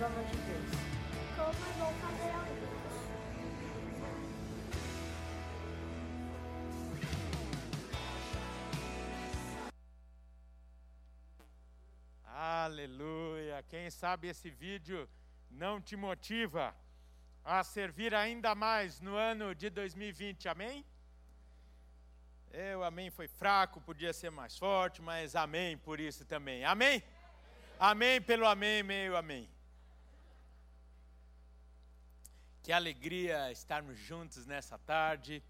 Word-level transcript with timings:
prova 0.00 0.24
de 0.24 0.36
Deus. 0.48 0.70
Como 1.36 1.52
bom 1.78 1.92
fazer. 2.00 2.30
Aleluia! 12.24 13.62
Quem 13.68 13.90
sabe 13.90 14.28
esse 14.28 14.48
vídeo 14.48 15.06
não 15.50 15.78
te 15.82 15.96
motiva 15.96 16.74
a 17.44 17.62
servir 17.62 18.14
ainda 18.14 18.54
mais 18.54 19.00
no 19.02 19.16
ano 19.16 19.54
de 19.54 19.68
2020, 19.68 20.48
amém? 20.48 20.82
O 22.78 22.82
amém 22.82 23.10
foi 23.10 23.28
fraco, 23.28 23.82
podia 23.82 24.14
ser 24.14 24.30
mais 24.30 24.56
forte, 24.56 25.02
mas 25.02 25.36
amém 25.36 25.76
por 25.76 26.00
isso 26.00 26.24
também, 26.24 26.64
amém? 26.64 27.02
Amém 27.78 28.18
pelo 28.20 28.46
amém, 28.46 28.82
meio 28.82 29.14
amém. 29.14 29.59
Que 32.62 32.72
alegria 32.72 33.50
estarmos 33.50 33.98
juntos 33.98 34.44
nessa 34.44 34.76
tarde. 34.76 35.42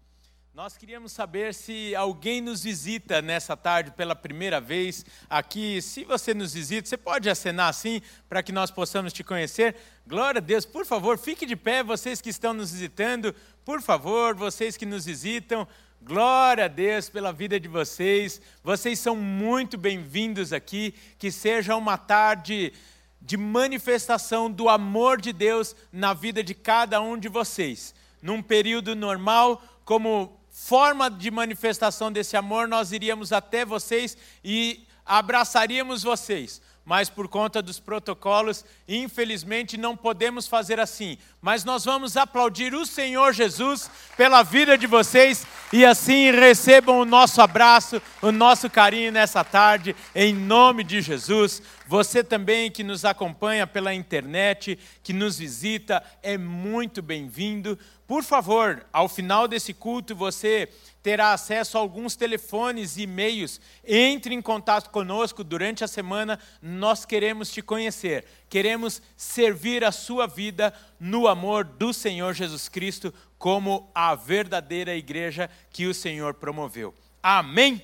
Nós 0.53 0.77
queríamos 0.77 1.11
saber 1.11 1.53
se 1.53 1.93
alguém 1.93 2.39
nos 2.39 2.63
visita 2.63 3.21
nessa 3.21 3.55
tarde 3.57 3.91
pela 3.91 4.15
primeira 4.15 4.61
vez 4.61 5.05
aqui. 5.29 5.81
Se 5.81 6.05
você 6.05 6.33
nos 6.33 6.53
visita, 6.53 6.87
você 6.87 6.95
pode 6.95 7.29
acenar 7.29 7.67
assim 7.67 8.01
para 8.29 8.41
que 8.41 8.53
nós 8.53 8.71
possamos 8.71 9.11
te 9.11 9.25
conhecer. 9.25 9.75
Glória 10.07 10.39
a 10.39 10.41
Deus, 10.41 10.65
por 10.65 10.85
favor, 10.85 11.17
fique 11.17 11.45
de 11.45 11.57
pé, 11.57 11.83
vocês 11.83 12.21
que 12.21 12.29
estão 12.29 12.53
nos 12.53 12.71
visitando, 12.71 13.35
por 13.65 13.81
favor, 13.81 14.33
vocês 14.33 14.77
que 14.77 14.85
nos 14.85 15.03
visitam. 15.03 15.67
Glória 16.03 16.65
a 16.65 16.67
Deus 16.67 17.09
pela 17.09 17.31
vida 17.31 17.59
de 17.59 17.67
vocês. 17.67 18.41
Vocês 18.63 18.97
são 18.99 19.15
muito 19.15 19.77
bem-vindos 19.77 20.51
aqui. 20.51 20.95
Que 21.19 21.31
seja 21.31 21.75
uma 21.75 21.95
tarde 21.95 22.73
de 23.21 23.37
manifestação 23.37 24.49
do 24.49 24.67
amor 24.67 25.21
de 25.21 25.31
Deus 25.31 25.75
na 25.91 26.13
vida 26.13 26.43
de 26.43 26.55
cada 26.55 26.99
um 27.01 27.17
de 27.17 27.29
vocês. 27.29 27.93
Num 28.21 28.41
período 28.41 28.95
normal, 28.95 29.61
como 29.85 30.39
forma 30.49 31.09
de 31.09 31.29
manifestação 31.31 32.11
desse 32.11 32.35
amor, 32.35 32.67
nós 32.67 32.91
iríamos 32.91 33.31
até 33.31 33.63
vocês 33.63 34.17
e 34.43 34.85
abraçaríamos 35.05 36.03
vocês. 36.03 36.61
Mas 36.83 37.09
por 37.09 37.27
conta 37.27 37.61
dos 37.61 37.79
protocolos, 37.79 38.65
infelizmente 38.87 39.77
não 39.77 39.95
podemos 39.95 40.47
fazer 40.47 40.79
assim. 40.79 41.17
Mas 41.39 41.63
nós 41.63 41.85
vamos 41.85 42.17
aplaudir 42.17 42.73
o 42.73 42.85
Senhor 42.87 43.33
Jesus 43.33 43.89
pela 44.17 44.41
vida 44.41 44.75
de 44.77 44.87
vocês 44.87 45.45
e 45.71 45.85
assim 45.85 46.31
recebam 46.31 46.99
o 46.99 47.05
nosso 47.05 47.39
abraço, 47.39 48.01
o 48.21 48.31
nosso 48.31 48.69
carinho 48.69 49.11
nessa 49.11 49.43
tarde, 49.43 49.95
em 50.15 50.33
nome 50.33 50.83
de 50.83 51.01
Jesus. 51.01 51.61
Você 51.87 52.23
também 52.23 52.71
que 52.71 52.83
nos 52.83 53.05
acompanha 53.05 53.67
pela 53.67 53.93
internet, 53.93 54.79
que 55.03 55.13
nos 55.13 55.37
visita, 55.37 56.03
é 56.23 56.37
muito 56.37 57.01
bem-vindo. 57.01 57.77
Por 58.07 58.23
favor, 58.23 58.85
ao 58.91 59.07
final 59.07 59.47
desse 59.47 59.73
culto, 59.73 60.15
você 60.15 60.67
terá 61.01 61.33
acesso 61.33 61.77
a 61.77 61.81
alguns 61.81 62.15
telefones 62.15 62.97
e 62.97 63.03
e-mails. 63.03 63.59
Entre 63.83 64.33
em 64.33 64.41
contato 64.41 64.89
conosco 64.89 65.43
durante 65.43 65.83
a 65.83 65.87
semana, 65.87 66.39
nós 66.61 67.05
queremos 67.05 67.51
te 67.51 67.61
conhecer. 67.61 68.25
Queremos 68.49 69.01
servir 69.15 69.83
a 69.83 69.91
sua 69.91 70.27
vida 70.27 70.73
no 70.99 71.27
amor 71.27 71.63
do 71.63 71.93
Senhor 71.93 72.33
Jesus 72.33 72.69
Cristo, 72.69 73.13
como 73.37 73.89
a 73.95 74.13
verdadeira 74.13 74.95
igreja 74.95 75.49
que 75.71 75.87
o 75.87 75.93
Senhor 75.93 76.35
promoveu. 76.35 76.93
Amém? 77.23 77.81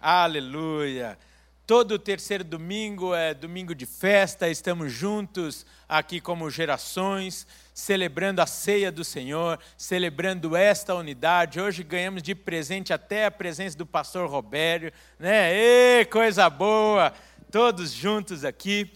Aleluia! 0.00 1.18
Todo 1.66 1.98
terceiro 1.98 2.44
domingo 2.44 3.12
é 3.12 3.34
domingo 3.34 3.74
de 3.74 3.86
festa, 3.86 4.48
estamos 4.48 4.92
juntos 4.92 5.66
aqui 5.88 6.20
como 6.20 6.48
gerações, 6.48 7.44
celebrando 7.76 8.40
a 8.40 8.46
ceia 8.46 8.90
do 8.90 9.04
Senhor, 9.04 9.58
celebrando 9.76 10.56
esta 10.56 10.94
unidade. 10.94 11.60
Hoje 11.60 11.82
ganhamos 11.82 12.22
de 12.22 12.34
presente 12.34 12.90
até 12.90 13.26
a 13.26 13.30
presença 13.30 13.76
do 13.76 13.84
pastor 13.84 14.30
Robério, 14.30 14.90
né? 15.18 15.52
Ê, 15.52 16.06
coisa 16.06 16.48
boa! 16.48 17.12
Todos 17.52 17.92
juntos 17.92 18.46
aqui. 18.46 18.90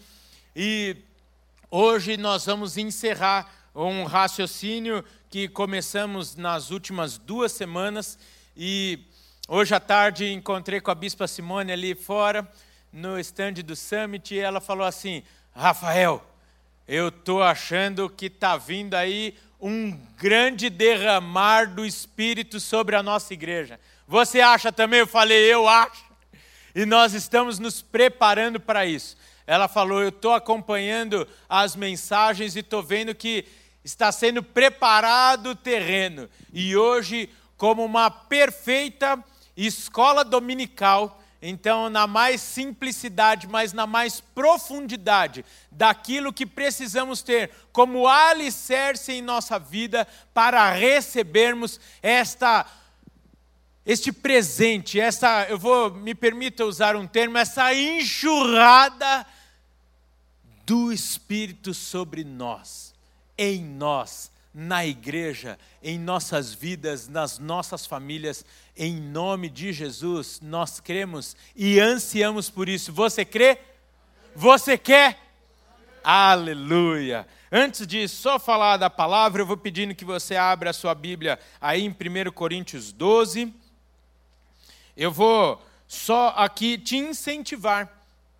E 0.55 0.97
hoje 1.69 2.17
nós 2.17 2.47
vamos 2.47 2.75
encerrar 2.75 3.69
um 3.75 4.03
raciocínio 4.03 5.05
que 5.29 5.47
começamos 5.47 6.35
nas 6.35 6.71
últimas 6.71 7.19
duas 7.19 7.51
semanas 7.51 8.17
e 8.57 9.05
Hoje 9.47 9.75
à 9.75 9.81
tarde 9.81 10.31
encontrei 10.31 10.79
com 10.79 10.91
a 10.91 10.95
Bispa 10.95 11.27
Simone 11.27 11.73
ali 11.73 11.93
fora, 11.93 12.49
no 12.89 13.19
estande 13.19 13.61
do 13.61 13.75
Summit, 13.75 14.33
e 14.33 14.39
ela 14.39 14.61
falou 14.61 14.85
assim: 14.85 15.23
Rafael, 15.53 16.25
eu 16.91 17.07
estou 17.07 17.41
achando 17.41 18.09
que 18.09 18.25
está 18.25 18.57
vindo 18.57 18.95
aí 18.95 19.33
um 19.61 19.97
grande 20.17 20.69
derramar 20.69 21.73
do 21.73 21.85
Espírito 21.85 22.59
sobre 22.59 22.97
a 22.97 23.01
nossa 23.01 23.33
igreja. 23.33 23.79
Você 24.05 24.41
acha 24.41 24.73
também? 24.73 24.99
Eu 24.99 25.07
falei, 25.07 25.37
eu 25.37 25.69
acho. 25.69 26.03
E 26.75 26.85
nós 26.85 27.13
estamos 27.13 27.59
nos 27.59 27.81
preparando 27.81 28.59
para 28.59 28.85
isso. 28.85 29.15
Ela 29.47 29.69
falou, 29.69 30.01
eu 30.01 30.09
estou 30.09 30.33
acompanhando 30.33 31.25
as 31.47 31.77
mensagens 31.77 32.57
e 32.57 32.59
estou 32.59 32.83
vendo 32.83 33.15
que 33.15 33.45
está 33.85 34.11
sendo 34.11 34.43
preparado 34.43 35.51
o 35.51 35.55
terreno. 35.55 36.29
E 36.51 36.75
hoje, 36.75 37.29
como 37.55 37.85
uma 37.85 38.11
perfeita 38.11 39.17
escola 39.55 40.25
dominical, 40.25 41.20
então, 41.41 41.89
na 41.89 42.05
mais 42.05 42.39
simplicidade, 42.39 43.47
mas 43.47 43.73
na 43.73 43.87
mais 43.87 44.21
profundidade 44.21 45.43
daquilo 45.71 46.31
que 46.31 46.45
precisamos 46.45 47.23
ter 47.23 47.49
como 47.71 48.07
alicerce 48.07 49.13
em 49.13 49.21
nossa 49.23 49.57
vida 49.57 50.07
para 50.33 50.71
recebermos 50.71 51.79
esta 52.01 52.65
este 53.83 54.11
presente, 54.11 54.99
essa, 54.99 55.47
eu 55.49 55.57
vou, 55.57 55.91
me 55.91 56.13
permita 56.13 56.63
usar 56.63 56.95
um 56.95 57.07
termo, 57.07 57.35
essa 57.35 57.73
enxurrada 57.73 59.25
do 60.67 60.93
Espírito 60.93 61.73
sobre 61.73 62.23
nós, 62.23 62.93
em 63.35 63.59
nós, 63.63 64.31
na 64.53 64.85
igreja, 64.85 65.57
em 65.81 65.97
nossas 65.97 66.53
vidas, 66.53 67.07
nas 67.07 67.39
nossas 67.39 67.85
famílias, 67.85 68.45
em 68.75 68.99
nome 68.99 69.49
de 69.49 69.73
Jesus, 69.73 70.39
nós 70.41 70.79
cremos 70.79 71.35
e 71.55 71.79
ansiamos 71.79 72.49
por 72.49 72.69
isso. 72.69 72.91
Você 72.93 73.25
crê? 73.25 73.59
Você 74.35 74.77
quer? 74.77 75.19
Aleluia! 76.03 77.27
Antes 77.51 77.85
de 77.85 78.07
só 78.07 78.39
falar 78.39 78.77
da 78.77 78.89
palavra, 78.89 79.41
eu 79.41 79.45
vou 79.45 79.57
pedindo 79.57 79.93
que 79.93 80.05
você 80.05 80.35
abra 80.35 80.69
a 80.69 80.73
sua 80.73 80.95
Bíblia 80.95 81.37
aí 81.59 81.83
em 81.83 81.89
1 81.89 82.31
Coríntios 82.31 82.91
12. 82.91 83.53
Eu 84.95 85.11
vou 85.11 85.61
só 85.87 86.29
aqui 86.37 86.77
te 86.77 86.95
incentivar, 86.95 87.91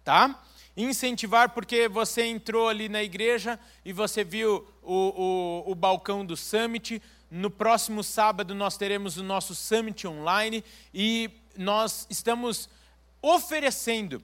tá? 0.03 0.41
Incentivar 0.75 1.49
porque 1.49 1.89
você 1.89 2.25
entrou 2.25 2.69
ali 2.69 2.87
na 2.87 3.03
igreja 3.03 3.59
e 3.83 3.91
você 3.91 4.23
viu 4.23 4.65
o, 4.81 5.63
o, 5.65 5.71
o 5.71 5.75
balcão 5.75 6.25
do 6.25 6.37
Summit. 6.37 7.01
No 7.31 7.49
próximo 7.49 8.03
sábado 8.03 8.53
nós 8.53 8.75
teremos 8.75 9.15
o 9.15 9.23
nosso 9.23 9.55
Summit 9.55 10.05
Online 10.05 10.61
e 10.93 11.31
nós 11.57 12.05
estamos 12.09 12.67
oferecendo 13.21 14.21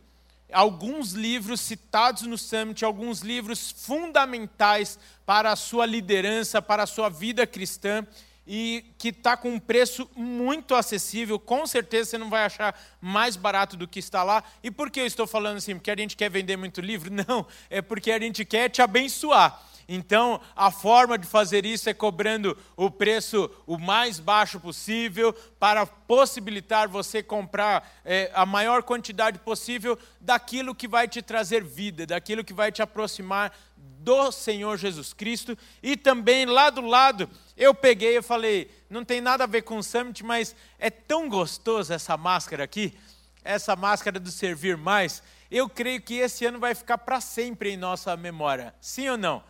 alguns 0.51 1.13
livros 1.13 1.61
citados 1.61 2.23
no 2.23 2.37
Summit, 2.37 2.83
alguns 2.83 3.21
livros 3.21 3.71
fundamentais 3.71 4.99
para 5.25 5.53
a 5.53 5.55
sua 5.55 5.85
liderança, 5.85 6.61
para 6.61 6.83
a 6.83 6.87
sua 6.87 7.07
vida 7.07 7.47
cristã 7.47 8.05
e 8.45 8.83
que 8.97 9.09
está 9.09 9.37
com 9.37 9.51
um 9.51 9.59
preço 9.59 10.09
muito 10.13 10.75
acessível. 10.75 11.39
Com 11.39 11.65
certeza 11.65 12.11
você 12.11 12.17
não 12.17 12.29
vai 12.29 12.43
achar 12.43 12.77
mais 12.99 13.37
barato 13.37 13.77
do 13.77 13.87
que 13.87 13.99
está 13.99 14.21
lá. 14.21 14.43
E 14.61 14.69
por 14.69 14.91
que 14.91 14.99
eu 14.99 15.05
estou 15.05 15.25
falando 15.25 15.57
assim? 15.57 15.75
Porque 15.75 15.91
a 15.91 15.97
gente 15.97 16.17
quer 16.17 16.29
vender 16.29 16.57
muito 16.57 16.81
livro? 16.81 17.09
Não, 17.27 17.45
é 17.69 17.81
porque 17.81 18.11
a 18.11 18.19
gente 18.19 18.43
quer 18.43 18.69
te 18.69 18.81
abençoar. 18.81 19.61
Então, 19.89 20.41
a 20.53 20.69
forma 20.69 21.17
de 21.17 21.25
fazer 21.25 21.65
isso 21.65 21.89
é 21.89 21.93
cobrando 21.93 22.57
o 22.75 22.91
preço 22.91 23.49
o 23.65 23.77
mais 23.77 24.19
baixo 24.19 24.59
possível 24.59 25.31
para 25.57 25.85
possibilitar 25.85 26.89
você 26.89 27.23
comprar 27.23 27.89
é, 28.03 28.29
a 28.33 28.45
maior 28.45 28.83
quantidade 28.83 29.39
possível 29.39 29.97
daquilo 30.19 30.75
que 30.75 30.89
vai 30.89 31.07
te 31.07 31.21
trazer 31.21 31.63
vida, 31.63 32.05
daquilo 32.05 32.43
que 32.43 32.53
vai 32.53 32.69
te 32.69 32.81
aproximar 32.81 33.57
do 33.77 34.29
Senhor 34.31 34.77
Jesus 34.77 35.13
Cristo. 35.13 35.57
E 35.81 35.95
também 35.95 36.45
lá 36.45 36.69
do 36.69 36.81
lado, 36.81 37.29
eu 37.55 37.73
peguei 37.73 38.17
e 38.17 38.21
falei, 38.21 38.69
não 38.89 39.05
tem 39.05 39.21
nada 39.21 39.45
a 39.45 39.47
ver 39.47 39.61
com 39.61 39.77
o 39.77 39.83
Summit, 39.83 40.21
mas 40.23 40.53
é 40.77 40.89
tão 40.89 41.29
gostoso 41.29 41.93
essa 41.93 42.17
máscara 42.17 42.63
aqui, 42.63 42.93
essa 43.41 43.73
máscara 43.73 44.19
do 44.19 44.31
servir 44.31 44.75
mais. 44.75 45.23
Eu 45.49 45.69
creio 45.69 46.01
que 46.01 46.15
esse 46.15 46.45
ano 46.45 46.59
vai 46.59 46.75
ficar 46.75 46.97
para 46.97 47.21
sempre 47.21 47.71
em 47.71 47.77
nossa 47.77 48.17
memória. 48.17 48.75
Sim 48.81 49.09
ou 49.09 49.17
não? 49.17 49.41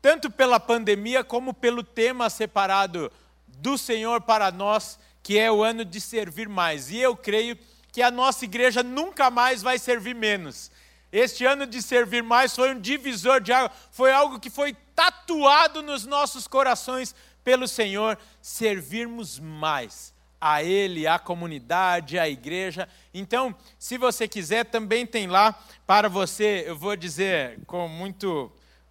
Tanto 0.00 0.30
pela 0.30 0.58
pandemia 0.58 1.22
como 1.22 1.52
pelo 1.52 1.82
tema 1.82 2.30
separado 2.30 3.10
do 3.46 3.76
Senhor 3.76 4.20
para 4.20 4.50
nós, 4.50 4.98
que 5.22 5.38
é 5.38 5.50
o 5.50 5.62
ano 5.62 5.84
de 5.84 6.00
servir 6.00 6.48
mais. 6.48 6.90
E 6.90 6.98
eu 6.98 7.16
creio 7.16 7.58
que 7.92 8.02
a 8.02 8.10
nossa 8.10 8.44
igreja 8.44 8.82
nunca 8.82 9.30
mais 9.30 9.62
vai 9.62 9.78
servir 9.78 10.14
menos. 10.14 10.70
Este 11.12 11.44
ano 11.44 11.66
de 11.66 11.82
servir 11.82 12.22
mais 12.22 12.54
foi 12.54 12.72
um 12.72 12.80
divisor 12.80 13.40
de 13.40 13.52
água, 13.52 13.70
foi 13.90 14.12
algo 14.12 14.38
que 14.38 14.48
foi 14.48 14.74
tatuado 14.94 15.82
nos 15.82 16.06
nossos 16.06 16.46
corações 16.46 17.14
pelo 17.42 17.66
Senhor, 17.66 18.16
servirmos 18.40 19.38
mais 19.38 20.14
a 20.40 20.62
Ele, 20.62 21.06
à 21.06 21.18
comunidade, 21.18 22.18
à 22.18 22.28
igreja. 22.28 22.88
Então, 23.12 23.54
se 23.78 23.98
você 23.98 24.26
quiser, 24.26 24.64
também 24.64 25.04
tem 25.04 25.26
lá 25.26 25.52
para 25.86 26.08
você, 26.08 26.64
eu 26.66 26.76
vou 26.76 26.96
dizer 26.96 27.60
com 27.66 27.86
muito, 27.88 28.50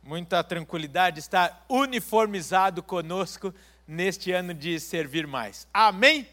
muita 0.09 0.43
tranquilidade, 0.43 1.19
está 1.19 1.63
uniformizado 1.69 2.81
conosco 2.81 3.53
neste 3.87 4.31
ano 4.31 4.55
de 4.55 4.79
servir 4.79 5.27
mais. 5.27 5.67
Amém? 5.71 6.27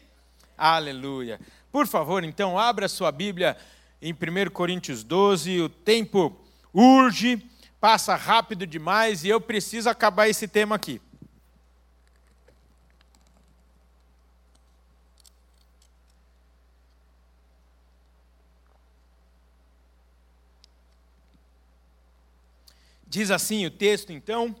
Aleluia. 0.57 1.39
Por 1.71 1.85
favor, 1.85 2.23
então, 2.23 2.57
abra 2.57 2.87
sua 2.87 3.11
Bíblia 3.11 3.55
em 4.01 4.11
1 4.11 4.49
Coríntios 4.49 5.03
12. 5.03 5.61
O 5.61 5.69
tempo 5.69 6.43
urge, 6.73 7.39
passa 7.79 8.15
rápido 8.15 8.65
demais 8.65 9.23
e 9.23 9.29
eu 9.29 9.39
preciso 9.39 9.87
acabar 9.87 10.27
esse 10.27 10.47
tema 10.47 10.75
aqui. 10.75 10.99
Diz 23.09 23.31
assim 23.31 23.65
o 23.65 23.71
texto, 23.71 24.11
então, 24.11 24.53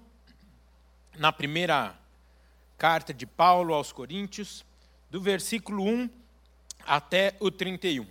na 1.17 1.33
primeira 1.33 1.93
carta 2.77 3.13
de 3.13 3.25
Paulo 3.25 3.73
aos 3.73 3.91
Coríntios, 3.91 4.63
do 5.11 5.19
versículo 5.19 5.83
1 5.83 6.09
até 6.85 7.35
o 7.41 7.51
31. 7.51 8.07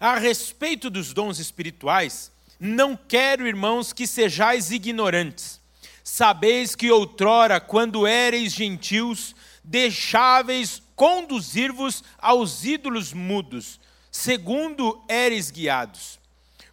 A 0.00 0.18
respeito 0.18 0.88
dos 0.88 1.12
dons 1.12 1.38
espirituais, 1.38 2.32
não 2.58 2.96
quero, 2.96 3.46
irmãos, 3.46 3.92
que 3.92 4.06
sejais 4.06 4.70
ignorantes. 4.70 5.60
Sabeis 6.02 6.74
que 6.74 6.90
outrora, 6.90 7.60
quando 7.60 8.06
éreis 8.06 8.54
gentios, 8.54 9.36
deixáveis 9.62 10.82
conduzir-vos 10.96 12.02
aos 12.18 12.64
ídolos 12.64 13.12
mudos, 13.12 13.78
segundo 14.10 15.04
éreis 15.06 15.50
guiados. 15.50 16.18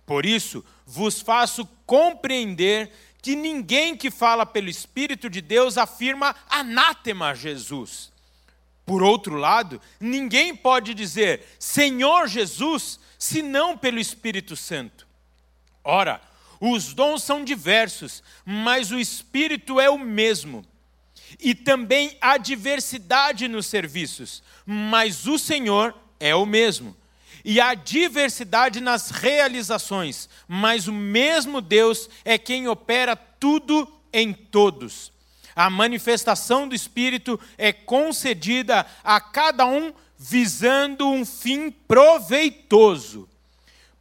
Por 0.05 0.25
isso, 0.25 0.63
vos 0.87 1.19
faço 1.19 1.65
compreender 1.85 2.89
que 3.21 3.35
ninguém 3.35 3.97
que 3.97 4.09
fala 4.09 4.45
pelo 4.45 4.69
Espírito 4.69 5.29
de 5.29 5.41
Deus 5.41 5.77
afirma 5.77 6.33
anátema 6.49 7.31
a 7.31 7.33
Jesus. 7.33 8.09
Por 8.85 9.03
outro 9.03 9.35
lado, 9.35 9.81
ninguém 9.99 10.55
pode 10.55 10.93
dizer 10.93 11.45
Senhor 11.59 12.29
Jesus 12.29 13.01
senão 13.19 13.77
pelo 13.77 13.99
Espírito 13.99 14.55
Santo. 14.55 15.05
Ora, 15.83 16.21
os 16.61 16.93
dons 16.93 17.21
são 17.21 17.43
diversos, 17.43 18.23
mas 18.45 18.89
o 18.89 18.97
Espírito 18.97 19.81
é 19.81 19.89
o 19.89 19.99
mesmo. 19.99 20.65
E 21.37 21.53
também 21.53 22.17
há 22.21 22.37
diversidade 22.37 23.49
nos 23.49 23.65
serviços, 23.65 24.41
mas 24.65 25.27
o 25.27 25.37
Senhor 25.37 25.93
é 26.17 26.33
o 26.33 26.45
mesmo 26.45 26.95
e 27.49 27.61
há 27.61 27.73
diversidade 27.73 28.81
nas 28.81 29.09
realizações, 29.09 30.27
mas 30.49 30.89
o 30.89 30.91
mesmo 30.91 31.61
Deus 31.61 32.09
é 32.25 32.37
quem 32.37 32.67
opera 32.67 33.15
tudo 33.15 33.89
em 34.11 34.33
todos. 34.33 35.13
A 35.55 35.69
manifestação 35.69 36.67
do 36.67 36.75
Espírito 36.75 37.39
é 37.57 37.71
concedida 37.71 38.85
a 39.01 39.21
cada 39.21 39.65
um 39.65 39.93
visando 40.19 41.07
um 41.07 41.25
fim 41.25 41.71
proveitoso. 41.71 43.29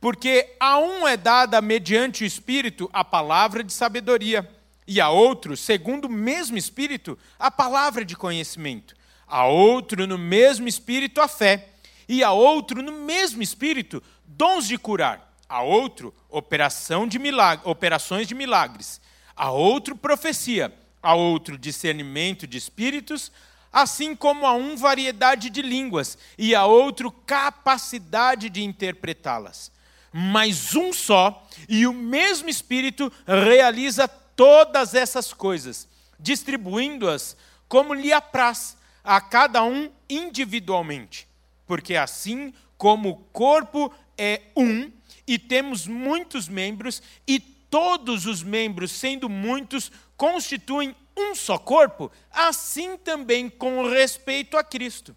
Porque 0.00 0.56
a 0.58 0.81
um 0.81 1.06
é 1.06 1.16
dada 1.16 1.62
mediante 1.62 2.25
o 2.25 2.26
Espírito 2.26 2.90
a 2.92 3.04
palavra 3.04 3.62
de 3.62 3.72
sabedoria, 3.72 4.50
e 4.88 5.00
a 5.00 5.08
outro, 5.08 5.56
segundo 5.56 6.06
o 6.06 6.12
mesmo 6.12 6.58
Espírito, 6.58 7.16
a 7.38 7.49
palavra 7.49 8.04
de 8.04 8.16
conhecimento, 8.16 8.96
a 9.25 9.46
outro, 9.46 10.04
no 10.04 10.19
mesmo 10.19 10.66
Espírito, 10.66 11.20
a 11.20 11.28
fé 11.28 11.75
e 12.08 12.22
a 12.22 12.32
outro, 12.32 12.82
no 12.82 12.92
mesmo 12.92 13.42
espírito, 13.42 14.02
dons 14.24 14.66
de 14.66 14.78
curar, 14.78 15.34
a 15.48 15.62
outro, 15.62 16.14
operação 16.28 17.06
de 17.06 17.18
operações 17.64 18.26
de 18.26 18.34
milagres, 18.34 19.00
a 19.34 19.50
outro, 19.50 19.96
profecia, 19.96 20.72
a 21.02 21.14
outro, 21.14 21.58
discernimento 21.58 22.46
de 22.46 22.58
espíritos, 22.58 23.30
assim 23.72 24.14
como 24.16 24.46
a 24.46 24.54
um, 24.54 24.76
variedade 24.76 25.50
de 25.50 25.62
línguas, 25.62 26.16
e 26.38 26.54
a 26.54 26.64
outro, 26.64 27.10
capacidade 27.10 28.48
de 28.48 28.62
interpretá-las. 28.62 29.70
Mas 30.12 30.74
um 30.74 30.92
só 30.92 31.46
e 31.68 31.86
o 31.86 31.92
mesmo 31.92 32.48
Espírito 32.48 33.12
realiza 33.26 34.08
todas 34.08 34.94
essas 34.94 35.32
coisas, 35.32 35.86
distribuindo-as 36.18 37.36
como 37.68 37.92
lhe 37.92 38.12
apraz, 38.12 38.76
a 39.04 39.20
cada 39.20 39.62
um 39.62 39.90
individualmente 40.08 41.25
porque 41.66 41.96
assim 41.96 42.52
como 42.78 43.10
o 43.10 43.16
corpo 43.16 43.92
é 44.16 44.42
um 44.56 44.90
e 45.26 45.38
temos 45.38 45.86
muitos 45.86 46.48
membros, 46.48 47.02
e 47.26 47.40
todos 47.40 48.26
os 48.26 48.42
membros, 48.42 48.92
sendo 48.92 49.28
muitos, 49.28 49.90
constituem 50.16 50.94
um 51.16 51.34
só 51.34 51.58
corpo, 51.58 52.12
assim 52.30 52.96
também 52.96 53.48
com 53.48 53.88
respeito 53.88 54.56
a 54.56 54.62
Cristo. 54.62 55.16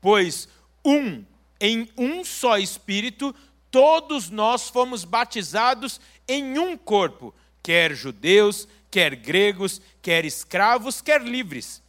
Pois 0.00 0.48
um, 0.84 1.24
em 1.60 1.88
um 1.96 2.24
só 2.24 2.58
Espírito, 2.58 3.34
todos 3.70 4.30
nós 4.30 4.68
fomos 4.68 5.04
batizados 5.04 6.00
em 6.26 6.58
um 6.58 6.76
corpo, 6.76 7.34
quer 7.62 7.94
judeus, 7.94 8.66
quer 8.90 9.14
gregos, 9.14 9.80
quer 10.02 10.24
escravos, 10.24 11.00
quer 11.00 11.22
livres 11.22 11.82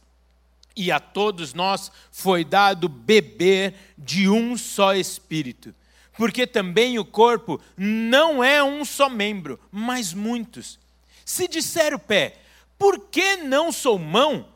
e 0.78 0.92
a 0.92 1.00
todos 1.00 1.52
nós 1.52 1.90
foi 2.12 2.44
dado 2.44 2.88
beber 2.88 3.74
de 3.98 4.28
um 4.28 4.56
só 4.56 4.94
espírito. 4.94 5.74
Porque 6.16 6.46
também 6.46 7.00
o 7.00 7.04
corpo 7.04 7.60
não 7.76 8.42
é 8.42 8.62
um 8.62 8.84
só 8.84 9.08
membro, 9.08 9.58
mas 9.72 10.14
muitos. 10.14 10.78
Se 11.24 11.48
disser 11.48 11.92
o 11.92 11.98
pé, 11.98 12.36
por 12.78 13.08
que 13.10 13.38
não 13.38 13.72
sou 13.72 13.98
mão? 13.98 14.46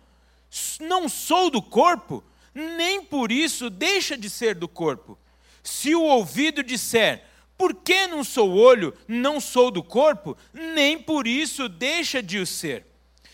Não 0.80 1.08
sou 1.08 1.50
do 1.50 1.60
corpo, 1.60 2.22
nem 2.54 3.02
por 3.02 3.32
isso 3.32 3.68
deixa 3.68 4.16
de 4.16 4.30
ser 4.30 4.54
do 4.54 4.68
corpo. 4.68 5.18
Se 5.60 5.92
o 5.92 6.02
ouvido 6.02 6.62
disser, 6.62 7.24
por 7.58 7.74
que 7.74 8.06
não 8.06 8.22
sou 8.22 8.52
olho, 8.52 8.94
não 9.08 9.40
sou 9.40 9.72
do 9.72 9.82
corpo, 9.82 10.36
nem 10.52 10.98
por 10.98 11.26
isso 11.26 11.68
deixa 11.68 12.22
de 12.22 12.38
o 12.38 12.46
ser. 12.46 12.86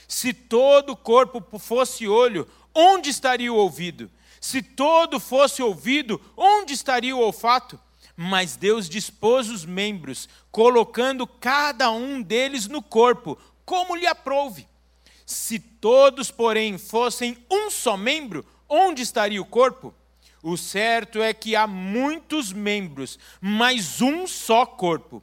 Se 0.09 0.33
todo 0.33 0.93
o 0.93 0.97
corpo 0.97 1.59
fosse 1.59 2.09
olho, 2.09 2.49
onde 2.75 3.11
estaria 3.11 3.53
o 3.53 3.57
ouvido? 3.57 4.11
Se 4.41 4.63
todo 4.63 5.19
fosse 5.19 5.63
ouvido, 5.63 6.21
onde 6.37 6.73
estaria 6.73 7.15
o 7.15 7.21
olfato? 7.21 7.79
Mas 8.17 8.57
Deus 8.57 8.89
dispôs 8.89 9.49
os 9.49 9.65
membros, 9.65 10.29
colocando 10.51 11.27
cada 11.27 11.91
um 11.91 12.21
deles 12.21 12.67
no 12.67 12.83
corpo, 12.83 13.39
como 13.65 13.95
lhe 13.95 14.07
aprouve. 14.07 14.67
Se 15.25 15.59
todos, 15.59 16.31
porém, 16.31 16.79
fossem 16.79 17.37
um 17.51 17.71
só 17.71 17.97
membro, 17.97 18.45
onde 18.69 19.03
estaria 19.03 19.41
o 19.41 19.47
corpo? 19.47 19.95
O 20.43 20.57
certo 20.57 21.21
é 21.21 21.35
que 21.35 21.55
há 21.55 21.67
muitos 21.67 22.53
membros, 22.53 23.19
mas 23.41 24.01
um 24.01 24.27
só 24.27 24.65
corpo. 24.65 25.23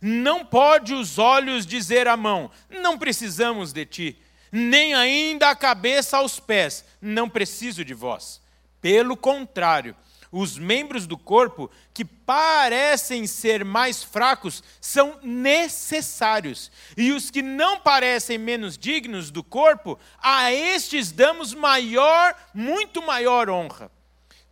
Não 0.00 0.44
pode 0.44 0.94
os 0.94 1.18
olhos 1.18 1.66
dizer 1.66 2.08
à 2.08 2.16
mão: 2.16 2.50
Não 2.70 2.98
precisamos 2.98 3.72
de 3.72 3.84
ti 3.84 4.18
nem 4.50 4.94
ainda 4.94 5.50
a 5.50 5.56
cabeça 5.56 6.16
aos 6.16 6.40
pés, 6.40 6.84
não 7.00 7.28
preciso 7.28 7.84
de 7.84 7.94
vós. 7.94 8.40
Pelo 8.80 9.16
contrário, 9.16 9.94
os 10.32 10.56
membros 10.56 11.06
do 11.06 11.18
corpo 11.18 11.70
que 11.92 12.04
parecem 12.04 13.26
ser 13.26 13.64
mais 13.64 14.02
fracos 14.02 14.62
são 14.80 15.18
necessários, 15.22 16.70
e 16.96 17.12
os 17.12 17.30
que 17.30 17.42
não 17.42 17.80
parecem 17.80 18.38
menos 18.38 18.78
dignos 18.78 19.30
do 19.30 19.42
corpo, 19.42 19.98
a 20.18 20.52
estes 20.52 21.10
damos 21.10 21.52
maior, 21.52 22.34
muito 22.54 23.02
maior 23.02 23.50
honra. 23.50 23.90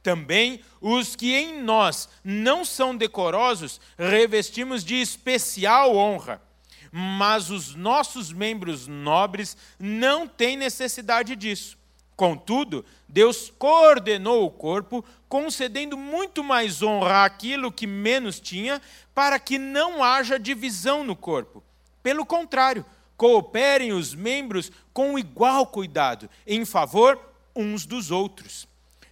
Também 0.03 0.61
os 0.81 1.15
que 1.15 1.35
em 1.35 1.61
nós 1.63 2.09
não 2.25 2.65
são 2.65 2.97
decorosos, 2.97 3.81
revestimos 3.97 4.85
de 4.85 5.01
especial 5.01 5.95
honra 5.97 6.48
mas 6.93 7.51
os 7.51 7.75
nossos 7.75 8.33
membros 8.33 8.87
nobres 8.87 9.57
não 9.79 10.27
têm 10.27 10.57
necessidade 10.57 11.37
disso. 11.37 11.79
Contudo, 12.17 12.85
Deus 13.09 13.53
coordenou 13.59 14.45
o 14.45 14.51
corpo, 14.51 15.05
concedendo 15.29 15.97
muito 15.97 16.43
mais 16.43 16.83
honra 16.83 17.25
àquilo 17.25 17.71
que 17.71 17.87
menos 17.87 18.41
tinha, 18.41 18.83
para 19.15 19.39
que 19.39 19.57
não 19.57 20.03
haja 20.03 20.39
divisão 20.39 21.05
no 21.05 21.15
corpo. 21.15 21.63
Pelo 22.03 22.27
contrário, 22.27 22.85
cooperem 23.17 23.93
os 23.93 24.15
membros 24.15 24.73
com 24.93 25.19
igual 25.19 25.67
cuidado, 25.67 26.29
em 26.47 26.65
favor 26.65 27.21
uns 27.55 27.87
dos 27.87 28.11
outros. 28.11 28.67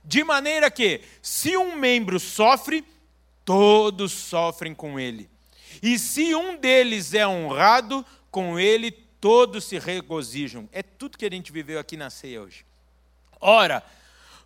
De 0.04 0.24
maneira 0.24 0.70
que, 0.70 1.00
se 1.22 1.56
um 1.56 1.76
membro 1.76 2.18
sofre, 2.18 2.84
todos 3.44 4.12
sofrem 4.12 4.74
com 4.74 4.98
ele. 4.98 5.28
E 5.82 5.98
se 5.98 6.34
um 6.34 6.56
deles 6.56 7.14
é 7.14 7.26
honrado, 7.26 8.04
com 8.30 8.58
ele 8.58 8.90
todos 9.20 9.64
se 9.64 9.78
regozijam. 9.78 10.68
É 10.72 10.82
tudo 10.82 11.18
que 11.18 11.26
a 11.26 11.30
gente 11.30 11.52
viveu 11.52 11.78
aqui 11.78 11.96
na 11.96 12.10
ceia 12.10 12.42
hoje. 12.42 12.64
Ora, 13.40 13.82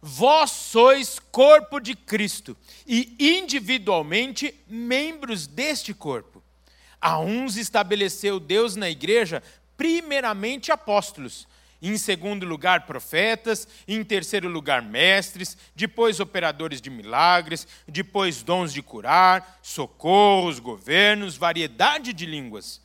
vós 0.00 0.50
sois 0.50 1.18
corpo 1.18 1.80
de 1.80 1.94
Cristo 1.94 2.56
e 2.86 3.16
individualmente 3.18 4.54
membros 4.66 5.46
deste 5.46 5.92
corpo. 5.92 6.42
A 7.00 7.18
uns 7.18 7.56
estabeleceu 7.56 8.38
Deus 8.38 8.76
na 8.76 8.90
igreja, 8.90 9.42
primeiramente 9.76 10.70
apóstolos, 10.70 11.48
em 11.82 11.96
segundo 11.96 12.44
lugar, 12.44 12.86
profetas, 12.86 13.66
em 13.88 14.04
terceiro 14.04 14.48
lugar, 14.48 14.82
mestres, 14.82 15.56
depois 15.74 16.20
operadores 16.20 16.80
de 16.80 16.90
milagres, 16.90 17.66
depois 17.88 18.42
dons 18.42 18.72
de 18.72 18.82
curar, 18.82 19.58
socorros, 19.62 20.58
governos, 20.58 21.36
variedade 21.36 22.12
de 22.12 22.26
línguas. 22.26 22.80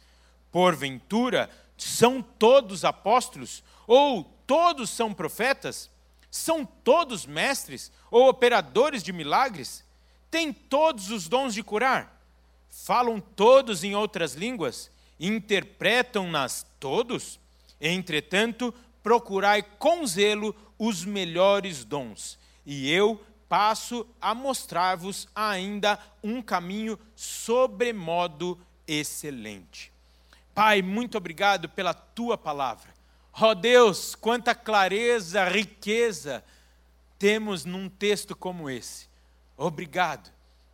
Porventura, 0.51 1.49
são 1.77 2.21
todos 2.21 2.85
apóstolos? 2.85 3.63
Ou 3.85 4.23
todos 4.47 4.89
são 4.89 5.13
profetas? 5.13 5.89
São 6.31 6.65
todos 6.65 7.25
mestres 7.25 7.91
ou 8.09 8.29
operadores 8.29 9.03
de 9.03 9.11
milagres? 9.11 9.83
Têm 10.31 10.51
todos 10.51 11.11
os 11.11 11.27
dons 11.27 11.53
de 11.53 11.63
curar? 11.63 12.21
Falam 12.69 13.19
todos 13.19 13.83
em 13.83 13.95
outras 13.95 14.33
línguas? 14.35 14.91
Interpretam-nas 15.19 16.65
todos? 16.79 17.39
Entretanto, 17.79 18.73
procurai 19.05 19.61
com 19.61 20.03
zelo 20.07 20.55
os 20.79 21.05
melhores 21.05 21.85
dons, 21.85 22.39
e 22.65 22.91
eu 22.91 23.23
passo 23.47 24.03
a 24.19 24.33
mostrar-vos 24.33 25.27
ainda 25.35 25.99
um 26.23 26.41
caminho 26.41 26.97
sobremodo 27.15 28.59
excelente. 28.87 29.93
Pai, 30.55 30.81
muito 30.81 31.19
obrigado 31.19 31.69
pela 31.69 31.93
tua 31.93 32.35
palavra. 32.35 32.95
Ó 33.39 33.51
oh 33.51 33.53
Deus, 33.53 34.15
quanta 34.15 34.55
clareza, 34.55 35.47
riqueza 35.47 36.43
temos 37.19 37.63
num 37.63 37.87
texto 37.87 38.35
como 38.35 38.71
esse. 38.71 39.07
Obrigado, 39.55 40.31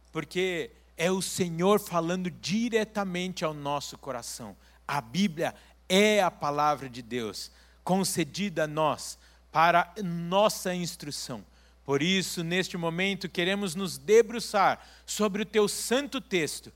porque 0.10 0.72
é 0.96 1.12
o 1.12 1.22
Senhor 1.22 1.82
falando 1.82 2.32
diretamente 2.32 3.44
ao 3.44 3.54
nosso 3.54 3.98
coração. 3.98 4.56
A 4.88 5.02
Bíblia 5.02 5.54
é 5.90 6.24
a 6.24 6.32
palavra 6.32 6.90
de 6.90 7.02
Deus 7.02 7.52
concedida 7.84 8.64
a 8.64 8.68
nós 8.68 9.18
para 9.52 9.94
nossa 10.04 10.74
instrução. 10.74 11.44
Por 11.84 12.02
isso, 12.02 12.44
neste 12.44 12.78
momento, 12.78 13.28
queremos 13.28 13.76
nos 13.76 13.98
debruçar 13.98 14.80
sobre 15.06 15.42
o 15.42 15.46
teu 15.46 15.68
santo 15.68 16.22
texto 16.22 16.72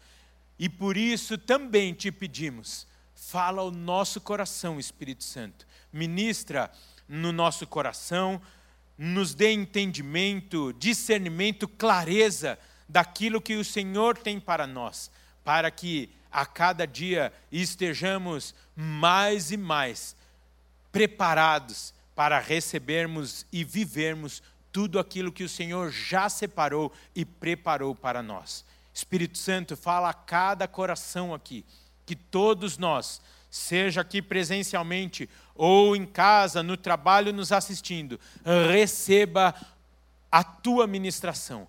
e 0.57 0.67
por 0.67 0.97
isso 0.97 1.37
também 1.37 1.93
te 1.93 2.11
pedimos, 2.11 2.87
fala 3.13 3.61
ao 3.61 3.71
nosso 3.71 4.19
coração, 4.19 4.79
Espírito 4.79 5.23
Santo. 5.23 5.67
Ministra 5.91 6.71
no 7.07 7.31
nosso 7.31 7.67
coração, 7.67 8.41
nos 8.97 9.33
dê 9.33 9.51
entendimento, 9.51 10.73
discernimento, 10.73 11.67
clareza 11.67 12.57
daquilo 12.87 13.41
que 13.41 13.55
o 13.55 13.65
Senhor 13.65 14.17
tem 14.17 14.39
para 14.39 14.65
nós, 14.65 15.11
para 15.43 15.69
que 15.69 16.09
a 16.31 16.45
cada 16.45 16.85
dia 16.85 17.31
estejamos 17.51 18.53
mais 18.75 19.51
e 19.51 19.57
mais 19.57 20.15
preparados 20.95 21.93
para 22.15 22.39
recebermos 22.39 23.45
e 23.51 23.65
vivermos 23.65 24.41
tudo 24.71 24.97
aquilo 24.97 25.29
que 25.29 25.43
o 25.43 25.49
Senhor 25.49 25.91
já 25.91 26.29
separou 26.29 26.89
e 27.13 27.25
preparou 27.25 27.93
para 27.93 28.23
nós. 28.23 28.63
Espírito 28.93 29.37
Santo, 29.37 29.75
fala 29.75 30.09
a 30.09 30.13
cada 30.13 30.69
coração 30.69 31.33
aqui, 31.33 31.65
que 32.05 32.15
todos 32.15 32.77
nós, 32.77 33.19
seja 33.51 33.99
aqui 33.99 34.21
presencialmente 34.21 35.29
ou 35.53 35.97
em 35.97 36.05
casa, 36.05 36.63
no 36.63 36.77
trabalho, 36.77 37.33
nos 37.33 37.51
assistindo, 37.51 38.17
receba 38.71 39.53
a 40.31 40.45
tua 40.45 40.87
ministração 40.87 41.67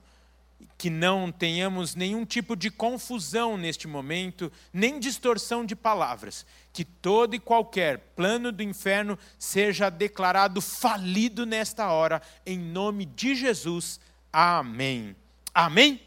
que 0.78 0.90
não 0.90 1.32
tenhamos 1.32 1.94
nenhum 1.94 2.24
tipo 2.24 2.54
de 2.54 2.70
confusão 2.70 3.56
neste 3.56 3.88
momento, 3.88 4.52
nem 4.72 5.00
distorção 5.00 5.64
de 5.64 5.74
palavras, 5.74 6.44
que 6.76 6.84
todo 6.84 7.34
e 7.34 7.40
qualquer 7.40 7.98
plano 8.14 8.52
do 8.52 8.62
inferno 8.62 9.18
seja 9.38 9.88
declarado 9.88 10.60
falido 10.60 11.46
nesta 11.46 11.90
hora, 11.90 12.20
em 12.44 12.58
nome 12.58 13.06
de 13.06 13.34
Jesus. 13.34 13.98
Amém. 14.30 15.16
Amém? 15.54 15.98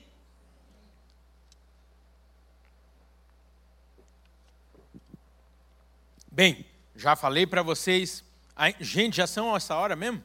Bem, 6.32 6.64
já 6.96 7.16
falei 7.16 7.48
para 7.48 7.64
vocês, 7.64 8.24
gente, 8.80 9.18
já 9.18 9.26
são 9.26 9.56
essa 9.56 9.76
hora 9.76 9.96
mesmo? 9.96 10.22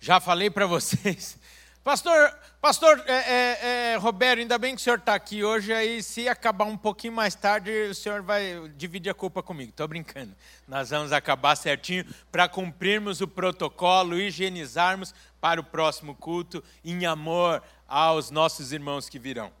Já 0.00 0.20
falei 0.20 0.48
para 0.48 0.66
vocês 0.66 1.38
Pastor, 1.84 2.34
pastor 2.62 3.04
é, 3.06 3.12
é, 3.12 3.92
é, 3.92 3.96
Roberto, 3.96 4.38
ainda 4.38 4.56
bem 4.56 4.74
que 4.74 4.80
o 4.80 4.82
senhor 4.82 4.98
está 4.98 5.14
aqui 5.14 5.44
hoje, 5.44 5.70
aí 5.70 6.02
se 6.02 6.26
acabar 6.26 6.64
um 6.64 6.78
pouquinho 6.78 7.12
mais 7.12 7.34
tarde, 7.34 7.70
o 7.90 7.94
senhor 7.94 8.22
vai 8.22 8.72
dividir 8.74 9.10
a 9.10 9.14
culpa 9.14 9.42
comigo. 9.42 9.68
Estou 9.68 9.86
brincando. 9.86 10.34
Nós 10.66 10.88
vamos 10.88 11.12
acabar 11.12 11.54
certinho 11.56 12.06
para 12.32 12.48
cumprirmos 12.48 13.20
o 13.20 13.28
protocolo, 13.28 14.18
higienizarmos 14.18 15.14
para 15.42 15.60
o 15.60 15.64
próximo 15.64 16.14
culto, 16.14 16.64
em 16.82 17.04
amor 17.04 17.62
aos 17.86 18.30
nossos 18.30 18.72
irmãos 18.72 19.06
que 19.06 19.18
virão. 19.18 19.52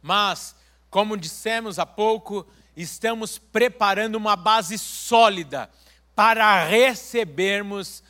Mas, 0.00 0.54
como 0.88 1.16
dissemos 1.16 1.80
há 1.80 1.84
pouco, 1.84 2.46
estamos 2.76 3.36
preparando 3.36 4.14
uma 4.14 4.36
base 4.36 4.78
sólida 4.78 5.68
para 6.14 6.62
recebermos 6.62 8.00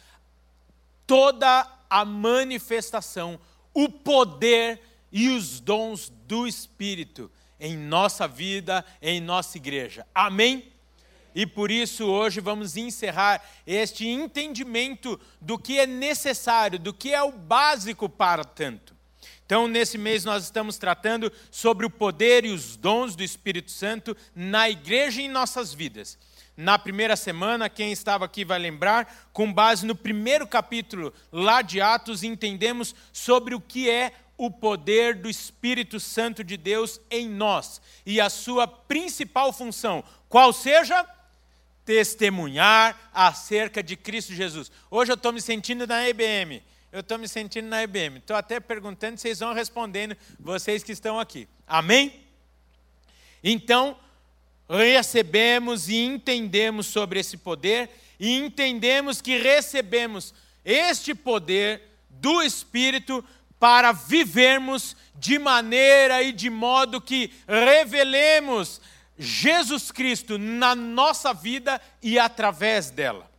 toda 1.07 1.61
a 1.61 1.76
manifestação, 2.05 3.39
o 3.73 3.89
poder 3.89 4.81
e 5.13 5.29
os 5.29 5.61
dons 5.61 6.13
do 6.27 6.47
Espírito 6.47 7.31
em 7.59 7.77
nossa 7.77 8.29
vida, 8.29 8.85
em 9.01 9.21
nossa 9.21 9.57
igreja. 9.57 10.07
Amém? 10.15 10.73
E 11.35 11.47
por 11.47 11.71
isso 11.71 12.07
hoje 12.07 12.41
vamos 12.41 12.77
encerrar 12.77 13.43
este 13.67 14.07
entendimento 14.07 15.21
do 15.41 15.59
que 15.59 15.79
é 15.79 15.87
necessário, 15.87 16.79
do 16.79 16.95
que 16.95 17.13
é 17.13 17.23
o 17.23 17.33
básico 17.33 18.09
para 18.09 18.45
tanto. 18.45 18.95
Então, 19.45 19.69
nesse 19.69 19.97
mês, 19.97 20.25
nós 20.25 20.45
estamos 20.45 20.77
tratando 20.77 21.31
sobre 21.51 21.87
o 21.87 21.91
poder 21.91 22.45
e 22.45 22.51
os 22.51 22.77
dons 22.77 23.15
do 23.15 23.23
Espírito 23.23 23.71
Santo 23.71 24.17
na 24.35 24.69
igreja 24.69 25.21
e 25.21 25.27
em 25.27 25.29
nossas 25.29 25.73
vidas 25.73 26.19
na 26.57 26.79
primeira 26.79 27.17
semana, 27.17 27.69
quem 27.69 27.93
estava 27.93 28.25
aqui 28.25 28.45
vai 28.45 28.59
lembrar, 28.59 29.29
com 29.33 29.53
base 29.53 29.85
no 29.85 29.95
primeiro 29.95 30.47
capítulo 30.47 31.13
lá 31.31 31.61
de 31.61 31.81
Atos, 31.81 32.23
entendemos 32.23 32.95
sobre 33.13 33.55
o 33.55 33.61
que 33.61 33.91
é 33.91 34.13
o 34.39 34.51
poder 34.51 35.17
do 35.17 35.29
Espírito 35.29 36.01
Santo 36.01 36.43
de 36.43 36.57
Deus 36.57 37.01
em 37.11 37.29
nós 37.29 37.81
e 38.05 38.21
a 38.21 38.31
sua 38.31 38.67
principal 38.67 39.53
função, 39.53 40.03
qual 40.29 40.53
seja 40.53 41.07
testemunhar 41.85 43.11
acerca 43.15 43.83
de 43.83 43.97
Cristo 43.97 44.35
Jesus. 44.35 44.71
Hoje 44.91 45.13
eu 45.13 45.15
estou 45.15 45.33
me 45.33 45.41
sentindo 45.41 45.87
na 45.87 46.09
IBM. 46.09 46.63
Eu 46.91 47.01
estou 47.01 47.19
me 47.19 47.29
sentindo 47.29 47.69
na 47.69 47.83
IBM. 47.83 48.19
Estou 48.19 48.37
até 48.37 48.59
perguntando, 48.59 49.19
vocês 49.19 49.39
vão 49.39 49.53
respondendo, 49.53 50.17
vocês 50.41 50.83
que 50.83 50.93
estão 50.93 51.21
aqui. 51.21 51.47
Amém? 51.67 52.25
Então, 53.43 53.97
recebemos 54.69 55.89
e 55.89 55.97
entendemos 55.97 56.87
sobre 56.87 57.21
esse 57.21 57.37
poder 57.37 57.91
e 58.19 58.37
entendemos 58.37 59.21
que 59.21 59.39
recebemos 59.39 60.35
este 60.65 61.15
poder 61.15 61.83
do 62.09 62.43
Espírito 62.43 63.25
para 63.59 63.93
vivermos 63.93 64.97
de 65.15 65.39
maneira 65.39 66.23
e 66.23 66.33
de 66.33 66.51
modo 66.51 67.01
que 67.01 67.33
revelemos 67.47 68.81
Jesus 69.19 69.91
Cristo 69.91 70.39
na 70.39 70.75
nossa 70.75 71.33
vida 71.33 71.81
e 72.03 72.19
através 72.19 72.91
dela. 72.91 73.31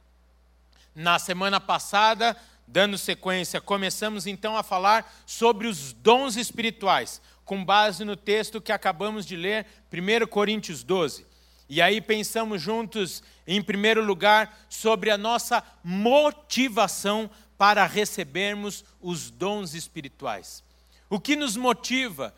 Na 0.95 1.19
semana 1.19 1.59
passada, 1.59 2.35
dando 2.67 2.97
sequência, 2.97 3.61
começamos 3.61 4.25
então 4.25 4.57
a 4.57 4.63
falar 4.63 5.13
sobre 5.25 5.67
os 5.67 5.93
dons 5.93 6.35
espirituais, 6.35 7.21
com 7.47 7.63
base 7.63 8.03
no 8.03 8.17
texto 8.17 8.59
que 8.59 8.73
acabamos 8.73 9.25
de 9.25 9.37
ler, 9.37 9.65
1 9.91 10.27
Coríntios 10.27 10.83
12. 10.83 11.25
E 11.69 11.81
aí 11.81 12.01
pensamos 12.01 12.61
juntos, 12.61 13.23
em 13.47 13.61
primeiro 13.61 14.03
lugar, 14.03 14.65
sobre 14.69 15.09
a 15.09 15.17
nossa 15.17 15.63
motivação 15.81 17.29
para 17.57 17.85
recebermos 17.85 18.83
os 19.01 19.31
dons 19.31 19.73
espirituais. 19.73 20.61
O 21.09 21.21
que 21.21 21.37
nos 21.37 21.55
motiva? 21.55 22.35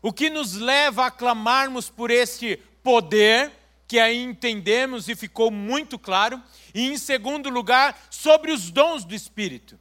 O 0.00 0.10
que 0.10 0.30
nos 0.30 0.54
leva 0.54 1.04
a 1.04 1.10
clamarmos 1.10 1.90
por 1.90 2.10
este 2.10 2.58
poder, 2.82 3.52
que 3.86 3.98
aí 3.98 4.22
entendemos 4.22 5.06
e 5.06 5.14
ficou 5.14 5.50
muito 5.50 5.98
claro, 5.98 6.42
e 6.74 6.90
em 6.90 6.96
segundo 6.96 7.50
lugar, 7.50 8.08
sobre 8.08 8.52
os 8.52 8.70
dons 8.70 9.04
do 9.04 9.14
Espírito. 9.14 9.78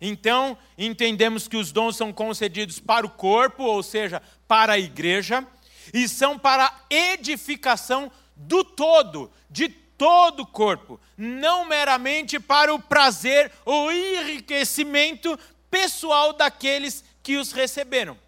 Então, 0.00 0.56
entendemos 0.76 1.48
que 1.48 1.56
os 1.56 1.72
dons 1.72 1.96
são 1.96 2.12
concedidos 2.12 2.78
para 2.78 3.06
o 3.06 3.10
corpo, 3.10 3.62
ou 3.62 3.82
seja, 3.82 4.22
para 4.46 4.74
a 4.74 4.78
igreja, 4.78 5.46
e 5.92 6.08
são 6.08 6.38
para 6.38 6.72
edificação 6.90 8.10
do 8.34 8.62
todo, 8.62 9.30
de 9.48 9.68
todo 9.68 10.40
o 10.40 10.46
corpo, 10.46 11.00
não 11.16 11.64
meramente 11.64 12.38
para 12.38 12.74
o 12.74 12.78
prazer 12.78 13.50
ou 13.64 13.90
enriquecimento 13.90 15.38
pessoal 15.70 16.32
daqueles 16.32 17.02
que 17.22 17.36
os 17.36 17.52
receberam. 17.52 18.18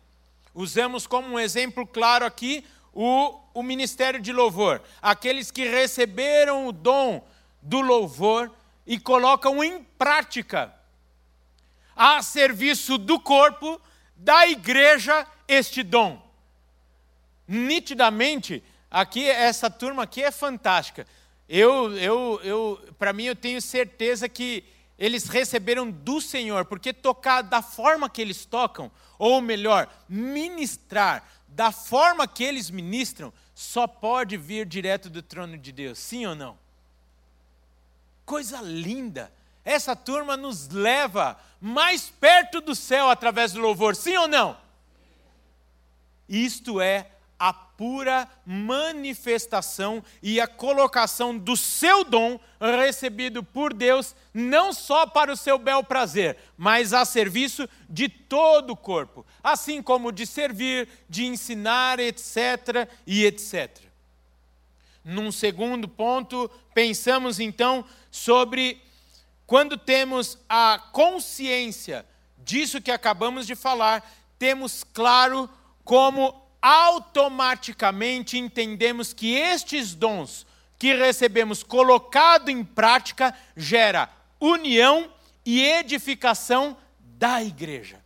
Usamos 0.54 1.06
como 1.06 1.28
um 1.28 1.38
exemplo 1.38 1.86
claro 1.86 2.24
aqui 2.24 2.64
o, 2.92 3.38
o 3.54 3.62
ministério 3.62 4.20
de 4.20 4.32
louvor. 4.32 4.82
Aqueles 5.00 5.50
que 5.50 5.68
receberam 5.68 6.66
o 6.66 6.72
dom 6.72 7.24
do 7.62 7.80
louvor 7.80 8.50
e 8.86 8.98
colocam 8.98 9.62
em 9.62 9.84
prática 9.98 10.74
a 11.98 12.22
serviço 12.22 12.96
do 12.96 13.18
corpo, 13.18 13.80
da 14.16 14.46
igreja, 14.46 15.26
este 15.48 15.82
dom. 15.82 16.22
Nitidamente, 17.46 18.62
aqui 18.88 19.24
essa 19.28 19.68
turma 19.68 20.04
aqui 20.04 20.22
é 20.22 20.30
fantástica. 20.30 21.04
Eu, 21.48 21.96
eu, 21.98 22.40
eu, 22.44 22.94
para 22.96 23.12
mim, 23.12 23.24
eu 23.24 23.34
tenho 23.34 23.60
certeza 23.60 24.28
que 24.28 24.62
eles 24.96 25.24
receberam 25.28 25.90
do 25.90 26.20
Senhor, 26.20 26.64
porque 26.66 26.92
tocar 26.92 27.42
da 27.42 27.62
forma 27.62 28.08
que 28.08 28.22
eles 28.22 28.44
tocam, 28.44 28.92
ou 29.18 29.40
melhor, 29.40 29.92
ministrar 30.08 31.28
da 31.48 31.72
forma 31.72 32.28
que 32.28 32.44
eles 32.44 32.70
ministram, 32.70 33.32
só 33.54 33.88
pode 33.88 34.36
vir 34.36 34.64
direto 34.66 35.10
do 35.10 35.20
trono 35.20 35.58
de 35.58 35.72
Deus, 35.72 35.98
sim 35.98 36.26
ou 36.26 36.36
não? 36.36 36.56
Coisa 38.24 38.60
linda! 38.60 39.32
Essa 39.68 39.94
turma 39.94 40.34
nos 40.34 40.66
leva 40.70 41.38
mais 41.60 42.08
perto 42.08 42.58
do 42.58 42.74
céu 42.74 43.10
através 43.10 43.52
do 43.52 43.60
louvor, 43.60 43.94
sim 43.94 44.16
ou 44.16 44.26
não? 44.26 44.56
Isto 46.26 46.80
é 46.80 47.10
a 47.38 47.52
pura 47.52 48.26
manifestação 48.46 50.02
e 50.22 50.40
a 50.40 50.46
colocação 50.46 51.36
do 51.36 51.54
seu 51.54 52.02
dom 52.02 52.40
recebido 52.58 53.42
por 53.42 53.74
Deus, 53.74 54.16
não 54.32 54.72
só 54.72 55.06
para 55.06 55.30
o 55.30 55.36
seu 55.36 55.58
bel 55.58 55.84
prazer, 55.84 56.38
mas 56.56 56.94
a 56.94 57.04
serviço 57.04 57.68
de 57.90 58.08
todo 58.08 58.70
o 58.70 58.76
corpo, 58.76 59.26
assim 59.44 59.82
como 59.82 60.10
de 60.10 60.26
servir, 60.26 60.88
de 61.10 61.26
ensinar, 61.26 62.00
etc. 62.00 62.88
e 63.06 63.26
etc. 63.26 63.82
Num 65.04 65.30
segundo 65.30 65.86
ponto, 65.86 66.50
pensamos 66.72 67.38
então 67.38 67.84
sobre 68.10 68.87
quando 69.48 69.78
temos 69.78 70.36
a 70.46 70.78
consciência 70.92 72.04
disso 72.36 72.82
que 72.82 72.90
acabamos 72.90 73.46
de 73.46 73.54
falar, 73.54 74.06
temos 74.38 74.84
claro 74.84 75.48
como 75.82 76.38
automaticamente 76.60 78.36
entendemos 78.36 79.14
que 79.14 79.34
estes 79.34 79.94
dons 79.94 80.46
que 80.78 80.94
recebemos 80.94 81.62
colocado 81.62 82.50
em 82.50 82.62
prática 82.62 83.34
gera 83.56 84.10
união 84.38 85.10
e 85.46 85.64
edificação 85.64 86.76
da 87.00 87.42
igreja. 87.42 88.04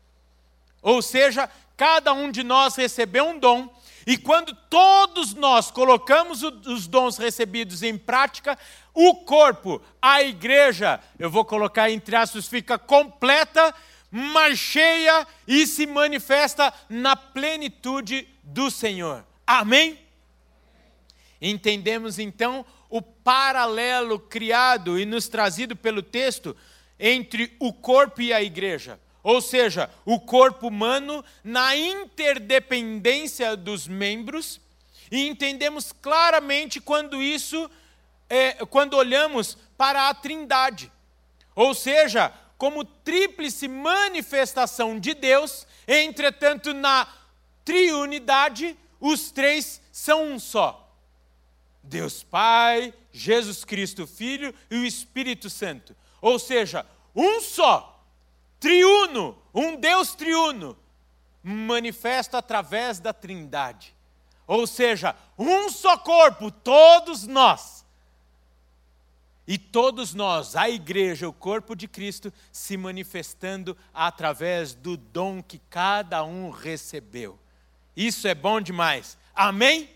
Ou 0.81 1.03
seja, 1.03 1.51
cada 1.77 2.13
um 2.13 2.31
de 2.31 2.45
nós 2.45 2.77
recebeu 2.77 3.25
um 3.25 3.37
dom 3.37 3.69
e 4.07 4.17
quando 4.17 4.55
todos 4.69 5.35
nós 5.35 5.71
colocamos 5.71 6.43
os 6.43 6.87
dons 6.87 7.17
recebidos 7.19 7.83
em 7.83 7.97
prática, 7.97 8.59
o 8.95 9.15
corpo, 9.17 9.81
a 10.01 10.23
igreja, 10.23 11.01
eu 11.19 11.31
vou 11.31 11.45
colocar 11.45 11.91
entre 11.91 12.15
aspas, 12.15 12.47
fica 12.47 12.79
completa, 12.79 13.75
mas 14.11 14.59
cheia 14.59 15.27
e 15.47 15.67
se 15.67 15.87
manifesta 15.87 16.73
na 16.89 17.17
plenitude 17.17 18.29
do 18.43 18.71
Senhor. 18.71 19.25
Amém? 19.47 19.99
Entendemos 21.41 22.19
então 22.19 22.65
o 22.91 23.01
paralelo 23.01 24.19
criado 24.19 24.99
e 24.99 25.07
nos 25.07 25.29
trazido 25.29 25.75
pelo 25.75 26.03
texto 26.03 26.55
entre 27.01 27.57
o 27.59 27.73
corpo 27.73 28.21
e 28.21 28.33
a 28.33 28.43
igreja. 28.43 29.01
Ou 29.23 29.41
seja, 29.41 29.89
o 30.05 30.21
corpo 30.21 30.69
humano 30.69 31.25
na 31.43 31.75
interdependência 31.77 33.57
dos 33.57 33.89
membros, 33.89 34.61
e 35.11 35.27
entendemos 35.27 35.93
claramente 35.93 36.81
quando 36.81 37.23
isso, 37.23 37.71
é, 38.33 38.65
quando 38.65 38.95
olhamos 38.95 39.59
para 39.77 40.09
a 40.09 40.15
Trindade. 40.15 40.91
Ou 41.55 41.75
seja, 41.75 42.33
como 42.57 42.83
tríplice 42.83 43.69
manifestação 43.69 44.99
de 44.99 45.13
Deus, 45.13 45.67
entretanto, 45.87 46.73
na 46.73 47.07
triunidade, 47.63 48.75
os 48.99 49.31
três 49.31 49.83
são 49.93 50.33
um 50.33 50.39
só. 50.39 50.91
Deus 51.83 52.23
Pai, 52.23 52.95
Jesus 53.13 53.67
Cristo 53.67 54.07
Filho 54.07 54.55
e 54.71 54.77
o 54.77 54.87
Espírito 54.87 55.51
Santo. 55.51 55.95
Ou 56.19 56.39
seja, 56.39 56.87
um 57.15 57.39
só, 57.43 58.03
triuno, 58.59 59.37
um 59.53 59.77
Deus 59.77 60.15
triuno, 60.15 60.75
manifesto 61.43 62.35
através 62.35 62.99
da 62.99 63.13
Trindade. 63.13 63.95
Ou 64.47 64.67
seja, 64.67 65.15
um 65.39 65.69
só 65.69 65.99
corpo, 65.99 66.51
todos 66.51 67.27
nós. 67.27 67.82
E 69.47 69.59
todos 69.59 70.15
nós, 70.15 70.55
a 70.55 70.71
igreja, 70.71 71.29
o 71.29 71.33
corpo 71.33 71.75
de 71.75 71.89
Cristo, 71.89 72.33
se 72.53 72.77
manifestando 72.77 73.77
através 73.93 74.75
do 74.75 74.97
dom 74.97 75.43
que 75.43 75.59
cada 75.69 76.23
um 76.23 76.51
recebeu. 76.51 77.39
Isso 77.97 78.29
é 78.29 78.35
bom 78.35 78.61
demais. 78.61 79.19
Amém? 79.35 79.91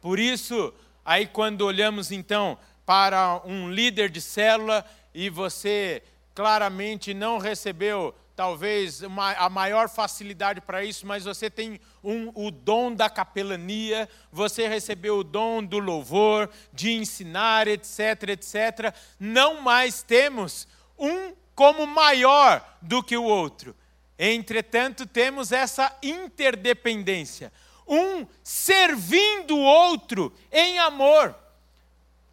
Por 0.00 0.18
isso, 0.18 0.72
aí 1.04 1.26
quando 1.26 1.62
olhamos 1.62 2.10
então 2.10 2.58
para 2.86 3.40
um 3.44 3.70
líder 3.70 4.10
de 4.10 4.20
célula 4.20 4.84
e 5.14 5.28
você 5.28 6.02
claramente 6.34 7.14
não 7.14 7.38
recebeu 7.38 8.14
talvez 8.34 9.00
uma, 9.02 9.32
a 9.32 9.48
maior 9.48 9.88
facilidade 9.88 10.60
para 10.60 10.84
isso, 10.84 11.06
mas 11.06 11.24
você 11.24 11.48
tem 11.48 11.80
um, 12.04 12.30
o 12.34 12.50
dom 12.50 12.94
da 12.94 13.08
capelania, 13.08 14.08
você 14.30 14.68
recebeu 14.68 15.18
o 15.18 15.24
dom 15.24 15.64
do 15.64 15.78
louvor, 15.78 16.50
de 16.72 16.92
ensinar, 16.92 17.66
etc, 17.66 18.28
etc. 18.28 18.94
Não 19.18 19.62
mais 19.62 20.02
temos 20.02 20.68
um 20.98 21.32
como 21.54 21.86
maior 21.86 22.76
do 22.82 23.02
que 23.02 23.16
o 23.16 23.24
outro. 23.24 23.74
Entretanto, 24.18 25.06
temos 25.06 25.50
essa 25.50 25.96
interdependência. 26.02 27.52
Um 27.86 28.26
servindo 28.42 29.56
o 29.56 29.62
outro 29.62 30.32
em 30.52 30.78
amor. 30.78 31.34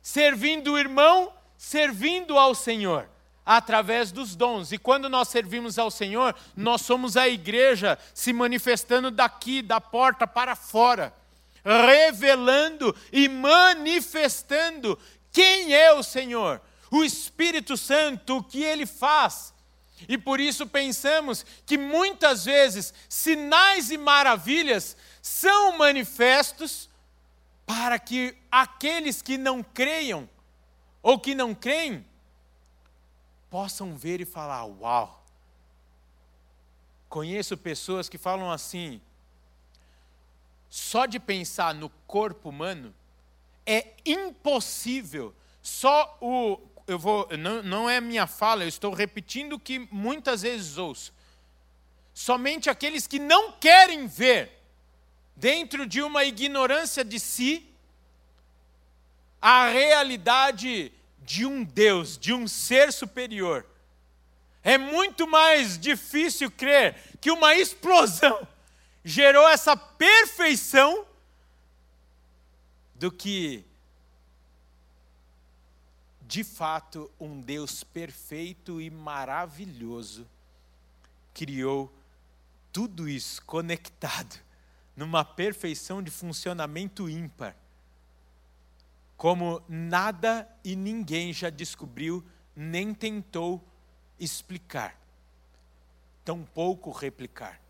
Servindo 0.01 0.73
o 0.73 0.79
irmão, 0.79 1.33
servindo 1.57 2.37
ao 2.37 2.53
Senhor 2.53 3.10
através 3.45 4.11
dos 4.11 4.35
dons. 4.35 4.71
E 4.71 4.77
quando 4.77 5.09
nós 5.09 5.27
servimos 5.29 5.79
ao 5.79 5.89
Senhor, 5.91 6.35
nós 6.55 6.81
somos 6.81 7.17
a 7.17 7.27
igreja 7.27 7.97
se 8.13 8.33
manifestando 8.33 9.11
daqui, 9.11 9.61
da 9.61 9.79
porta 9.79 10.25
para 10.27 10.55
fora, 10.55 11.13
revelando 11.63 12.95
e 13.11 13.27
manifestando 13.27 14.97
quem 15.31 15.73
é 15.73 15.93
o 15.93 16.03
Senhor, 16.03 16.61
o 16.89 17.03
Espírito 17.03 17.77
Santo, 17.77 18.37
o 18.37 18.43
que 18.43 18.63
ele 18.63 18.85
faz 18.85 19.53
e 20.07 20.17
por 20.17 20.39
isso 20.39 20.65
pensamos 20.67 21.45
que 21.65 21.77
muitas 21.77 22.45
vezes 22.45 22.93
sinais 23.07 23.91
e 23.91 23.97
maravilhas 23.97 24.95
são 25.21 25.77
manifestos 25.77 26.89
para 27.65 27.99
que 27.99 28.35
aqueles 28.51 29.21
que 29.21 29.37
não 29.37 29.61
creiam 29.63 30.29
ou 31.01 31.19
que 31.19 31.35
não 31.35 31.53
creem 31.53 32.05
possam 33.51 33.95
ver 33.95 34.19
e 34.21 34.25
falar: 34.25 34.65
Uau! 34.65 35.23
Conheço 37.07 37.57
pessoas 37.57 38.09
que 38.09 38.17
falam 38.17 38.49
assim, 38.49 38.99
só 40.69 41.05
de 41.05 41.19
pensar 41.19 41.75
no 41.75 41.89
corpo 42.07 42.49
humano 42.49 42.95
é 43.65 43.93
impossível. 44.05 45.35
Só 45.61 46.17
o 46.21 46.57
eu 46.87 46.97
vou, 46.97 47.27
não, 47.37 47.61
não 47.61 47.89
é 47.89 48.01
minha 48.01 48.25
fala, 48.25 48.63
eu 48.63 48.67
estou 48.67 48.93
repetindo 48.93 49.53
o 49.53 49.59
que 49.59 49.79
muitas 49.91 50.41
vezes 50.41 50.77
ouço. 50.77 51.13
Somente 52.13 52.69
aqueles 52.69 53.07
que 53.07 53.19
não 53.19 53.53
querem 53.53 54.07
ver, 54.07 54.61
dentro 55.35 55.85
de 55.85 56.01
uma 56.01 56.25
ignorância 56.25 57.05
de 57.05 57.19
si, 57.19 57.69
a 59.41 59.69
realidade 59.69 60.91
de 61.31 61.45
um 61.45 61.63
Deus, 61.63 62.17
de 62.17 62.33
um 62.33 62.45
ser 62.45 62.91
superior. 62.91 63.65
É 64.61 64.77
muito 64.77 65.25
mais 65.25 65.79
difícil 65.79 66.51
crer 66.51 66.97
que 67.21 67.31
uma 67.31 67.55
explosão 67.55 68.45
gerou 69.01 69.47
essa 69.47 69.77
perfeição 69.77 71.05
do 72.95 73.09
que 73.09 73.63
de 76.27 76.43
fato, 76.43 77.09
um 77.19 77.39
Deus 77.39 77.81
perfeito 77.81 78.81
e 78.81 78.89
maravilhoso 78.89 80.27
criou 81.33 81.93
tudo 82.73 83.07
isso 83.07 83.41
conectado 83.45 84.37
numa 84.97 85.23
perfeição 85.23 86.03
de 86.03 86.11
funcionamento 86.11 87.09
ímpar, 87.09 87.55
como 89.21 89.61
nada 89.69 90.49
e 90.63 90.75
ninguém 90.75 91.31
já 91.31 91.51
descobriu 91.51 92.25
nem 92.55 92.91
tentou 92.91 93.63
explicar, 94.19 94.99
tampouco 96.25 96.89
replicar. 96.89 97.61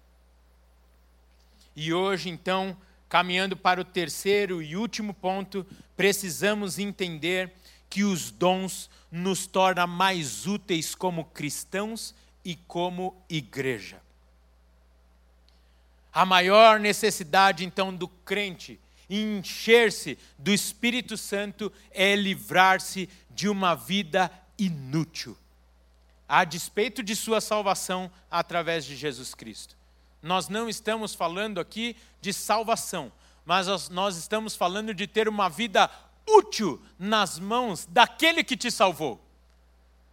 E 1.75 1.93
hoje, 1.93 2.29
então, 2.29 2.77
caminhando 3.09 3.57
para 3.57 3.81
o 3.81 3.83
terceiro 3.83 4.61
e 4.61 4.77
último 4.77 5.13
ponto, 5.13 5.67
precisamos 5.97 6.79
entender 6.79 7.53
que 7.89 8.05
os 8.05 8.31
dons 8.31 8.89
nos 9.11 9.45
tornam 9.45 9.87
mais 9.87 10.47
úteis 10.47 10.95
como 10.95 11.25
cristãos 11.25 12.15
e 12.45 12.55
como 12.55 13.21
igreja. 13.27 14.01
A 16.13 16.25
maior 16.25 16.79
necessidade, 16.79 17.65
então, 17.65 17.93
do 17.93 18.07
crente 18.07 18.79
encher-se 19.11 20.17
do 20.37 20.51
Espírito 20.51 21.17
Santo 21.17 21.71
é 21.91 22.15
livrar-se 22.15 23.09
de 23.29 23.49
uma 23.49 23.75
vida 23.75 24.31
inútil, 24.57 25.37
a 26.27 26.43
despeito 26.45 27.03
de 27.03 27.15
sua 27.15 27.41
salvação 27.41 28.09
através 28.29 28.85
de 28.85 28.95
Jesus 28.95 29.33
Cristo. 29.35 29.75
Nós 30.21 30.47
não 30.47 30.69
estamos 30.69 31.13
falando 31.13 31.59
aqui 31.59 31.95
de 32.21 32.31
salvação, 32.31 33.11
mas 33.45 33.89
nós 33.89 34.15
estamos 34.15 34.55
falando 34.55 34.93
de 34.93 35.07
ter 35.07 35.27
uma 35.27 35.49
vida 35.49 35.89
útil 36.27 36.81
nas 36.97 37.39
mãos 37.39 37.85
daquele 37.85 38.43
que 38.43 38.55
te 38.55 38.71
salvou. 38.71 39.19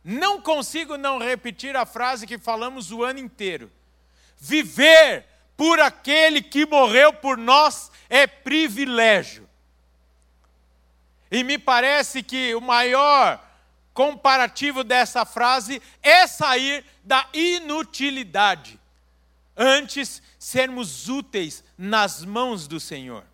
Não 0.03 0.41
consigo 0.41 0.97
não 0.97 1.19
repetir 1.19 1.77
a 1.77 1.85
frase 1.85 2.27
que 2.27 2.39
falamos 2.39 2.91
o 2.91 3.05
ano 3.05 3.19
inteiro. 3.19 3.71
Viver 4.39 5.27
por 5.59 5.81
aquele 5.81 6.41
que 6.41 6.65
morreu 6.65 7.13
por 7.13 7.37
nós 7.37 7.91
é 8.09 8.29
privilégio. 8.29 9.47
E 11.29 11.43
me 11.43 11.59
parece 11.59 12.23
que 12.23 12.55
o 12.55 12.61
maior 12.61 13.45
comparativo 13.93 14.85
dessa 14.85 15.27
frase 15.27 15.83
é 16.01 16.29
sair 16.29 16.85
da 17.03 17.29
inutilidade, 17.35 18.79
antes 19.57 20.23
sermos 20.39 21.09
úteis 21.09 21.65
nas 21.77 22.25
mãos 22.25 22.69
do 22.69 22.79
Senhor. 22.79 23.25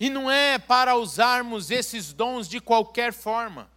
E 0.00 0.10
não 0.10 0.28
é 0.28 0.58
para 0.58 0.96
usarmos 0.96 1.70
esses 1.70 2.12
dons 2.12 2.48
de 2.48 2.60
qualquer 2.60 3.12
forma. 3.12 3.70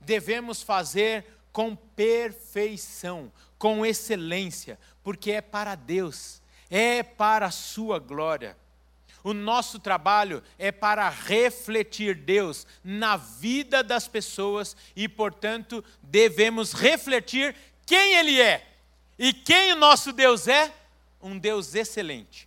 Devemos 0.00 0.60
fazer 0.60 1.24
com 1.52 1.76
perfeição, 1.76 3.30
com 3.58 3.84
excelência, 3.84 4.78
porque 5.02 5.32
é 5.32 5.40
para 5.40 5.74
Deus, 5.74 6.42
é 6.70 7.02
para 7.02 7.46
a 7.46 7.50
Sua 7.50 7.98
glória. 7.98 8.56
O 9.22 9.32
nosso 9.32 9.78
trabalho 9.78 10.42
é 10.58 10.70
para 10.70 11.08
refletir 11.08 12.14
Deus 12.14 12.66
na 12.84 13.16
vida 13.16 13.82
das 13.82 14.06
pessoas 14.06 14.76
e, 14.94 15.08
portanto, 15.08 15.82
devemos 16.02 16.74
refletir 16.74 17.56
quem 17.86 18.16
Ele 18.16 18.38
é. 18.38 18.70
E 19.18 19.32
quem 19.32 19.72
o 19.72 19.76
nosso 19.76 20.12
Deus 20.12 20.46
é? 20.46 20.74
Um 21.22 21.38
Deus 21.38 21.74
excelente, 21.74 22.46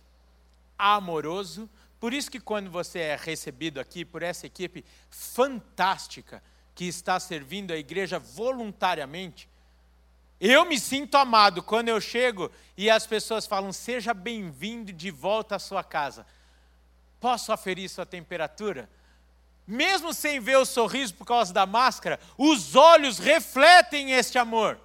amoroso. 0.78 1.68
Por 1.98 2.14
isso 2.14 2.30
que 2.30 2.38
quando 2.38 2.70
você 2.70 3.00
é 3.00 3.16
recebido 3.16 3.80
aqui 3.80 4.04
por 4.04 4.22
essa 4.22 4.46
equipe 4.46 4.84
fantástica 5.10 6.40
que 6.76 6.84
está 6.84 7.18
servindo 7.18 7.72
a 7.72 7.76
igreja 7.76 8.20
voluntariamente, 8.20 9.48
eu 10.40 10.64
me 10.64 10.78
sinto 10.78 11.16
amado 11.16 11.62
quando 11.62 11.88
eu 11.88 12.00
chego 12.00 12.50
e 12.76 12.88
as 12.88 13.06
pessoas 13.06 13.46
falam: 13.46 13.72
seja 13.72 14.14
bem-vindo 14.14 14.92
de 14.92 15.10
volta 15.10 15.56
à 15.56 15.58
sua 15.58 15.82
casa. 15.82 16.26
Posso 17.20 17.52
aferir 17.52 17.88
sua 17.88 18.06
temperatura? 18.06 18.88
Mesmo 19.66 20.14
sem 20.14 20.40
ver 20.40 20.56
o 20.56 20.64
sorriso 20.64 21.14
por 21.14 21.26
causa 21.26 21.52
da 21.52 21.66
máscara, 21.66 22.18
os 22.38 22.74
olhos 22.74 23.18
refletem 23.18 24.12
este 24.12 24.38
amor. 24.38 24.80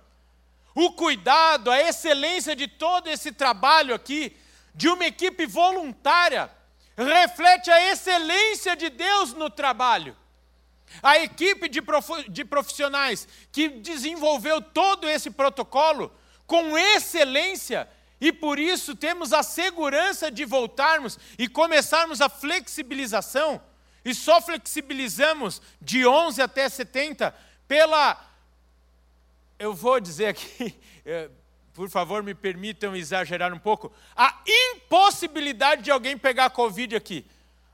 O 0.75 0.91
cuidado, 0.91 1.69
a 1.69 1.79
excelência 1.79 2.55
de 2.55 2.67
todo 2.67 3.07
esse 3.07 3.31
trabalho 3.31 3.93
aqui, 3.93 4.35
de 4.73 4.89
uma 4.89 5.05
equipe 5.05 5.45
voluntária, 5.45 6.49
reflete 6.97 7.69
a 7.69 7.91
excelência 7.91 8.75
de 8.75 8.89
Deus 8.89 9.33
no 9.33 9.49
trabalho. 9.49 10.17
A 11.01 11.19
equipe 11.19 11.67
de, 11.67 12.45
profissionais 12.45 13.27
que 13.51 13.69
desenvolveu 13.69 14.62
todo 14.62 15.10
esse 15.10 15.32
protocolo 15.32 16.12
com 16.45 16.77
excelência, 16.77 17.88
e 18.19 18.32
por 18.32 18.60
isso 18.60 18.95
temos 18.95 19.34
a 19.34 19.43
segurança 19.43 20.29
de 20.29 20.45
voltarmos 20.45 21.17
e 21.38 21.47
começarmos 21.47 22.21
a 22.21 22.29
flexibilização, 22.29 23.62
e 24.06 24.13
só 24.13 24.41
flexibilizamos 24.41 25.62
de 25.82 26.06
11 26.06 26.41
até 26.41 26.67
70 26.67 27.34
pela. 27.67 28.21
Eu 29.58 29.73
vou 29.73 29.99
dizer 29.99 30.27
aqui, 30.27 30.77
eh, 31.06 31.29
por 31.73 31.89
favor, 31.89 32.21
me 32.21 32.36
permitam 32.36 32.95
exagerar 32.95 33.53
um 33.53 33.60
pouco, 33.60 33.91
a 34.15 34.41
impossibilidade 34.45 35.82
de 35.82 35.91
alguém 35.91 36.17
pegar 36.17 36.49
Covid 36.51 36.95
aqui. 36.95 37.25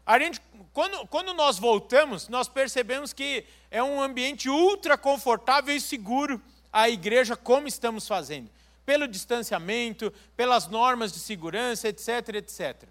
A 0.10 0.18
gente 0.18 0.42
quando, 0.74 1.06
quando 1.08 1.36
nós 1.36 1.60
voltamos, 1.60 2.28
nós 2.30 2.50
percebemos 2.50 3.14
que 3.14 3.46
é 3.70 3.84
um 3.84 4.02
ambiente 4.02 4.50
ultra 4.50 4.98
confortável 4.98 5.76
e 5.76 5.80
seguro 5.80 6.42
a 6.74 6.90
igreja, 6.90 7.36
como 7.36 7.68
estamos 7.68 8.08
fazendo. 8.08 8.50
Pelo 8.88 9.08
distanciamento, 9.08 10.12
pelas 10.36 10.68
normas 10.68 11.12
de 11.12 11.20
segurança, 11.20 11.88
etc, 11.88 12.36
etc. 12.38 12.90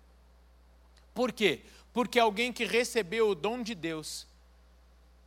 Por 1.13 1.33
quê? 1.33 1.63
Porque 1.93 2.21
alguém 2.21 2.53
que 2.53 2.65
recebeu 2.65 3.31
o 3.31 3.35
dom 3.35 3.65
de 3.65 3.75
Deus, 3.75 4.25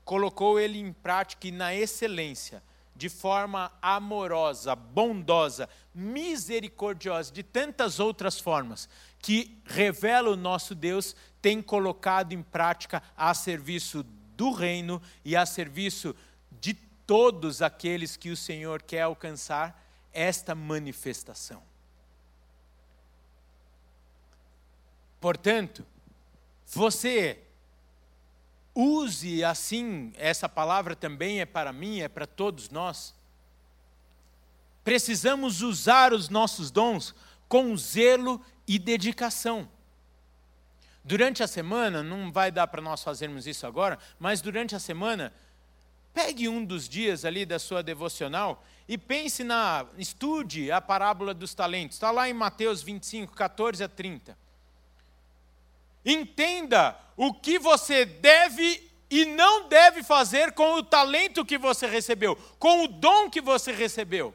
colocou 0.06 0.58
ele 0.58 0.80
em 0.80 0.94
prática 0.94 1.46
e 1.46 1.52
na 1.52 1.76
excelência, 1.76 2.64
de 2.96 3.10
forma 3.10 3.72
amorosa, 3.82 4.76
bondosa, 4.76 5.68
misericordiosa, 5.94 7.32
de 7.32 7.44
tantas 7.44 8.00
outras 8.00 8.40
formas, 8.40 8.88
que 9.20 9.60
revela 9.66 10.30
o 10.30 10.36
nosso 10.36 10.76
Deus, 10.76 11.16
tem 11.42 11.62
colocado 11.62 12.34
em 12.34 12.42
prática 12.42 13.02
a 13.16 13.34
serviço 13.34 14.04
do 14.36 14.52
reino 14.52 15.02
e 15.24 15.36
a 15.36 15.46
serviço 15.46 16.16
de 16.60 16.74
todos 16.74 17.62
aqueles 17.62 18.16
que 18.16 18.30
o 18.30 18.38
Senhor 18.38 18.82
quer 18.82 19.02
alcançar 19.02 19.84
esta 20.14 20.56
manifestação. 20.56 21.62
Portanto, 25.20 25.86
você 26.66 27.40
use 28.76 29.44
assim, 29.44 30.14
essa 30.16 30.48
palavra 30.48 30.96
também 30.96 31.42
é 31.42 31.46
para 31.46 31.74
mim, 31.74 32.00
é 32.00 32.08
para 32.08 32.26
todos 32.26 32.70
nós. 32.70 33.14
Precisamos 34.84 35.62
usar 35.62 36.14
os 36.14 36.30
nossos 36.30 36.72
dons 36.72 37.14
com 37.48 37.76
zelo 37.78 38.44
e 38.68 38.80
dedicação. 38.80 39.70
Durante 41.04 41.44
a 41.44 41.48
semana, 41.48 42.04
não 42.04 42.32
vai 42.32 42.52
dar 42.52 42.68
para 42.68 42.82
nós 42.82 43.04
fazermos 43.04 43.48
isso 43.48 43.66
agora, 43.66 43.98
mas 44.20 44.42
durante 44.42 44.76
a 44.76 44.80
semana, 44.80 45.34
pegue 46.14 46.48
um 46.48 46.64
dos 46.64 46.88
dias 46.88 47.26
ali 47.26 47.46
da 47.46 47.60
sua 47.60 47.82
devocional 47.82 48.64
e 48.88 48.98
pense 48.98 49.44
na. 49.44 49.86
estude 49.98 50.72
a 50.72 50.80
parábola 50.80 51.34
dos 51.34 51.54
talentos. 51.54 51.96
Está 51.96 52.12
lá 52.12 52.30
em 52.30 52.34
Mateus 52.34 52.84
25, 52.84 53.34
14 53.34 53.84
a 53.84 53.90
30. 53.90 54.38
Entenda 56.06 56.98
o 57.16 57.34
que 57.34 57.60
você 57.60 58.06
deve 58.06 58.92
e 59.10 59.26
não 59.26 59.68
deve 59.68 60.04
fazer 60.04 60.54
com 60.54 60.76
o 60.76 60.84
talento 60.84 61.46
que 61.46 61.58
você 61.58 61.86
recebeu, 61.86 62.36
com 62.58 62.86
o 62.86 62.88
dom 62.88 63.30
que 63.30 63.42
você 63.42 63.72
recebeu. 63.72 64.34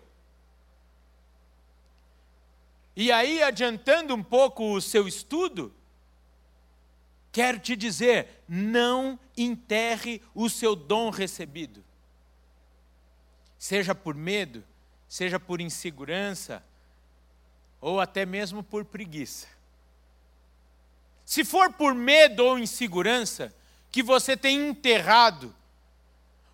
E 2.94 3.10
aí, 3.10 3.42
adiantando 3.42 4.14
um 4.14 4.22
pouco 4.22 4.74
o 4.74 4.80
seu 4.80 5.08
estudo, 5.08 5.74
quero 7.32 7.58
te 7.58 7.74
dizer: 7.74 8.42
não 8.48 9.18
enterre 9.36 10.22
o 10.34 10.48
seu 10.48 10.76
dom 10.76 11.10
recebido. 11.10 11.84
Seja 13.58 13.94
por 13.94 14.14
medo, 14.14 14.62
seja 15.08 15.40
por 15.40 15.60
insegurança, 15.60 16.62
ou 17.80 18.00
até 18.00 18.24
mesmo 18.26 18.62
por 18.62 18.84
preguiça. 18.84 19.55
Se 21.26 21.44
for 21.44 21.74
por 21.74 21.94
medo 21.94 22.42
ou 22.42 22.58
insegurança 22.58 23.54
que 23.92 24.02
você 24.02 24.34
tem 24.34 24.68
enterrado, 24.68 25.54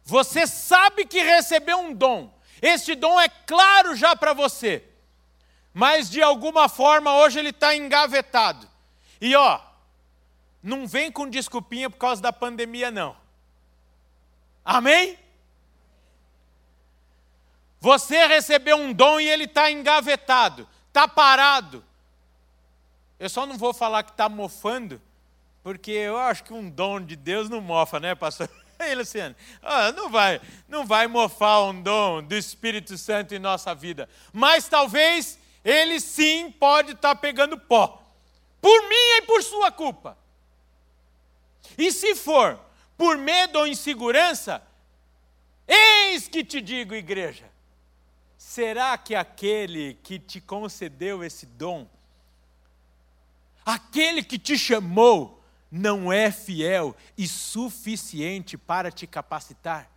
você 0.03 0.49
sabe 0.49 1.07
que 1.07 1.23
recebeu 1.23 1.79
um 1.79 1.95
dom, 1.95 2.37
este 2.61 2.97
dom 2.97 3.21
é 3.21 3.29
claro 3.29 3.95
já 3.95 4.17
para 4.17 4.33
você 4.33 4.89
mas 5.73 6.11
de 6.11 6.23
alguma 6.23 6.69
forma 6.69 7.15
hoje 7.17 7.39
ele 7.39 7.51
está 7.51 7.75
engavetado. 7.75 8.69
E 9.21 9.35
ó, 9.35 9.61
não 10.63 10.87
vem 10.87 11.11
com 11.11 11.29
desculpinha 11.29 11.89
por 11.89 11.97
causa 11.97 12.21
da 12.21 12.33
pandemia, 12.33 12.91
não. 12.91 13.17
Amém? 14.65 15.19
Você 17.81 18.27
recebeu 18.27 18.77
um 18.77 18.93
dom 18.93 19.19
e 19.19 19.29
ele 19.29 19.45
está 19.45 19.71
engavetado, 19.71 20.69
está 20.89 21.09
parado. 21.09 21.85
Eu 23.23 23.29
só 23.29 23.47
não 23.47 23.57
vou 23.57 23.73
falar 23.73 24.03
que 24.03 24.11
está 24.11 24.29
mofando, 24.29 25.01
porque 25.63 25.93
eu 25.93 26.19
acho 26.19 26.43
que 26.43 26.53
um 26.53 26.69
dom 26.69 27.01
de 27.01 27.15
Deus 27.15 27.49
não 27.49 27.61
mofa, 27.61 28.01
né, 28.01 28.17
pastor? 28.17 28.51
Ei, 28.81 28.97
Luciano, 28.97 29.37
ah, 29.63 29.93
não 29.93 30.11
vai, 30.11 30.41
não 30.67 30.85
vai 30.85 31.07
mofar 31.07 31.63
um 31.67 31.83
dom 31.83 32.21
do 32.21 32.35
Espírito 32.35 32.99
Santo 32.99 33.33
em 33.33 33.39
nossa 33.39 33.77
vida. 33.77 34.09
Mas 34.33 34.69
talvez 34.69 35.39
ele 35.65 36.01
sim 36.01 36.51
pode 36.51 36.95
estar 36.95 37.15
tá 37.15 37.15
pegando 37.15 37.57
pó. 37.57 38.03
Por 38.61 38.89
minha 38.89 39.19
e 39.19 39.23
por 39.23 39.41
sua 39.41 39.71
culpa. 39.71 40.19
E 41.79 41.93
se 41.93 42.17
for 42.17 42.59
por 42.99 43.17
medo 43.17 43.61
ou 43.61 43.69
insegurança, 43.69 44.61
eis 45.69 46.27
que 46.27 46.43
te 46.43 46.61
digo, 46.61 46.93
igreja, 46.93 47.49
será 48.37 48.99
que 48.99 49.15
aquele 49.15 49.95
que 50.03 50.19
te 50.19 50.41
concedeu 50.41 51.23
esse 51.23 51.47
dom 51.47 51.87
Aquele 53.65 54.23
que 54.23 54.39
te 54.39 54.59
chamou 54.59 55.43
não 55.71 56.13
é 56.13 56.31
fiel 56.31 56.95
e 57.17 57.27
suficiente 57.27 58.59
para 58.59 58.91
te 58.91 59.07
capacitar. 59.07 59.89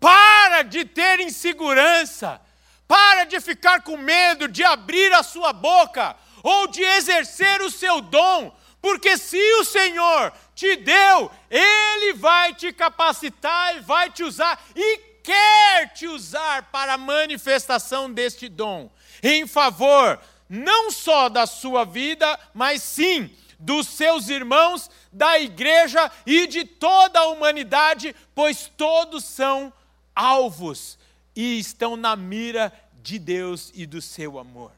Para 0.00 0.62
de 0.62 0.84
ter 0.84 1.20
insegurança, 1.20 2.40
para 2.86 3.24
de 3.24 3.40
ficar 3.40 3.82
com 3.82 3.96
medo 3.96 4.48
de 4.48 4.64
abrir 4.64 5.12
a 5.12 5.22
sua 5.22 5.52
boca 5.52 6.16
ou 6.42 6.66
de 6.66 6.82
exercer 6.82 7.60
o 7.60 7.70
seu 7.70 8.00
dom, 8.00 8.56
porque 8.80 9.18
se 9.18 9.40
o 9.60 9.64
Senhor 9.64 10.32
te 10.54 10.76
deu, 10.76 11.30
Ele 11.50 12.14
vai 12.14 12.54
te 12.54 12.72
capacitar 12.72 13.76
e 13.76 13.80
vai 13.80 14.10
te 14.10 14.22
usar 14.22 14.60
e 14.74 14.98
quer 15.22 15.92
te 15.92 16.06
usar 16.06 16.64
para 16.70 16.94
a 16.94 16.98
manifestação 16.98 18.10
deste 18.10 18.48
dom 18.48 18.90
em 19.22 19.46
favor 19.46 20.18
não 20.48 20.90
só 20.90 21.28
da 21.28 21.46
sua 21.46 21.84
vida, 21.84 22.38
mas 22.54 22.82
sim 22.82 23.30
dos 23.58 23.88
seus 23.88 24.28
irmãos, 24.28 24.88
da 25.12 25.38
igreja 25.38 26.10
e 26.24 26.46
de 26.46 26.64
toda 26.64 27.18
a 27.18 27.26
humanidade, 27.26 28.14
pois 28.34 28.70
todos 28.76 29.24
são 29.24 29.72
alvos 30.14 30.98
e 31.34 31.58
estão 31.58 31.96
na 31.96 32.14
mira 32.14 32.72
de 33.02 33.18
Deus 33.18 33.72
e 33.74 33.84
do 33.84 34.00
seu 34.00 34.38
amor. 34.38 34.72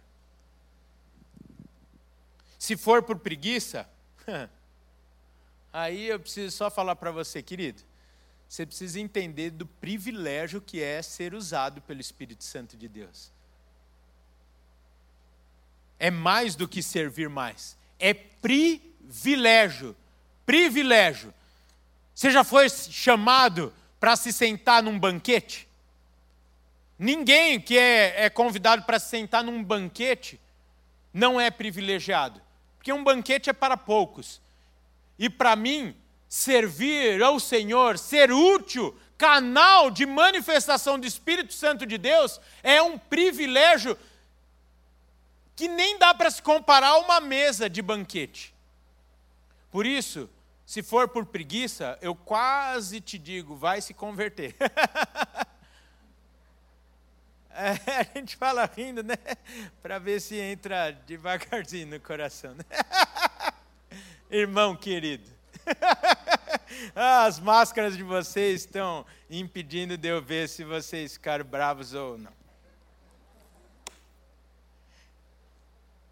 Se 2.59 2.77
for 2.77 3.03
por 3.03 3.19
preguiça, 3.19 3.89
aí 5.73 6.09
eu 6.09 6.19
preciso 6.19 6.57
só 6.57 6.71
falar 6.71 6.97
para 6.97 7.11
você, 7.11 7.43
querido, 7.43 7.83
você 8.49 8.67
precisa 8.67 8.99
entender 8.99 9.51
do 9.51 9.67
privilégio 9.67 10.61
que 10.61 10.83
é 10.83 11.03
ser 11.03 11.35
usado 11.35 11.81
pelo 11.83 12.01
Espírito 12.01 12.45
Santo 12.45 12.77
de 12.77 12.89
Deus 12.89 13.31
é 16.01 16.11
mais 16.11 16.57
do 16.57 16.67
que 16.67 16.83
servir 16.83 17.29
mais. 17.29 17.77
É 17.99 18.15
privilégio. 18.15 19.95
Privilégio. 20.47 21.33
Você 22.15 22.31
já 22.31 22.43
foi 22.43 22.69
chamado 22.71 23.73
para 24.01 24.17
se 24.17 24.33
sentar 24.33 24.83
num 24.83 24.99
banquete? 24.99 25.69
Ninguém 26.99 27.61
que 27.61 27.79
é, 27.79 28.25
é 28.25 28.31
convidado 28.31 28.83
para 28.85 28.99
se 28.99 29.11
sentar 29.11 29.45
num 29.45 29.63
banquete 29.63 30.41
não 31.13 31.39
é 31.39 31.51
privilegiado. 31.51 32.41
Porque 32.79 32.93
um 32.93 33.05
banquete 33.05 33.51
é 33.51 33.53
para 33.53 33.77
poucos. 33.77 34.41
E 35.19 35.29
para 35.29 35.55
mim, 35.55 35.95
servir 36.29 37.23
ao 37.23 37.39
Senhor, 37.39 37.99
ser 37.99 38.33
útil, 38.33 38.99
canal 39.19 39.91
de 39.91 40.07
manifestação 40.07 40.99
do 40.99 41.07
Espírito 41.07 41.53
Santo 41.53 41.85
de 41.85 41.99
Deus, 41.99 42.41
é 42.63 42.81
um 42.81 42.97
privilégio 42.97 43.99
que 45.61 45.69
nem 45.69 45.99
dá 45.99 46.15
para 46.15 46.31
se 46.31 46.41
comparar 46.41 46.89
a 46.89 46.99
uma 47.01 47.21
mesa 47.21 47.69
de 47.69 47.83
banquete. 47.83 48.55
Por 49.71 49.85
isso, 49.85 50.27
se 50.65 50.83
for 50.83 51.07
por 51.07 51.27
preguiça, 51.27 51.99
eu 52.01 52.15
quase 52.15 52.99
te 52.99 53.19
digo, 53.19 53.55
vai 53.55 53.83
se 53.83 53.93
converter. 53.93 54.57
é, 57.53 57.73
a 57.95 58.19
gente 58.19 58.37
fala 58.37 58.65
rindo, 58.65 59.03
né? 59.03 59.19
Para 59.83 59.99
ver 59.99 60.23
se 60.23 60.37
entra 60.37 60.93
devagarzinho 60.93 61.89
no 61.89 62.01
coração. 62.01 62.55
Né? 62.55 62.65
Irmão 64.31 64.75
querido. 64.75 65.29
As 66.97 67.39
máscaras 67.39 67.99
de 67.99 68.03
vocês 68.03 68.63
estão 68.63 69.05
impedindo 69.29 69.99
de 69.99 70.09
eu 70.09 70.23
ver 70.23 70.49
se 70.49 70.65
vocês 70.65 71.13
ficaram 71.13 71.45
bravos 71.45 71.93
ou 71.93 72.17
não. 72.17 72.40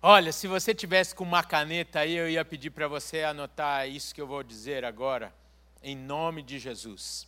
Olha, 0.00 0.30
se 0.30 0.46
você 0.46 0.72
tivesse 0.72 1.12
com 1.12 1.24
uma 1.24 1.42
caneta 1.42 1.98
aí, 2.00 2.14
eu 2.14 2.30
ia 2.30 2.44
pedir 2.44 2.70
para 2.70 2.86
você 2.86 3.24
anotar 3.24 3.88
isso 3.88 4.14
que 4.14 4.20
eu 4.20 4.28
vou 4.28 4.44
dizer 4.44 4.84
agora, 4.84 5.34
em 5.82 5.96
nome 5.96 6.40
de 6.40 6.56
Jesus. 6.56 7.26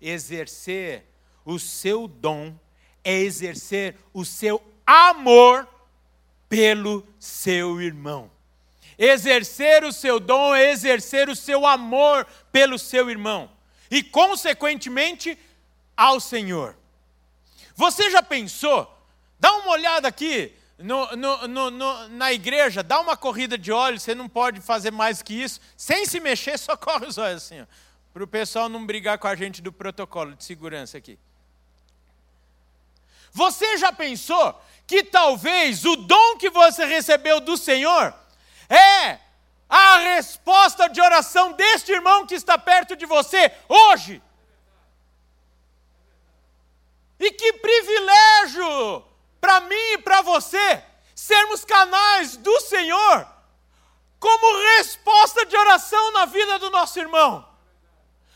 Exercer 0.00 1.04
o 1.44 1.60
seu 1.60 2.08
dom 2.08 2.58
é 3.04 3.14
exercer 3.14 3.94
o 4.12 4.24
seu 4.24 4.60
amor 4.84 5.68
pelo 6.48 7.06
seu 7.20 7.80
irmão. 7.80 8.28
Exercer 8.98 9.84
o 9.84 9.92
seu 9.92 10.18
dom 10.18 10.56
é 10.56 10.72
exercer 10.72 11.28
o 11.28 11.36
seu 11.36 11.64
amor 11.64 12.26
pelo 12.50 12.80
seu 12.80 13.08
irmão 13.08 13.48
e, 13.88 14.02
consequentemente, 14.02 15.38
ao 15.96 16.18
Senhor. 16.18 16.76
Você 17.76 18.10
já 18.10 18.24
pensou? 18.24 18.92
Dá 19.38 19.52
uma 19.52 19.70
olhada 19.70 20.08
aqui 20.08 20.57
no, 20.78 21.16
no, 21.16 21.70
no, 21.70 22.08
na 22.08 22.32
igreja, 22.32 22.84
dá 22.84 23.00
uma 23.00 23.16
corrida 23.16 23.58
de 23.58 23.72
olhos, 23.72 24.02
você 24.02 24.14
não 24.14 24.28
pode 24.28 24.60
fazer 24.60 24.92
mais 24.92 25.20
que 25.20 25.34
isso, 25.34 25.60
sem 25.76 26.06
se 26.06 26.20
mexer, 26.20 26.56
só 26.58 26.76
corre 26.76 27.06
os 27.06 27.18
olhos 27.18 27.42
assim, 27.44 27.66
para 28.12 28.22
o 28.22 28.28
pessoal 28.28 28.68
não 28.68 28.86
brigar 28.86 29.18
com 29.18 29.26
a 29.26 29.34
gente 29.34 29.60
do 29.60 29.72
protocolo 29.72 30.34
de 30.34 30.44
segurança 30.44 30.96
aqui. 30.96 31.18
Você 33.32 33.76
já 33.76 33.92
pensou 33.92 34.60
que 34.86 35.02
talvez 35.02 35.84
o 35.84 35.96
dom 35.96 36.36
que 36.38 36.48
você 36.48 36.84
recebeu 36.84 37.40
do 37.40 37.56
Senhor 37.56 38.14
é 38.68 39.18
a 39.68 39.98
resposta 39.98 40.88
de 40.88 41.00
oração 41.00 41.52
deste 41.52 41.92
irmão 41.92 42.26
que 42.26 42.34
está 42.34 42.56
perto 42.56 42.96
de 42.96 43.04
você 43.04 43.52
hoje? 43.68 44.22
E 47.20 47.32
que 47.32 47.52
privilégio 47.54 49.04
para 49.40 49.60
mim 49.60 49.92
e 49.92 49.98
para 49.98 50.22
você, 50.22 50.82
sermos 51.14 51.64
canais 51.64 52.36
do 52.36 52.60
Senhor, 52.60 53.26
como 54.18 54.76
resposta 54.76 55.46
de 55.46 55.56
oração 55.56 56.12
na 56.12 56.24
vida 56.24 56.58
do 56.58 56.70
nosso 56.70 56.98
irmão. 56.98 57.46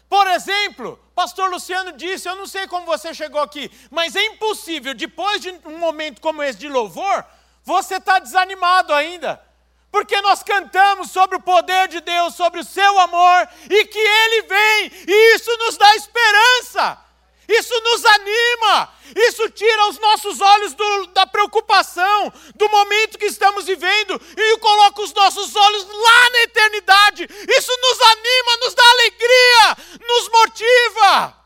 Por 0.09 0.27
exemplo, 0.27 0.99
pastor 1.15 1.51
Luciano 1.51 1.93
disse, 1.93 2.29
eu 2.29 2.37
não 2.37 2.47
sei 2.47 2.67
como 2.67 2.85
você 2.85 3.15
chegou 3.15 3.41
aqui, 3.41 3.71
mas 3.91 4.15
é 4.15 4.25
impossível, 4.27 4.95
depois 4.95 5.41
de 5.41 5.51
um 5.65 5.79
momento 5.79 6.21
como 6.21 6.43
esse 6.43 6.59
de 6.59 6.69
louvor, 6.69 7.25
você 7.65 7.97
está 7.97 8.19
desanimado 8.19 8.93
ainda. 8.93 9.43
Porque 9.91 10.21
nós 10.23 10.43
cantamos 10.43 11.11
sobre 11.11 11.37
o 11.37 11.41
poder 11.41 11.89
de 11.89 12.01
Deus, 12.01 12.35
sobre 12.35 12.61
o 12.61 12.65
seu 12.65 12.99
amor, 12.99 13.49
e 13.71 13.85
que 13.85 13.99
Ele 13.99 14.43
vem, 14.43 14.93
e 15.07 15.35
isso 15.35 15.57
nos 15.59 15.77
dá 15.77 15.95
esperança. 15.97 16.99
Isso 17.49 17.75
nos 17.81 18.05
anima, 18.05 18.95
isso 19.17 19.51
tira 19.51 19.89
os 19.89 19.99
nossos 19.99 20.41
olhos 20.41 20.75
do, 20.75 21.07
da 21.09 21.27
preocupação, 21.27 22.33
do 22.55 22.69
momento 22.69 23.19
que 23.19 23.27
estamos 23.27 23.67
vivendo, 23.67 24.21
e 24.37 24.59
coloca 24.59 25.03
os 25.03 25.13
nossos 25.13 25.55
olhos 25.55 25.87
lá 25.87 26.31
na 26.31 26.43
eternidade. 26.43 27.29
Isso 27.49 27.73
nos 27.81 28.01
anima, 28.01 28.57
nos 28.61 28.75
dá 28.75 28.91
alegria, 28.91 29.77
nos 30.09 30.29
motiva. 30.29 31.43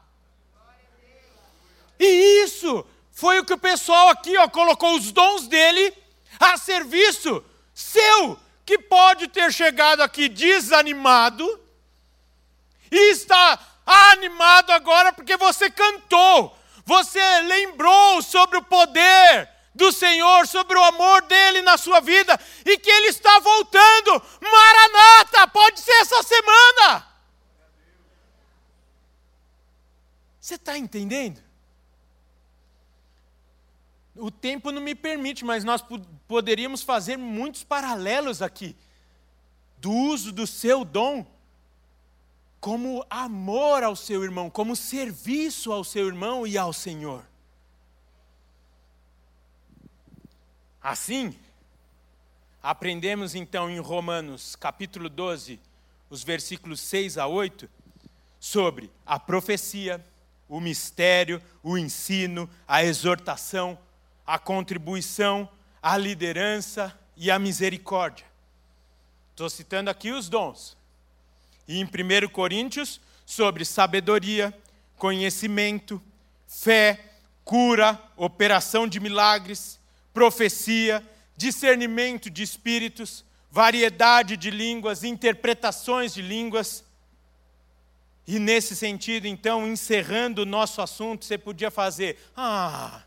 E 1.98 2.42
isso 2.44 2.86
foi 3.10 3.38
o 3.38 3.44
que 3.44 3.54
o 3.54 3.58
pessoal 3.58 4.10
aqui 4.10 4.36
ó, 4.36 4.48
colocou 4.48 4.94
os 4.94 5.10
dons 5.10 5.48
dele 5.48 5.92
a 6.38 6.58
serviço 6.58 7.42
seu, 7.74 8.38
que 8.64 8.78
pode 8.78 9.28
ter 9.28 9.52
chegado 9.52 10.02
aqui 10.02 10.28
desanimado 10.28 11.60
e 12.90 13.10
está 13.10 13.58
animado 14.26 14.70
agora 14.70 15.12
porque 15.12 15.36
você 15.36 15.70
cantou, 15.70 16.56
você 16.84 17.40
lembrou 17.42 18.20
sobre 18.22 18.58
o 18.58 18.62
poder 18.62 19.48
do 19.74 19.92
Senhor, 19.92 20.46
sobre 20.46 20.76
o 20.76 20.84
amor 20.84 21.22
dele 21.22 21.62
na 21.62 21.76
sua 21.76 22.00
vida 22.00 22.38
e 22.64 22.78
que 22.78 22.90
ele 22.90 23.08
está 23.08 23.38
voltando. 23.38 24.22
Maranata, 24.40 25.48
pode 25.48 25.80
ser 25.80 25.92
essa 25.92 26.22
semana. 26.22 27.06
Você 30.40 30.54
está 30.54 30.78
entendendo? 30.78 31.42
O 34.14 34.30
tempo 34.30 34.70
não 34.70 34.80
me 34.80 34.94
permite, 34.94 35.44
mas 35.44 35.62
nós 35.62 35.84
poderíamos 36.26 36.82
fazer 36.82 37.16
muitos 37.18 37.62
paralelos 37.62 38.40
aqui 38.40 38.74
do 39.78 39.92
uso 39.92 40.32
do 40.32 40.46
seu 40.46 40.84
dom 40.84 41.26
como 42.60 43.04
amor 43.08 43.82
ao 43.82 43.94
seu 43.94 44.24
irmão, 44.24 44.50
como 44.50 44.74
serviço 44.74 45.72
ao 45.72 45.84
seu 45.84 46.06
irmão 46.06 46.46
e 46.46 46.58
ao 46.58 46.72
Senhor. 46.72 47.24
Assim, 50.82 51.34
Aprendemos 52.66 53.36
então 53.36 53.70
em 53.70 53.78
Romanos, 53.78 54.56
capítulo 54.56 55.08
12, 55.08 55.60
os 56.10 56.24
versículos 56.24 56.80
6 56.80 57.16
a 57.16 57.28
8, 57.28 57.70
sobre 58.40 58.90
a 59.06 59.20
profecia, 59.20 60.04
o 60.48 60.58
mistério, 60.58 61.40
o 61.62 61.78
ensino, 61.78 62.50
a 62.66 62.82
exortação, 62.82 63.78
a 64.26 64.36
contribuição, 64.36 65.48
a 65.80 65.96
liderança 65.96 66.92
e 67.16 67.30
a 67.30 67.38
misericórdia. 67.38 68.26
Estou 69.30 69.48
citando 69.48 69.88
aqui 69.88 70.10
os 70.10 70.28
dons. 70.28 70.75
E 71.66 71.80
em 71.80 71.84
1 71.84 72.28
Coríntios, 72.30 73.00
sobre 73.24 73.64
sabedoria, 73.64 74.56
conhecimento, 74.96 76.00
fé, 76.46 77.00
cura, 77.44 78.00
operação 78.16 78.86
de 78.86 79.00
milagres, 79.00 79.78
profecia, 80.12 81.04
discernimento 81.36 82.30
de 82.30 82.42
espíritos, 82.42 83.24
variedade 83.50 84.36
de 84.36 84.50
línguas, 84.50 85.04
interpretações 85.04 86.14
de 86.14 86.22
línguas. 86.22 86.84
E 88.26 88.38
nesse 88.38 88.74
sentido, 88.74 89.26
então, 89.26 89.66
encerrando 89.66 90.42
o 90.42 90.46
nosso 90.46 90.80
assunto, 90.82 91.24
você 91.24 91.38
podia 91.38 91.70
fazer, 91.70 92.18
ah, 92.36 93.02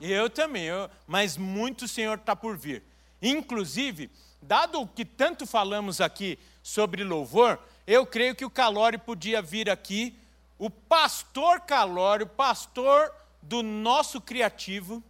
eu 0.00 0.28
também, 0.30 0.64
eu, 0.64 0.90
mas 1.06 1.36
muito 1.36 1.84
o 1.84 1.88
Senhor 1.88 2.18
está 2.18 2.34
por 2.34 2.56
vir. 2.56 2.82
Inclusive, 3.20 4.10
dado 4.40 4.80
o 4.80 4.86
que 4.86 5.04
tanto 5.04 5.46
falamos 5.46 6.00
aqui 6.00 6.38
sobre 6.62 7.02
louvor, 7.02 7.58
eu 7.86 8.06
creio 8.06 8.34
que 8.34 8.44
o 8.44 8.50
Calório 8.50 8.98
podia 8.98 9.42
vir 9.42 9.68
aqui, 9.68 10.16
o 10.58 10.70
pastor 10.70 11.60
Calório, 11.60 12.26
pastor 12.26 13.12
do 13.42 13.62
nosso 13.62 14.20
criativo, 14.20 15.02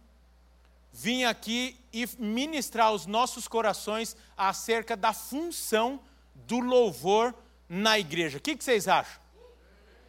vir 0.91 1.25
aqui 1.25 1.77
e 1.91 2.07
ministrar 2.17 2.87
aos 2.87 3.05
nossos 3.05 3.47
corações 3.47 4.17
acerca 4.35 4.95
da 4.95 5.13
função 5.13 5.99
do 6.33 6.59
louvor 6.59 7.33
na 7.69 7.99
igreja. 7.99 8.37
O 8.37 8.41
que, 8.41 8.55
que 8.55 8.63
vocês 8.63 8.87
acham? 8.87 9.21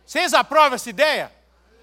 Vocês 0.04 0.34
aprovam 0.34 0.74
essa 0.74 0.90
ideia? 0.90 1.32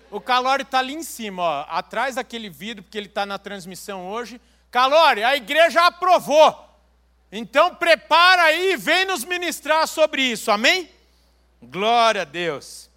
O 0.10 0.20
Calório 0.20 0.64
está 0.64 0.80
ali 0.80 0.94
em 0.94 1.04
cima, 1.04 1.42
ó, 1.42 1.66
atrás 1.70 2.16
daquele 2.16 2.50
vidro, 2.50 2.84
porque 2.84 2.98
ele 2.98 3.08
está 3.08 3.26
na 3.26 3.40
transmissão 3.40 4.10
hoje. 4.10 4.42
Calório, 4.70 5.26
a 5.26 5.36
igreja 5.36 5.86
aprovou. 5.86 6.71
Então 7.32 7.76
prepara 7.76 8.44
aí 8.44 8.74
e 8.74 8.78
vem 8.78 9.06
nos 9.06 9.24
ministrar 9.24 9.88
sobre 9.88 10.22
isso, 10.22 10.52
amém? 10.52 10.90
Glória 11.62 12.24
a 12.24 12.26
Deus. 12.26 12.90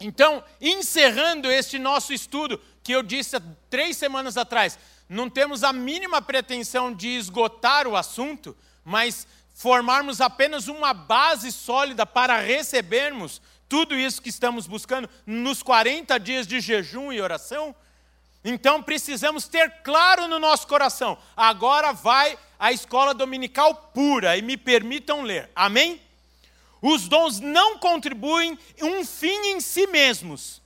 Então, 0.00 0.44
encerrando 0.60 1.50
este 1.50 1.78
nosso 1.78 2.12
estudo, 2.12 2.60
que 2.82 2.92
eu 2.92 3.02
disse 3.02 3.36
há 3.36 3.42
três 3.68 3.96
semanas 3.96 4.36
atrás, 4.36 4.78
não 5.08 5.28
temos 5.28 5.64
a 5.64 5.72
mínima 5.72 6.22
pretensão 6.22 6.94
de 6.94 7.08
esgotar 7.08 7.88
o 7.88 7.96
assunto, 7.96 8.56
mas 8.84 9.26
formarmos 9.54 10.20
apenas 10.20 10.68
uma 10.68 10.94
base 10.94 11.50
sólida 11.50 12.06
para 12.06 12.38
recebermos 12.38 13.42
tudo 13.68 13.96
isso 13.96 14.22
que 14.22 14.28
estamos 14.28 14.66
buscando 14.66 15.10
nos 15.26 15.62
40 15.62 16.16
dias 16.18 16.46
de 16.46 16.60
jejum 16.60 17.12
e 17.12 17.20
oração. 17.20 17.74
Então 18.44 18.82
precisamos 18.82 19.46
ter 19.48 19.82
claro 19.82 20.28
no 20.28 20.38
nosso 20.38 20.66
coração: 20.66 21.18
agora 21.36 21.92
vai 21.92 22.38
a 22.58 22.72
escola 22.72 23.14
dominical 23.14 23.74
pura, 23.94 24.36
e 24.36 24.42
me 24.42 24.56
permitam 24.56 25.22
ler. 25.22 25.50
Amém? 25.54 26.00
Os 26.80 27.08
dons 27.08 27.40
não 27.40 27.78
contribuem 27.78 28.58
um 28.80 29.04
fim 29.04 29.52
em 29.52 29.60
si 29.60 29.86
mesmos, 29.88 30.62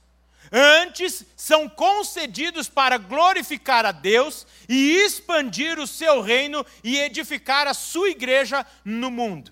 Antes, 0.55 1.25
são 1.35 1.67
concedidos 1.67 2.69
para 2.69 2.99
glorificar 2.99 3.87
a 3.87 3.91
Deus 3.91 4.45
e 4.69 4.97
expandir 4.97 5.79
o 5.79 5.87
seu 5.87 6.21
reino 6.21 6.63
e 6.83 6.95
edificar 6.99 7.65
a 7.65 7.73
sua 7.73 8.11
igreja 8.11 8.63
no 8.85 9.09
mundo. 9.09 9.51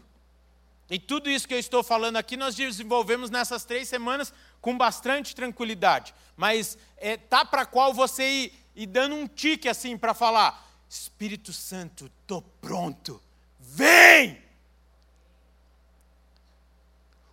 E 0.92 1.00
tudo 1.00 1.28
isso 1.28 1.48
que 1.48 1.56
eu 1.56 1.60
estou 1.60 1.82
falando 1.82 2.18
aqui, 2.18 2.38
nós 2.38 2.54
desenvolvemos 2.54 3.32
nessas 3.32 3.66
três 3.66 3.88
semanas 3.88 4.32
com 4.62 4.78
bastante 4.78 5.36
tranquilidade. 5.36 6.13
Mas 6.38 6.78
é, 6.97 7.17
tá 7.17 7.43
para 7.43 7.65
qual 7.65 7.93
você 7.93 8.24
ir, 8.24 8.54
ir 8.76 8.86
dando 8.86 9.15
um 9.15 9.28
tique 9.28 9.67
assim 9.67 9.97
para 9.97 10.13
falar: 10.13 10.69
Espírito 10.88 11.52
Santo, 11.52 12.06
estou 12.06 12.41
pronto, 12.62 13.21
vem! 13.60 14.39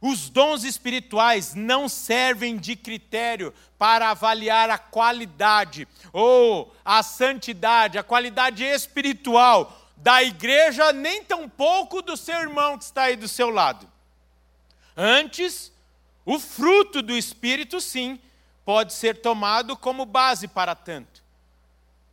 Os 0.01 0.31
dons 0.31 0.63
espirituais 0.63 1.55
não 1.55 1.89
servem 1.89 2.57
de 2.57 2.77
critério 2.77 3.53
para 3.77 4.11
avaliar 4.11 4.71
a 4.71 4.79
qualidade 4.79 5.89
ou 6.13 6.73
a 6.85 7.03
santidade, 7.03 7.99
a 7.99 8.05
qualidade 8.05 8.63
espiritual 8.63 9.77
da 9.97 10.23
igreja, 10.23 10.93
nem 10.93 11.25
tampouco 11.25 12.01
do 12.01 12.17
seu 12.17 12.37
irmão 12.37 12.79
que 12.79 12.85
está 12.85 13.05
aí 13.05 13.17
do 13.17 13.27
seu 13.27 13.51
lado. 13.51 13.91
Antes, 14.97 15.73
o 16.35 16.39
fruto 16.39 17.03
do 17.03 17.17
Espírito, 17.17 17.81
sim, 17.81 18.19
pode 18.65 18.93
ser 18.93 19.21
tomado 19.21 19.77
como 19.77 20.05
base 20.05 20.47
para 20.47 20.75
tanto. 20.75 21.23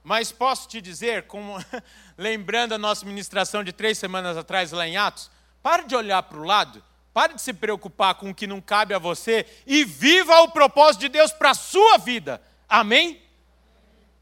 Mas 0.04 0.32
posso 0.32 0.68
te 0.68 0.80
dizer, 0.80 1.24
como, 1.24 1.58
lembrando 2.18 2.74
a 2.74 2.78
nossa 2.78 3.06
ministração 3.06 3.64
de 3.64 3.74
três 3.74 3.98
semanas 3.98 4.38
atrás 4.38 4.72
lá 4.72 4.88
em 4.88 4.98
Atos, 4.98 5.30
pare 5.62 5.86
de 5.86 5.96
olhar 5.96 6.22
para 6.24 6.38
o 6.38 6.44
lado 6.44 6.84
Pare 7.16 7.34
de 7.34 7.42
se 7.42 7.54
preocupar 7.54 8.16
com 8.16 8.32
o 8.32 8.36
que 8.36 8.46
não 8.46 8.60
cabe 8.60 8.94
a 8.94 9.00
você 9.00 9.46
e 9.66 9.86
viva 9.86 10.42
o 10.42 10.50
propósito 10.50 11.00
de 11.00 11.08
Deus 11.08 11.32
para 11.32 11.52
a 11.52 11.54
sua 11.54 11.98
vida. 11.98 12.42
Amém? 12.68 13.22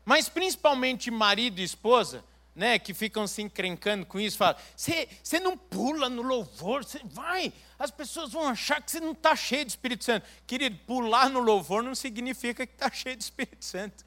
Mas 0.06 0.29
principalmente 0.29 1.10
marido 1.10 1.60
e 1.60 1.63
esposa, 1.63 2.23
né, 2.56 2.78
que 2.78 2.94
ficam 2.94 3.26
se 3.26 3.42
encrencando 3.42 4.06
com 4.06 4.20
isso, 4.20 4.38
falam: 4.38 4.56
você 4.76 5.39
não 5.39 5.58
pula 5.58 6.10
no 6.10 6.22
louvor, 6.22 6.84
você 6.84 7.02
vai, 7.04 7.52
as 7.78 7.92
pessoas 7.92 8.32
vão 8.32 8.48
achar 8.48 8.82
que 8.82 8.92
você 8.92 9.00
não 9.00 9.12
está 9.12 9.36
cheio 9.36 9.66
de 9.66 9.72
Espírito 9.72 10.04
Santo. 10.04 10.28
Querido, 10.46 10.78
pular 10.86 11.30
no 11.30 11.39
louvor 11.39 11.84
não 11.84 11.96
significa 11.96 12.66
que 12.66 12.74
está 12.74 12.92
cheio 12.92 13.16
de 13.16 13.24
Espírito 13.24 13.63
Santo. 13.63 14.06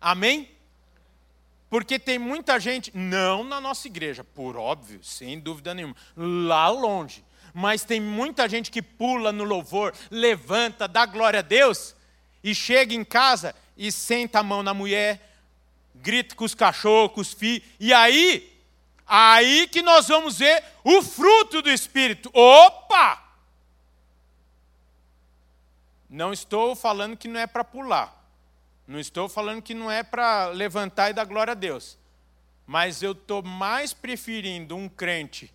Amém? 0.00 0.50
Porque 1.68 1.98
tem 1.98 2.18
muita 2.18 2.60
gente, 2.60 2.96
não 2.96 3.42
na 3.42 3.60
nossa 3.60 3.88
igreja, 3.88 4.22
por 4.22 4.56
óbvio, 4.56 5.02
sem 5.02 5.40
dúvida 5.40 5.74
nenhuma, 5.74 5.96
lá 6.16 6.68
longe 6.68 7.24
mas 7.58 7.84
tem 7.84 7.98
muita 7.98 8.46
gente 8.46 8.70
que 8.70 8.82
pula 8.82 9.32
no 9.32 9.42
louvor, 9.42 9.94
levanta, 10.10 10.86
dá 10.86 11.06
glória 11.06 11.38
a 11.38 11.42
Deus, 11.42 11.96
e 12.44 12.54
chega 12.54 12.92
em 12.92 13.02
casa 13.02 13.54
e 13.78 13.90
senta 13.90 14.40
a 14.40 14.42
mão 14.42 14.62
na 14.62 14.74
mulher, 14.74 15.35
grita 16.06 16.36
com 16.36 16.44
os 16.44 16.54
cachorros, 16.54 17.12
com 17.12 17.20
os 17.20 17.32
filhos, 17.32 17.68
e 17.80 17.92
aí, 17.92 18.56
aí 19.04 19.66
que 19.66 19.82
nós 19.82 20.06
vamos 20.06 20.38
ver 20.38 20.62
o 20.84 21.02
fruto 21.02 21.60
do 21.60 21.68
Espírito. 21.68 22.30
Opa! 22.32 23.24
Não 26.08 26.32
estou 26.32 26.76
falando 26.76 27.16
que 27.16 27.26
não 27.26 27.40
é 27.40 27.46
para 27.48 27.64
pular. 27.64 28.14
Não 28.86 29.00
estou 29.00 29.28
falando 29.28 29.60
que 29.60 29.74
não 29.74 29.90
é 29.90 30.04
para 30.04 30.46
levantar 30.46 31.10
e 31.10 31.12
dar 31.12 31.24
glória 31.24 31.50
a 31.50 31.54
Deus. 31.54 31.98
Mas 32.64 33.02
eu 33.02 33.10
estou 33.10 33.42
mais 33.42 33.92
preferindo 33.92 34.76
um 34.76 34.88
crente 34.88 35.52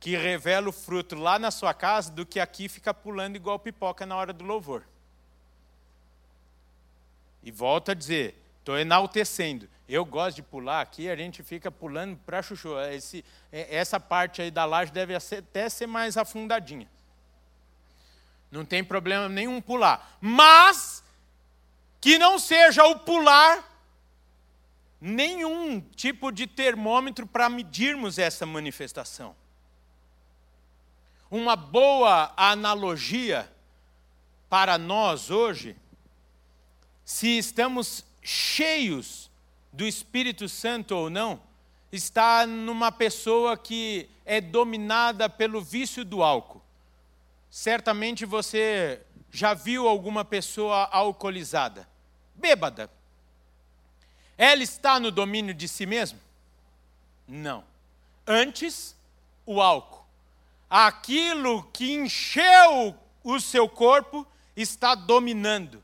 que 0.00 0.16
revela 0.16 0.70
o 0.70 0.72
fruto 0.72 1.14
lá 1.14 1.38
na 1.38 1.50
sua 1.50 1.74
casa 1.74 2.10
do 2.10 2.24
que 2.24 2.40
aqui 2.40 2.66
fica 2.66 2.94
pulando 2.94 3.36
igual 3.36 3.58
pipoca 3.58 4.06
na 4.06 4.16
hora 4.16 4.32
do 4.32 4.42
louvor. 4.42 4.84
E 7.42 7.50
volto 7.50 7.90
a 7.90 7.94
dizer, 7.94 8.34
estou 8.60 8.78
enaltecendo. 8.78 9.68
Eu 9.88 10.04
gosto 10.04 10.36
de 10.36 10.42
pular 10.42 10.80
aqui, 10.80 11.10
a 11.10 11.16
gente 11.16 11.42
fica 11.42 11.70
pulando 11.70 12.16
para 12.24 12.40
chuchu. 12.40 12.78
Esse, 12.92 13.24
é, 13.50 13.76
essa 13.76 13.98
parte 13.98 14.40
aí 14.40 14.50
da 14.50 14.64
laje 14.64 14.92
deve 14.92 15.14
até 15.14 15.68
ser 15.68 15.88
mais 15.88 16.16
afundadinha. 16.16 16.88
Não 18.50 18.64
tem 18.64 18.84
problema 18.84 19.28
nenhum 19.28 19.60
pular. 19.60 20.16
Mas 20.20 21.02
que 22.00 22.18
não 22.18 22.38
seja 22.38 22.84
o 22.86 23.00
pular 23.00 23.68
nenhum 25.00 25.80
tipo 25.80 26.30
de 26.30 26.46
termômetro 26.46 27.26
para 27.26 27.48
medirmos 27.48 28.18
essa 28.18 28.46
manifestação 28.46 29.34
uma 31.30 31.54
boa 31.54 32.32
analogia 32.36 33.50
para 34.48 34.76
nós 34.76 35.30
hoje, 35.30 35.76
se 37.04 37.38
estamos 37.38 38.04
cheios 38.22 39.30
do 39.72 39.86
Espírito 39.86 40.48
Santo 40.48 40.94
ou 40.96 41.10
não, 41.10 41.40
está 41.92 42.46
numa 42.46 42.92
pessoa 42.92 43.56
que 43.56 44.08
é 44.24 44.40
dominada 44.40 45.28
pelo 45.28 45.60
vício 45.60 46.04
do 46.04 46.22
álcool. 46.22 46.62
Certamente 47.50 48.24
você 48.24 49.00
já 49.30 49.54
viu 49.54 49.88
alguma 49.88 50.24
pessoa 50.24 50.84
alcoolizada, 50.86 51.88
bêbada. 52.34 52.90
Ela 54.36 54.62
está 54.62 54.98
no 54.98 55.10
domínio 55.10 55.52
de 55.52 55.68
si 55.68 55.86
mesma? 55.86 56.18
Não. 57.26 57.64
Antes, 58.26 58.96
o 59.44 59.60
álcool 59.60 60.00
aquilo 60.70 61.64
que 61.72 61.92
encheu 61.92 62.94
o 63.24 63.40
seu 63.40 63.68
corpo 63.68 64.24
está 64.56 64.94
dominando. 64.94 65.82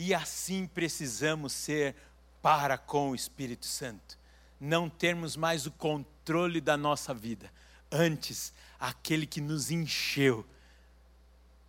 E 0.00 0.14
assim 0.14 0.64
precisamos 0.64 1.52
ser 1.52 1.96
para 2.40 2.78
com 2.78 3.10
o 3.10 3.16
Espírito 3.16 3.66
Santo. 3.66 4.16
Não 4.60 4.88
termos 4.88 5.36
mais 5.36 5.66
o 5.66 5.72
controle 5.72 6.60
da 6.60 6.76
nossa 6.76 7.12
vida. 7.12 7.52
Antes, 7.90 8.54
aquele 8.78 9.26
que 9.26 9.40
nos 9.40 9.72
encheu, 9.72 10.46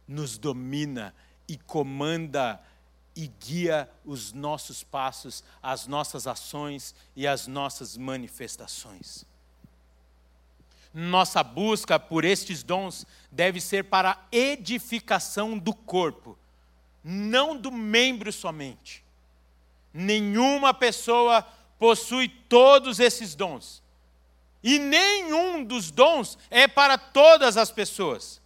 nos 0.07 0.37
domina 0.37 1.11
e 1.47 1.57
comanda 1.57 2.61
e 3.15 3.25
guia 3.25 3.89
os 4.05 4.31
nossos 4.31 4.83
passos, 4.83 5.43
as 5.59 5.87
nossas 5.87 6.27
ações 6.27 6.93
e 7.15 7.25
as 7.25 7.47
nossas 7.47 7.97
manifestações. 7.97 9.25
Nossa 10.93 11.43
busca 11.43 11.99
por 11.99 12.23
estes 12.23 12.61
dons 12.61 13.07
deve 13.31 13.59
ser 13.59 13.85
para 13.85 14.23
edificação 14.31 15.57
do 15.57 15.73
corpo, 15.73 16.37
não 17.03 17.57
do 17.57 17.71
membro 17.71 18.31
somente. 18.31 19.03
Nenhuma 19.93 20.73
pessoa 20.73 21.45
possui 21.77 22.27
todos 22.27 22.99
esses 22.99 23.35
dons. 23.35 23.81
E 24.61 24.77
nenhum 24.77 25.63
dos 25.63 25.89
dons 25.89 26.37
é 26.49 26.67
para 26.67 26.97
todas 26.97 27.57
as 27.57 27.71
pessoas. 27.71 28.41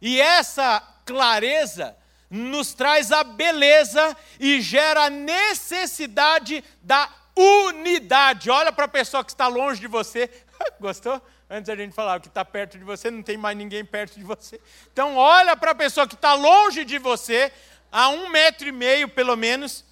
E 0.00 0.20
essa 0.20 0.80
clareza 1.06 1.96
nos 2.28 2.74
traz 2.74 3.12
a 3.12 3.22
beleza 3.22 4.16
e 4.40 4.60
gera 4.60 5.04
a 5.04 5.10
necessidade 5.10 6.64
da 6.82 7.08
unidade. 7.36 8.50
Olha 8.50 8.72
para 8.72 8.86
a 8.86 8.88
pessoa 8.88 9.24
que 9.24 9.30
está 9.30 9.46
longe 9.46 9.80
de 9.80 9.86
você. 9.86 10.28
Gostou? 10.80 11.22
Antes 11.56 11.70
a 11.70 11.76
gente 11.76 11.94
falava 11.94 12.18
que 12.18 12.26
está 12.26 12.44
perto 12.44 12.76
de 12.76 12.82
você, 12.82 13.12
não 13.12 13.22
tem 13.22 13.36
mais 13.36 13.56
ninguém 13.56 13.84
perto 13.84 14.18
de 14.18 14.24
você. 14.24 14.60
Então, 14.92 15.16
olha 15.16 15.56
para 15.56 15.70
a 15.70 15.74
pessoa 15.74 16.04
que 16.04 16.16
está 16.16 16.34
longe 16.34 16.84
de 16.84 16.98
você, 16.98 17.52
a 17.92 18.08
um 18.08 18.28
metro 18.28 18.66
e 18.66 18.72
meio 18.72 19.08
pelo 19.08 19.36
menos, 19.36 19.84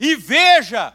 e 0.00 0.16
veja, 0.16 0.92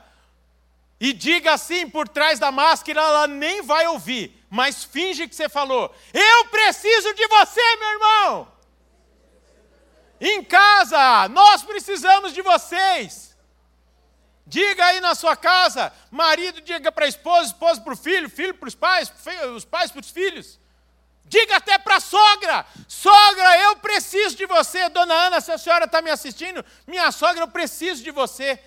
e 0.99 1.13
diga 1.13 1.53
assim 1.53 1.89
por 1.89 2.09
trás 2.09 2.37
da 2.37 2.51
máscara, 2.51 2.99
ela 2.99 3.27
nem 3.27 3.61
vai 3.61 3.87
ouvir, 3.87 4.45
mas 4.49 4.83
finge 4.83 5.25
que 5.25 5.33
você 5.33 5.47
falou: 5.47 5.95
Eu 6.13 6.45
preciso 6.47 7.13
de 7.13 7.25
você, 7.27 7.75
meu 7.77 7.89
irmão. 7.91 8.51
Em 10.19 10.43
casa, 10.43 11.29
nós 11.29 11.63
precisamos 11.63 12.33
de 12.33 12.41
vocês. 12.41 13.28
Diga 14.49 14.83
aí 14.83 14.99
na 14.99 15.13
sua 15.13 15.35
casa, 15.35 15.93
marido 16.09 16.59
diga 16.59 16.91
para 16.91 17.05
a 17.05 17.07
esposa, 17.07 17.49
esposa 17.49 17.79
para 17.81 17.93
o 17.93 17.95
filho, 17.95 18.27
filho 18.27 18.55
para 18.55 18.67
os 18.67 18.73
pais, 18.73 19.13
os 19.55 19.63
pais 19.63 19.91
para 19.91 20.01
os 20.01 20.09
filhos. 20.09 20.59
Diga 21.25 21.57
até 21.57 21.77
para 21.77 21.97
a 21.97 21.99
sogra: 21.99 22.65
sogra, 22.87 23.59
eu 23.59 23.75
preciso 23.75 24.35
de 24.35 24.47
você. 24.47 24.89
Dona 24.89 25.13
Ana, 25.13 25.39
se 25.39 25.51
a 25.51 25.57
senhora 25.59 25.85
está 25.85 26.01
me 26.01 26.09
assistindo, 26.09 26.65
minha 26.87 27.11
sogra, 27.11 27.43
eu 27.43 27.47
preciso 27.47 28.03
de 28.03 28.09
você. 28.09 28.59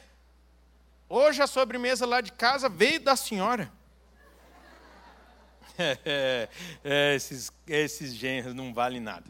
Hoje 1.08 1.42
a 1.42 1.48
sobremesa 1.48 2.06
lá 2.06 2.20
de 2.20 2.30
casa 2.30 2.68
veio 2.68 3.00
da 3.00 3.16
senhora. 3.16 3.70
É, 6.04 6.48
é, 6.84 7.14
esses, 7.16 7.50
esses 7.66 8.12
genros 8.12 8.54
não 8.54 8.74
valem 8.74 9.00
nada. 9.00 9.24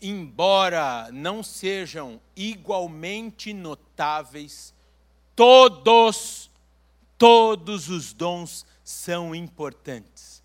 Embora 0.00 1.10
não 1.12 1.42
sejam 1.42 2.20
igualmente 2.34 3.52
notáveis, 3.52 4.74
todos, 5.34 6.50
todos 7.16 7.88
os 7.88 8.12
dons 8.12 8.66
são 8.84 9.34
importantes. 9.34 10.42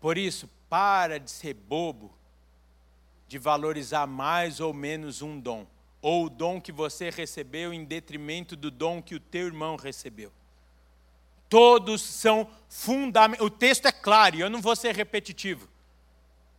Por 0.00 0.18
isso, 0.18 0.48
para 0.68 1.18
de 1.18 1.30
ser 1.30 1.54
bobo, 1.54 2.12
de 3.28 3.38
valorizar 3.38 4.06
mais 4.06 4.60
ou 4.60 4.74
menos 4.74 5.22
um 5.22 5.38
dom, 5.38 5.66
ou 6.00 6.26
o 6.26 6.30
dom 6.30 6.60
que 6.60 6.72
você 6.72 7.08
recebeu 7.08 7.72
em 7.72 7.84
detrimento 7.84 8.56
do 8.56 8.70
dom 8.70 9.00
que 9.00 9.14
o 9.14 9.20
teu 9.20 9.46
irmão 9.46 9.76
recebeu. 9.76 10.32
Todos 11.48 12.02
são 12.02 12.50
fundamentais. 12.68 13.46
O 13.46 13.50
texto 13.50 13.86
é 13.86 13.92
claro, 13.92 14.36
e 14.36 14.40
eu 14.40 14.50
não 14.50 14.60
vou 14.60 14.74
ser 14.74 14.94
repetitivo. 14.94 15.68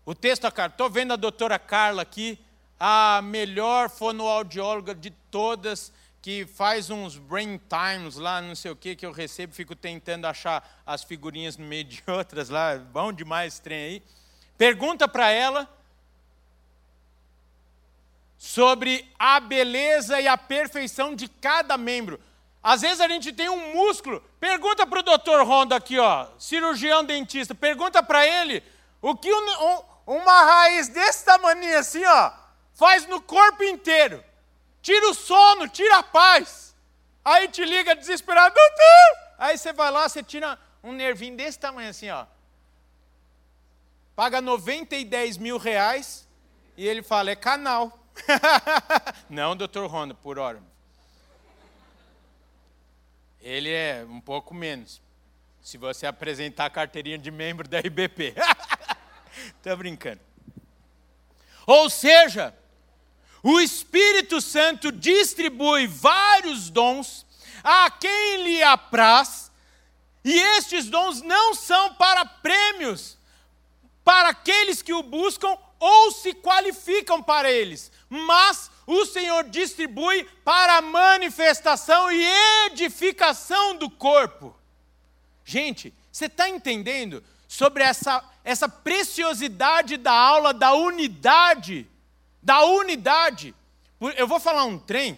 O 0.05 0.13
texto, 0.13 0.45
estou 0.45 0.89
vendo 0.89 1.13
a 1.13 1.15
doutora 1.15 1.57
Carla 1.57 2.01
aqui, 2.01 2.37
a 2.77 3.21
melhor 3.23 3.89
fonoaudióloga 3.89 4.93
de 4.93 5.11
todas, 5.31 5.93
que 6.21 6.45
faz 6.45 6.89
uns 6.89 7.17
brain 7.17 7.57
times 7.69 8.17
lá, 8.17 8.41
não 8.41 8.53
sei 8.53 8.69
o 8.69 8.75
que, 8.75 8.97
que 8.97 9.05
eu 9.05 9.13
recebo, 9.13 9.53
fico 9.53 9.73
tentando 9.73 10.25
achar 10.25 10.81
as 10.85 11.03
figurinhas 11.03 11.55
no 11.55 11.65
meio 11.65 11.85
de 11.85 12.03
outras 12.07 12.49
lá, 12.49 12.75
bom 12.75 13.13
demais 13.13 13.53
esse 13.53 13.61
trem 13.61 13.79
aí. 13.85 14.03
Pergunta 14.57 15.07
para 15.07 15.31
ela 15.31 15.69
sobre 18.37 19.09
a 19.17 19.39
beleza 19.39 20.19
e 20.19 20.27
a 20.27 20.37
perfeição 20.37 21.15
de 21.15 21.29
cada 21.29 21.77
membro. 21.77 22.19
Às 22.61 22.81
vezes 22.81 22.99
a 22.99 23.07
gente 23.07 23.31
tem 23.31 23.47
um 23.47 23.73
músculo, 23.73 24.21
pergunta 24.37 24.85
para 24.85 24.99
o 24.99 25.03
doutor 25.03 25.45
Ronda 25.47 25.77
aqui, 25.77 25.97
ó, 25.97 26.27
cirurgião 26.37 27.05
dentista, 27.05 27.55
pergunta 27.55 28.03
para 28.03 28.27
ele 28.27 28.61
o 29.01 29.15
que 29.15 29.33
um 29.33 29.92
uma 30.05 30.43
raiz 30.43 30.87
desse 30.89 31.23
tamanho 31.25 31.77
assim, 31.77 32.03
ó, 32.05 32.31
faz 32.73 33.07
no 33.07 33.21
corpo 33.21 33.63
inteiro. 33.63 34.23
Tira 34.81 35.09
o 35.09 35.13
sono, 35.13 35.67
tira 35.67 35.99
a 35.99 36.03
paz. 36.03 36.75
Aí 37.23 37.47
te 37.47 37.63
liga 37.63 37.95
desesperado, 37.95 38.53
doutor. 38.53 39.33
Aí 39.37 39.57
você 39.57 39.71
vai 39.71 39.89
lá, 39.89 40.07
você 40.09 40.21
tira 40.21 40.59
um 40.83 40.91
nervinho 40.91 41.37
desse 41.37 41.57
tamanho 41.57 41.89
assim, 41.89 42.09
ó. 42.09 42.25
Paga 44.15 44.41
90 44.41 44.95
mil 45.39 45.57
reais 45.57 46.27
e 46.75 46.85
ele 46.85 47.01
fala, 47.01 47.31
é 47.31 47.35
canal. 47.35 47.97
Não, 49.29 49.55
doutor 49.55 49.89
Ronda, 49.89 50.13
por 50.13 50.37
hora. 50.37 50.61
Ele 53.41 53.71
é 53.71 54.05
um 54.07 54.21
pouco 54.21 54.53
menos. 54.53 55.01
Se 55.61 55.77
você 55.77 56.05
apresentar 56.05 56.65
a 56.65 56.69
carteirinha 56.69 57.17
de 57.17 57.31
membro 57.31 57.67
da 57.67 57.79
IBP. 57.79 58.35
Estou 59.57 59.77
brincando. 59.77 60.21
Ou 61.65 61.89
seja, 61.89 62.55
o 63.41 63.59
Espírito 63.59 64.39
Santo 64.41 64.91
distribui 64.91 65.87
vários 65.87 66.69
dons 66.69 67.25
a 67.63 67.89
quem 67.89 68.43
lhe 68.43 68.61
apraz, 68.63 69.51
e 70.23 70.33
estes 70.57 70.85
dons 70.85 71.21
não 71.21 71.53
são 71.53 71.93
para 71.95 72.25
prêmios, 72.25 73.17
para 74.03 74.29
aqueles 74.29 74.81
que 74.81 74.93
o 74.93 75.03
buscam 75.03 75.57
ou 75.79 76.11
se 76.11 76.33
qualificam 76.33 77.21
para 77.21 77.51
eles, 77.51 77.91
mas 78.09 78.69
o 78.85 79.05
Senhor 79.05 79.43
distribui 79.45 80.25
para 80.43 80.77
a 80.77 80.81
manifestação 80.81 82.11
e 82.11 82.23
edificação 82.67 83.75
do 83.75 83.89
corpo. 83.89 84.57
Gente, 85.43 85.93
você 86.11 86.25
está 86.25 86.47
entendendo 86.47 87.23
sobre 87.53 87.83
essa 87.83 88.23
essa 88.43 88.67
preciosidade 88.67 89.95
da 89.95 90.11
aula 90.11 90.53
da 90.53 90.73
unidade, 90.73 91.87
da 92.41 92.65
unidade. 92.65 93.55
Eu 94.17 94.27
vou 94.27 94.39
falar 94.39 94.65
um 94.65 94.77
trem. 94.77 95.17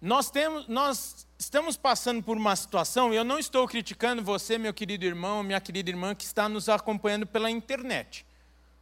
Nós 0.00 0.30
temos, 0.30 0.68
nós 0.68 1.26
estamos 1.38 1.76
passando 1.76 2.22
por 2.22 2.36
uma 2.36 2.54
situação, 2.54 3.14
e 3.14 3.16
eu 3.16 3.24
não 3.24 3.38
estou 3.38 3.66
criticando 3.66 4.22
você, 4.22 4.58
meu 4.58 4.74
querido 4.74 5.06
irmão, 5.06 5.42
minha 5.42 5.60
querida 5.60 5.88
irmã 5.88 6.14
que 6.14 6.24
está 6.24 6.48
nos 6.48 6.68
acompanhando 6.68 7.26
pela 7.26 7.50
internet. 7.50 8.26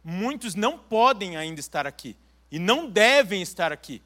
Muitos 0.03 0.55
não 0.55 0.77
podem 0.77 1.37
ainda 1.37 1.59
estar 1.59 1.87
aqui 1.87 2.17
e 2.51 2.59
não 2.59 2.89
devem 2.89 3.41
estar 3.41 3.71
aqui. 3.71 4.01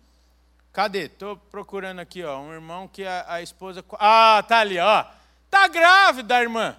Cadê? 0.71 1.05
Estou 1.05 1.35
procurando 1.35 1.99
aqui, 1.99 2.23
ó, 2.23 2.39
um 2.39 2.53
irmão 2.53 2.87
que 2.87 3.03
a, 3.03 3.25
a 3.27 3.41
esposa. 3.41 3.83
Ah, 3.93 4.43
tá 4.47 4.59
ali, 4.59 4.77
ó. 4.77 5.03
Tá 5.49 5.67
grávida, 5.67 6.39
irmã. 6.39 6.77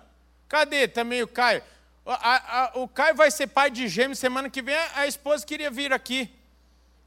Cadê 0.51 0.88
também 0.88 1.22
o 1.22 1.28
Caio? 1.28 1.62
A, 2.05 2.62
a, 2.62 2.78
o 2.80 2.88
Caio 2.88 3.14
vai 3.14 3.30
ser 3.30 3.46
pai 3.46 3.70
de 3.70 3.86
gêmeos 3.86 4.18
semana 4.18 4.51
que 4.51 4.61
vem, 4.61 4.74
a, 4.74 4.90
a 4.96 5.07
esposa 5.07 5.46
queria 5.46 5.70
vir 5.70 5.92
aqui. 5.92 6.28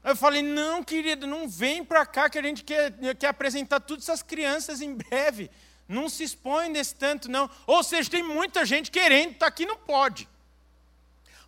Eu 0.02 0.16
falei, 0.16 0.42
não, 0.42 0.82
querido, 0.82 1.26
não 1.26 1.46
vem 1.46 1.84
para 1.84 2.06
cá 2.06 2.30
que 2.30 2.38
a 2.38 2.42
gente 2.42 2.64
quer, 2.64 2.94
quer 3.18 3.26
apresentar 3.26 3.80
todas 3.80 4.08
essas 4.08 4.22
crianças 4.22 4.80
em 4.80 4.94
breve. 4.94 5.50
Não 5.86 6.08
se 6.08 6.24
expõe 6.24 6.70
nesse 6.70 6.94
tanto, 6.94 7.30
não. 7.30 7.50
Ou 7.66 7.82
seja, 7.82 8.10
tem 8.10 8.22
muita 8.22 8.64
gente 8.64 8.90
querendo 8.90 9.32
estar 9.32 9.40
tá 9.40 9.46
aqui, 9.46 9.66
não 9.66 9.76
pode. 9.76 10.26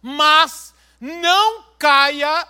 Mas 0.02 0.74
não 1.00 1.64
caia 1.78 2.46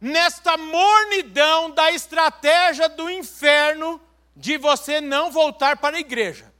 nesta 0.00 0.56
mornidão 0.56 1.70
da 1.72 1.92
estratégia 1.92 2.88
do 2.88 3.10
inferno 3.10 4.00
de 4.34 4.56
você 4.56 4.98
não 5.02 5.30
voltar 5.30 5.76
para 5.76 5.98
a 5.98 6.00
igreja. 6.00 6.53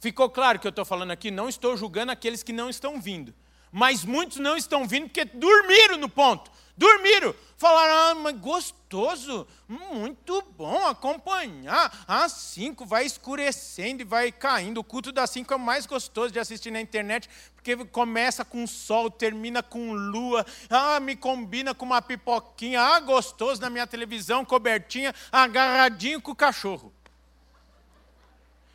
Ficou 0.00 0.30
claro 0.30 0.58
que 0.58 0.66
eu 0.66 0.70
estou 0.70 0.84
falando 0.84 1.10
aqui? 1.10 1.30
Não 1.30 1.48
estou 1.48 1.76
julgando 1.76 2.10
aqueles 2.10 2.42
que 2.42 2.52
não 2.52 2.70
estão 2.70 2.98
vindo. 3.00 3.34
Mas 3.70 4.04
muitos 4.04 4.38
não 4.38 4.56
estão 4.56 4.86
vindo 4.88 5.04
porque 5.04 5.24
dormiram 5.26 5.98
no 5.98 6.08
ponto. 6.08 6.50
Dormiram. 6.76 7.34
Falaram, 7.58 7.94
ah, 7.94 8.14
mas 8.14 8.40
gostoso, 8.40 9.46
muito 9.68 10.42
bom 10.56 10.86
acompanhar. 10.86 12.04
Às 12.08 12.32
cinco 12.32 12.86
vai 12.86 13.04
escurecendo 13.04 14.00
e 14.00 14.04
vai 14.06 14.32
caindo. 14.32 14.78
O 14.78 14.84
culto 14.84 15.12
das 15.12 15.28
cinco 15.28 15.52
é 15.52 15.56
o 15.56 15.60
mais 15.60 15.84
gostoso 15.84 16.32
de 16.32 16.38
assistir 16.38 16.70
na 16.70 16.80
internet, 16.80 17.28
porque 17.54 17.76
começa 17.84 18.46
com 18.46 18.66
sol, 18.66 19.10
termina 19.10 19.62
com 19.62 19.92
lua. 19.92 20.46
Ah, 20.70 20.98
me 20.98 21.14
combina 21.14 21.74
com 21.74 21.84
uma 21.84 22.00
pipoquinha. 22.00 22.80
Ah, 22.80 22.98
gostoso 23.00 23.60
na 23.60 23.68
minha 23.68 23.86
televisão, 23.86 24.42
cobertinha, 24.42 25.14
agarradinho 25.30 26.22
com 26.22 26.32
o 26.32 26.36
cachorro. 26.36 26.90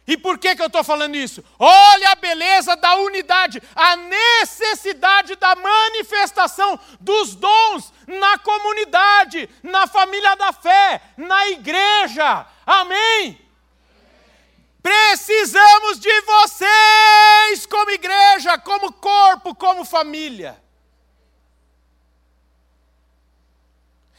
E 0.07 0.15
por 0.15 0.37
que, 0.37 0.55
que 0.55 0.61
eu 0.61 0.67
estou 0.67 0.83
falando 0.83 1.15
isso? 1.15 1.43
Olha 1.57 2.11
a 2.11 2.15
beleza 2.15 2.75
da 2.75 2.95
unidade, 2.95 3.61
a 3.75 3.95
necessidade 3.95 5.35
da 5.35 5.55
manifestação 5.55 6.79
dos 6.99 7.35
dons 7.35 7.91
na 8.07 8.37
comunidade, 8.37 9.49
na 9.63 9.87
família 9.87 10.35
da 10.35 10.53
fé, 10.53 11.01
na 11.17 11.47
igreja. 11.49 12.45
Amém? 12.65 13.41
Precisamos 14.83 15.99
de 15.99 16.21
vocês 16.21 17.65
como 17.65 17.89
igreja, 17.89 18.59
como 18.59 18.93
corpo, 18.93 19.55
como 19.55 19.83
família. 19.83 20.63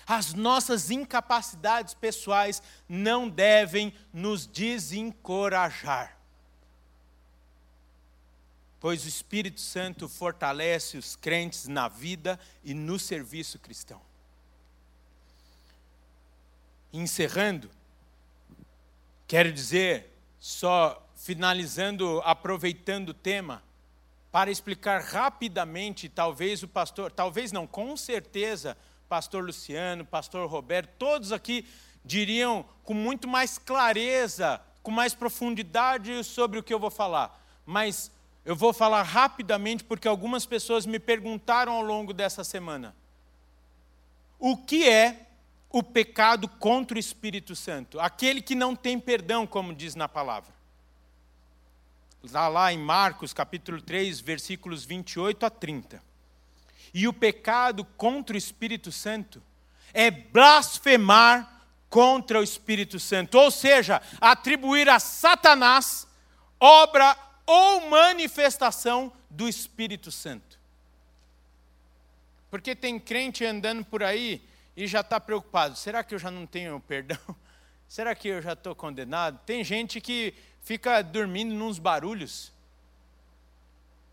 As 0.07 0.35
nossas 0.35 0.91
incapacidades 0.91 1.93
pessoais 1.93 2.63
não 2.89 3.29
devem 3.29 3.93
nos 4.13 4.47
desencorajar. 4.47 6.17
Pois 8.79 9.05
o 9.05 9.09
Espírito 9.09 9.61
Santo 9.61 10.09
fortalece 10.09 10.97
os 10.97 11.17
crentes 11.17 11.67
na 11.67 11.89
vida 11.89 12.39
e 12.63 12.73
no 12.73 12.99
serviço 12.99 13.59
cristão. 13.59 14.01
Encerrando, 16.93 17.69
quero 19.27 19.53
dizer, 19.53 20.13
só 20.39 21.05
finalizando, 21.17 22.21
aproveitando 22.25 23.09
o 23.09 23.15
tema, 23.15 23.63
para 24.31 24.51
explicar 24.51 25.01
rapidamente, 25.03 26.09
talvez 26.09 26.63
o 26.63 26.69
pastor, 26.69 27.11
talvez 27.11 27.51
não, 27.51 27.67
com 27.67 27.97
certeza, 27.97 28.77
pastor 29.09 29.45
Luciano, 29.45 30.05
pastor 30.05 30.49
Roberto, 30.49 30.91
todos 30.99 31.33
aqui 31.33 31.67
diriam 32.05 32.65
com 32.85 32.95
muito 32.95 33.27
mais 33.27 33.59
clareza, 33.59 34.61
com 34.83 34.91
mais 34.91 35.15
profundidade 35.15 36.23
sobre 36.23 36.59
o 36.59 36.63
que 36.63 36.73
eu 36.73 36.79
vou 36.79 36.91
falar. 36.91 37.43
Mas 37.65 38.11
eu 38.45 38.55
vou 38.55 38.73
falar 38.73 39.03
rapidamente 39.03 39.83
porque 39.83 40.07
algumas 40.07 40.47
pessoas 40.47 40.87
me 40.87 41.01
perguntaram 41.01 41.73
ao 41.73 41.83
longo 41.83 42.13
dessa 42.13 42.45
semana: 42.45 42.95
o 44.39 44.57
que 44.57 44.89
é 44.89 45.27
o 45.71 45.83
pecado 45.83 46.49
contra 46.49 46.97
o 46.97 47.01
Espírito 47.01 47.57
Santo? 47.57 47.99
Aquele 47.99 48.41
que 48.41 48.55
não 48.55 48.77
tem 48.77 49.01
perdão, 49.01 49.47
como 49.47 49.75
diz 49.75 49.95
na 49.95 50.09
palavra. 50.09 50.55
Está 52.23 52.49
lá 52.49 52.73
em 52.73 52.79
Marcos 52.79 53.33
capítulo 53.33 53.81
3, 53.81 54.21
versículos 54.21 54.85
28 54.85 55.47
a 55.47 55.51
30. 55.51 56.03
E 56.97 57.07
o 57.07 57.13
pecado 57.13 57.85
contra 57.85 58.35
o 58.35 58.39
Espírito 58.39 58.91
Santo 58.91 59.43
é 59.93 60.11
blasfemar 60.11 61.63
contra 61.91 62.41
o 62.41 62.43
Espírito 62.43 62.99
Santo, 62.99 63.37
ou 63.37 63.51
seja, 63.51 64.01
atribuir 64.19 64.89
a 64.89 64.99
Satanás 64.99 66.09
obra 66.59 67.15
ou 67.45 67.91
manifestação 67.91 69.13
do 69.29 69.47
Espírito 69.47 70.11
Santo. 70.11 70.59
Porque 72.51 72.75
tem 72.75 72.99
crente 72.99 73.45
andando 73.45 73.85
por 73.85 74.03
aí 74.03 74.43
e 74.75 74.87
já 74.87 75.01
está 75.03 75.21
preocupado: 75.21 75.77
será 75.77 76.03
que 76.03 76.15
eu 76.15 76.19
já 76.19 76.31
não 76.31 76.47
tenho 76.47 76.81
perdão? 76.81 77.19
Será 77.87 78.15
que 78.15 78.29
eu 78.29 78.41
já 78.41 78.55
estou 78.55 78.75
condenado? 78.75 79.39
Tem 79.45 79.63
gente 79.63 80.01
que 80.01 80.33
fica 80.63 81.03
dormindo 81.03 81.55
nos 81.55 81.79
barulhos. 81.79 82.56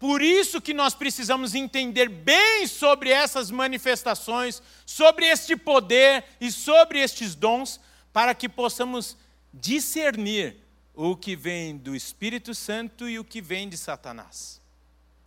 Por 0.04 0.22
isso 0.22 0.60
que 0.60 0.74
nós 0.74 0.93
precisamos 0.93 1.56
entender 1.56 2.10
bem 2.10 2.68
sobre 2.68 3.10
essas 3.10 3.49
manifestações, 3.49 4.62
sobre 4.86 5.26
este 5.28 5.56
poder 5.56 6.26
e 6.41 6.51
sobre 6.51 6.99
estes 6.99 7.36
dons, 7.36 7.80
para 8.12 8.36
que 8.36 8.49
possamos 8.49 9.16
discernir 9.54 10.58
o 10.93 11.16
que 11.16 11.38
vem 11.38 11.78
do 11.78 11.95
Espírito 11.95 12.54
Santo 12.54 13.08
e 13.08 13.18
o 13.18 13.24
que 13.24 13.41
vem 13.41 13.70
de 13.70 13.78
Satanás. 13.78 14.60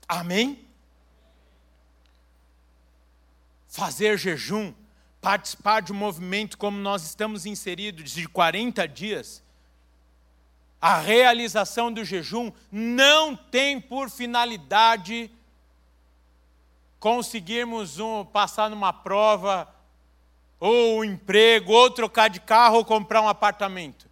Amém? 0.07 0.68
Fazer 3.66 4.18
jejum, 4.18 4.74
participar 5.22 5.81
de 5.81 5.91
um 5.91 5.97
movimento 5.97 6.59
como 6.59 6.77
nós 6.77 7.03
estamos 7.03 7.47
inseridos 7.47 8.11
de 8.11 8.29
40 8.29 8.87
dias, 8.87 9.43
a 10.87 11.01
realização 11.01 11.93
do 11.93 12.05
jejum 12.05 12.53
não 12.70 13.34
tem 13.34 13.80
por 13.80 14.09
finalidade 14.09 15.28
conseguirmos 17.01 17.99
um, 17.99 18.24
passar 18.24 18.70
numa 18.70 18.93
prova, 18.93 19.68
ou 20.61 21.01
um 21.01 21.05
emprego, 21.05 21.72
ou 21.72 21.91
trocar 21.91 22.30
de 22.30 22.39
carro, 22.39 22.76
ou 22.76 22.84
comprar 22.84 23.20
um 23.20 23.28
apartamento. 23.28 24.09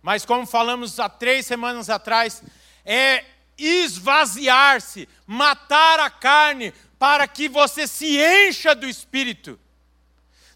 Mas, 0.00 0.24
como 0.24 0.46
falamos 0.46 1.00
há 1.00 1.08
três 1.08 1.46
semanas 1.46 1.90
atrás, 1.90 2.44
é 2.84 3.24
esvaziar-se, 3.58 5.08
matar 5.26 5.98
a 5.98 6.10
carne, 6.10 6.72
para 6.96 7.26
que 7.26 7.48
você 7.48 7.88
se 7.88 8.20
encha 8.20 8.72
do 8.72 8.86
Espírito. 8.86 9.58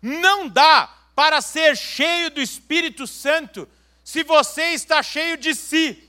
Não 0.01 0.47
dá 0.47 0.89
para 1.17 1.41
ser 1.41 1.77
cheio 1.77 2.31
do 2.31 2.41
Espírito 2.41 3.09
Santo 3.09 3.69
se 4.09 4.25
você 4.25 4.73
está 4.73 5.03
cheio 5.03 5.37
de 5.37 5.55
si, 5.55 6.09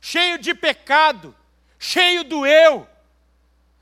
cheio 0.00 0.38
de 0.38 0.54
pecado, 0.54 1.34
cheio 1.76 2.22
do 2.22 2.46
eu. 2.46 2.86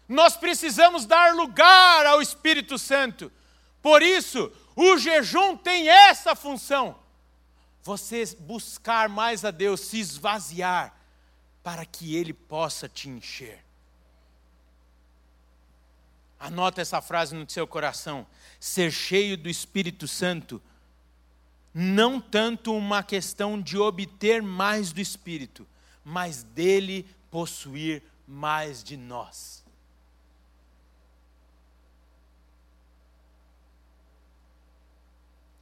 Nós 0.08 0.34
precisamos 0.34 1.04
dar 1.04 1.34
lugar 1.34 2.06
ao 2.06 2.22
Espírito 2.22 2.78
Santo. 2.78 3.30
Por 3.82 4.00
isso, 4.00 4.50
o 4.74 4.96
jejum 4.96 5.58
tem 5.58 5.90
essa 5.90 6.34
função. 6.34 6.98
Você 7.82 8.24
buscar 8.40 9.10
mais 9.10 9.44
a 9.44 9.50
Deus, 9.50 9.80
se 9.80 9.98
esvaziar, 9.98 10.96
para 11.62 11.84
que 11.84 12.16
Ele 12.16 12.32
possa 12.32 12.88
te 12.88 13.10
encher. 13.10 13.62
Anota 16.40 16.80
essa 16.80 17.02
frase 17.02 17.34
no 17.34 17.48
seu 17.50 17.66
coração: 17.66 18.26
ser 18.58 18.90
cheio 18.90 19.36
do 19.36 19.50
Espírito 19.50 20.08
Santo 20.08 20.62
não 21.74 22.20
tanto 22.20 22.72
uma 22.72 23.02
questão 23.02 23.60
de 23.60 23.76
obter 23.76 24.40
mais 24.40 24.92
do 24.92 25.00
Espírito, 25.00 25.66
mas 26.04 26.44
dele 26.44 27.04
possuir 27.30 28.00
mais 28.26 28.84
de 28.84 28.96
nós. 28.96 29.64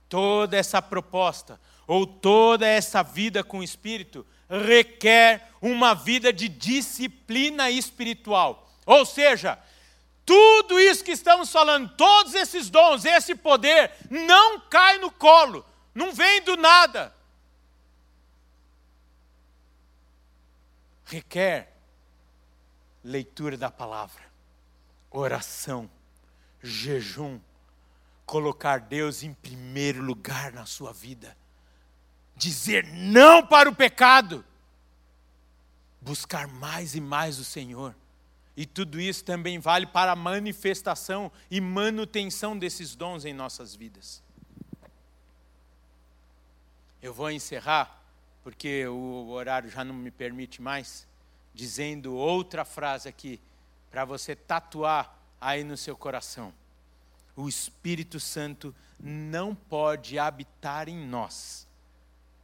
Toda 0.09 0.59
essa 0.59 0.83
proposta, 0.83 1.59
ou 1.87 2.07
toda 2.07 2.67
essa 2.67 3.03
vida 3.03 3.43
com 3.43 3.61
o 3.61 3.63
Espírito, 3.63 4.27
requer 4.51 5.49
uma 5.63 5.95
vida 5.95 6.31
de 6.31 6.47
disciplina 6.47 7.71
espiritual. 7.71 8.71
Ou 8.85 9.07
seja, 9.07 9.59
tudo 10.27 10.79
isso 10.79 11.03
que 11.03 11.13
estamos 11.13 11.51
falando, 11.51 11.89
todos 11.97 12.35
esses 12.35 12.69
dons, 12.69 13.07
esse 13.07 13.35
poder, 13.35 13.91
não 14.11 14.61
cai 14.61 14.99
no 14.99 15.11
colo, 15.11 15.65
não 15.95 16.13
vem 16.13 16.43
do 16.43 16.57
nada. 16.57 17.15
Requer 21.05 21.73
leitura 23.05 23.57
da 23.57 23.71
palavra, 23.71 24.23
oração, 25.11 25.91
jejum, 26.63 27.41
colocar 28.25 28.81
Deus 28.81 29.23
em 29.23 29.35
primeiro 29.35 30.03
lugar 30.03 30.53
na 30.53 30.65
sua 30.65 30.93
vida, 30.93 31.37
dizer 32.37 32.87
não 32.87 33.47
para 33.47 33.69
o 33.69 33.75
pecado, 33.75 34.45
buscar 36.01 36.47
mais 36.47 36.95
e 36.95 37.01
mais 37.01 37.39
o 37.39 37.45
Senhor. 37.45 37.95
E 38.57 38.67
tudo 38.67 39.01
isso 39.01 39.25
também 39.25 39.59
vale 39.59 39.87
para 39.87 40.13
a 40.13 40.17
manifestação 40.17 41.33
e 41.51 41.61
manutenção 41.61 42.57
desses 42.57 42.95
dons 42.95 43.25
em 43.25 43.33
nossas 43.33 43.75
vidas. 43.75 44.23
Eu 47.03 47.13
vou 47.13 47.31
encerrar, 47.31 48.01
porque 48.45 48.87
o 48.87 49.29
horário 49.31 49.69
já 49.69 49.85
não 49.85 49.95
me 49.95 50.11
permite 50.11 50.63
mais, 50.63 51.07
dizendo 51.53 52.15
outra 52.15 52.65
frase 52.65 53.09
aqui, 53.09 53.41
para 53.91 54.05
você 54.05 54.37
tatuar 54.37 55.19
aí 55.41 55.65
no 55.65 55.77
seu 55.77 55.97
coração. 55.97 56.55
O 57.35 57.49
Espírito 57.49 58.21
Santo 58.21 58.73
não 59.01 59.55
pode 59.55 60.19
habitar 60.19 60.89
em 60.89 61.05
nós 61.07 61.67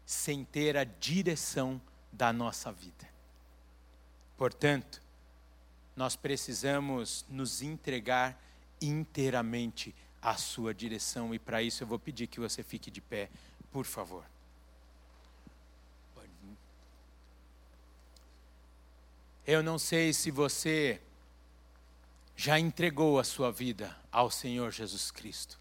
sem 0.05 0.45
ter 0.45 0.77
a 0.77 0.85
direção 0.85 1.81
da 2.13 2.33
nossa 2.33 2.73
vida. 2.73 3.09
Portanto, 4.37 5.01
nós 5.95 6.17
precisamos 6.17 7.25
nos 7.29 7.63
entregar 7.63 8.41
inteiramente 8.81 9.95
à 10.21 10.37
sua 10.37 10.75
direção. 10.75 11.35
E 11.35 11.39
para 11.39 11.63
isso 11.63 11.83
eu 11.83 11.87
vou 11.87 11.99
pedir 11.99 12.27
que 12.27 12.41
você 12.41 12.63
fique 12.63 12.91
de 12.91 13.01
pé, 13.01 13.29
por 13.71 13.85
favor. 13.85 14.25
Eu 19.49 19.63
não 19.63 19.79
sei 19.79 20.13
se 20.13 20.31
você 20.31 21.01
já 22.37 22.61
entregou 22.61 23.19
a 23.19 23.25
sua 23.25 23.51
vida 23.51 23.97
ao 24.13 24.31
Senhor 24.31 24.71
Jesus 24.71 25.11
Cristo. 25.11 25.59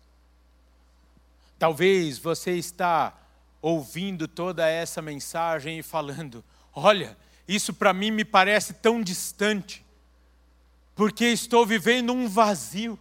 Talvez 1.57 2.17
você 2.17 2.57
está 2.57 3.17
ouvindo 3.61 4.27
toda 4.27 4.67
essa 4.67 5.01
mensagem 5.01 5.79
e 5.79 5.83
falando: 5.83 6.43
"Olha, 6.75 7.17
isso 7.47 7.73
para 7.73 7.93
mim 7.93 8.11
me 8.11 8.25
parece 8.25 8.73
tão 8.73 9.01
distante, 9.01 9.85
porque 10.93 11.23
estou 11.23 11.65
vivendo 11.65 12.11
um 12.11 12.27
vazio. 12.27 12.99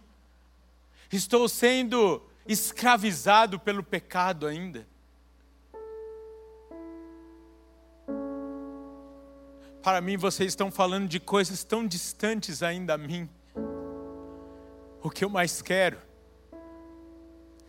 Estou 1.11 1.49
sendo 1.49 2.25
escravizado 2.47 3.59
pelo 3.59 3.83
pecado 3.83 4.47
ainda." 4.47 4.87
Para 9.87 10.01
mim, 10.01 10.17
vocês 10.17 10.49
estão 10.49 10.69
falando 10.69 11.07
de 11.07 11.17
coisas 11.17 11.63
tão 11.63 11.87
distantes 11.87 12.61
ainda 12.61 12.95
a 12.95 12.97
mim. 12.97 13.29
O 15.01 15.09
que 15.09 15.23
eu 15.23 15.29
mais 15.29 15.61
quero 15.61 15.97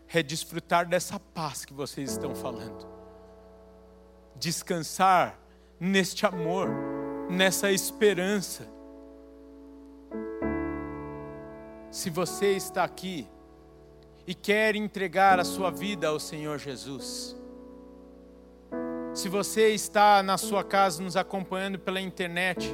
é 0.08 0.20
desfrutar 0.20 0.88
dessa 0.88 1.20
paz 1.20 1.64
que 1.64 1.72
vocês 1.72 2.10
estão 2.10 2.34
falando. 2.34 2.88
Descansar 4.34 5.38
neste 5.78 6.26
amor, 6.26 6.68
nessa 7.30 7.70
esperança. 7.70 8.66
Se 11.92 12.10
você 12.10 12.56
está 12.56 12.82
aqui 12.82 13.28
e 14.26 14.34
quer 14.34 14.74
entregar 14.74 15.38
a 15.38 15.44
sua 15.44 15.70
vida 15.70 16.08
ao 16.08 16.18
Senhor 16.18 16.58
Jesus, 16.58 17.36
se 19.18 19.28
você 19.28 19.70
está 19.70 20.22
na 20.22 20.38
sua 20.38 20.62
casa 20.62 21.02
nos 21.02 21.16
acompanhando 21.16 21.76
pela 21.76 22.00
internet 22.00 22.72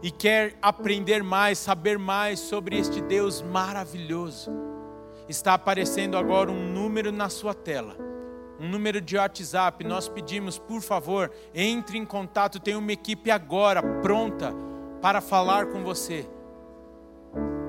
e 0.00 0.12
quer 0.12 0.56
aprender 0.62 1.24
mais, 1.24 1.58
saber 1.58 1.98
mais 1.98 2.38
sobre 2.38 2.78
este 2.78 3.00
Deus 3.00 3.42
maravilhoso, 3.42 4.52
está 5.28 5.54
aparecendo 5.54 6.16
agora 6.16 6.52
um 6.52 6.72
número 6.72 7.10
na 7.10 7.28
sua 7.28 7.52
tela, 7.52 7.96
um 8.60 8.68
número 8.68 9.00
de 9.00 9.16
WhatsApp. 9.16 9.82
Nós 9.82 10.08
pedimos, 10.08 10.56
por 10.56 10.80
favor, 10.82 11.32
entre 11.52 11.98
em 11.98 12.04
contato. 12.04 12.60
Tem 12.60 12.76
uma 12.76 12.92
equipe 12.92 13.28
agora 13.28 13.82
pronta 13.82 14.54
para 15.00 15.20
falar 15.20 15.66
com 15.66 15.82
você. 15.82 16.30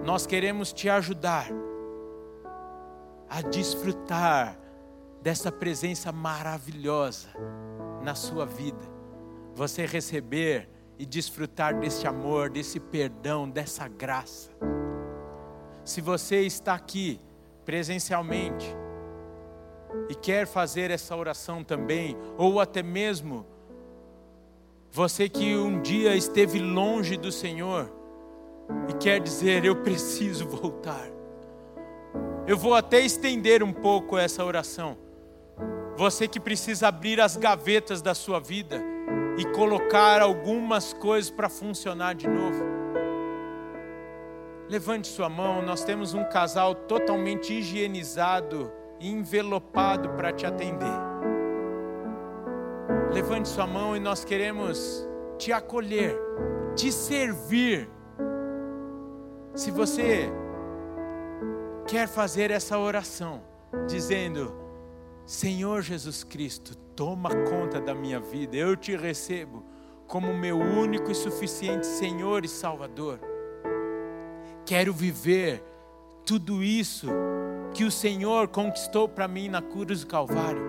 Nós 0.05 0.27
queremos 0.27 0.71
te 0.71 0.87
ajudar 0.87 1.47
a 3.27 3.41
desfrutar 3.41 4.55
dessa 5.19 5.51
presença 5.51 6.11
maravilhosa 6.11 7.29
na 8.03 8.15
sua 8.15 8.45
vida, 8.45 8.81
você 9.55 9.85
receber 9.85 10.69
e 10.99 11.05
desfrutar 11.05 11.79
desse 11.79 12.05
amor, 12.05 12.49
desse 12.49 12.79
perdão, 12.79 13.49
dessa 13.49 13.87
graça. 13.87 14.51
Se 15.83 16.01
você 16.01 16.41
está 16.41 16.73
aqui 16.73 17.19
presencialmente 17.65 18.65
e 20.09 20.15
quer 20.15 20.45
fazer 20.45 20.91
essa 20.91 21.15
oração 21.15 21.63
também, 21.63 22.17
ou 22.37 22.59
até 22.59 22.83
mesmo 22.83 23.45
você 24.91 25.27
que 25.27 25.55
um 25.55 25.81
dia 25.81 26.15
esteve 26.15 26.59
longe 26.59 27.17
do 27.17 27.31
Senhor 27.31 27.91
e 28.87 28.93
quer 28.93 29.19
dizer: 29.19 29.65
Eu 29.65 29.77
preciso 29.77 30.45
voltar. 30.47 31.09
Eu 32.45 32.57
vou 32.57 32.75
até 32.75 32.99
estender 32.99 33.63
um 33.63 33.73
pouco 33.73 34.17
essa 34.17 34.43
oração. 34.43 34.97
Você 35.95 36.27
que 36.27 36.39
precisa 36.39 36.87
abrir 36.87 37.21
as 37.21 37.37
gavetas 37.37 38.01
da 38.01 38.15
sua 38.15 38.39
vida 38.39 38.81
e 39.37 39.45
colocar 39.45 40.21
algumas 40.21 40.93
coisas 40.93 41.29
para 41.29 41.49
funcionar 41.49 42.15
de 42.15 42.27
novo. 42.27 42.63
Levante 44.67 45.07
sua 45.07 45.29
mão, 45.29 45.61
nós 45.61 45.83
temos 45.83 46.13
um 46.13 46.23
casal 46.23 46.73
totalmente 46.73 47.53
higienizado 47.53 48.71
e 48.99 49.09
envelopado 49.09 50.09
para 50.09 50.31
te 50.31 50.45
atender. 50.45 50.99
Levante 53.11 53.49
sua 53.49 53.67
mão 53.67 53.95
e 53.95 53.99
nós 53.99 54.25
queremos 54.25 55.07
te 55.37 55.51
acolher, 55.51 56.17
te 56.75 56.91
servir. 56.91 57.87
Se 59.53 59.69
você 59.69 60.31
quer 61.85 62.07
fazer 62.07 62.49
essa 62.49 62.79
oração, 62.79 63.43
dizendo: 63.85 64.62
Senhor 65.25 65.81
Jesus 65.81 66.23
Cristo, 66.23 66.75
toma 66.95 67.29
conta 67.29 67.79
da 67.79 67.95
minha 67.95 68.19
vida, 68.19 68.55
eu 68.57 68.75
te 68.75 68.95
recebo 68.95 69.63
como 70.07 70.33
meu 70.33 70.57
único 70.57 71.09
e 71.11 71.15
suficiente 71.15 71.87
Senhor 71.87 72.43
e 72.43 72.47
Salvador. 72.47 73.19
Quero 74.65 74.93
viver 74.93 75.63
tudo 76.25 76.63
isso 76.63 77.07
que 77.73 77.83
o 77.83 77.91
Senhor 77.91 78.47
conquistou 78.47 79.07
para 79.07 79.27
mim 79.27 79.49
na 79.49 79.61
cruz 79.61 80.01
do 80.01 80.07
Calvário. 80.07 80.61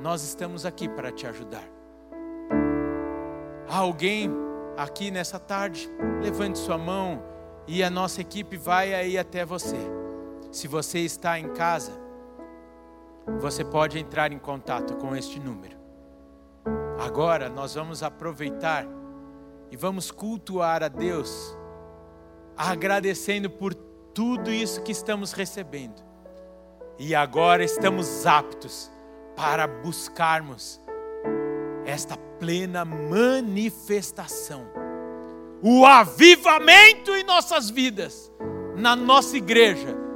Nós 0.00 0.22
estamos 0.22 0.64
aqui 0.64 0.88
para 0.88 1.12
te 1.12 1.26
ajudar. 1.26 1.68
Há 3.68 3.76
alguém 3.76 4.30
aqui 4.76 5.10
nessa 5.10 5.38
tarde? 5.38 5.90
Levante 6.22 6.58
sua 6.58 6.78
mão 6.78 7.22
e 7.66 7.82
a 7.82 7.90
nossa 7.90 8.20
equipe 8.20 8.56
vai 8.56 8.94
aí 8.94 9.18
até 9.18 9.44
você. 9.44 9.76
Se 10.50 10.66
você 10.66 11.00
está 11.00 11.38
em 11.38 11.48
casa, 11.50 12.07
você 13.40 13.64
pode 13.64 13.98
entrar 13.98 14.32
em 14.32 14.38
contato 14.38 14.96
com 14.96 15.14
este 15.14 15.38
número. 15.38 15.76
Agora 16.98 17.48
nós 17.48 17.74
vamos 17.74 18.02
aproveitar 18.02 18.86
e 19.70 19.76
vamos 19.76 20.10
cultuar 20.10 20.82
a 20.82 20.88
Deus, 20.88 21.56
agradecendo 22.56 23.48
por 23.50 23.74
tudo 23.74 24.50
isso 24.50 24.82
que 24.82 24.92
estamos 24.92 25.32
recebendo. 25.32 26.02
E 26.98 27.14
agora 27.14 27.62
estamos 27.62 28.26
aptos 28.26 28.90
para 29.36 29.66
buscarmos 29.66 30.80
esta 31.86 32.16
plena 32.16 32.84
manifestação, 32.84 34.66
o 35.62 35.86
avivamento 35.86 37.12
em 37.12 37.24
nossas 37.24 37.70
vidas, 37.70 38.32
na 38.76 38.96
nossa 38.96 39.36
igreja 39.36 40.07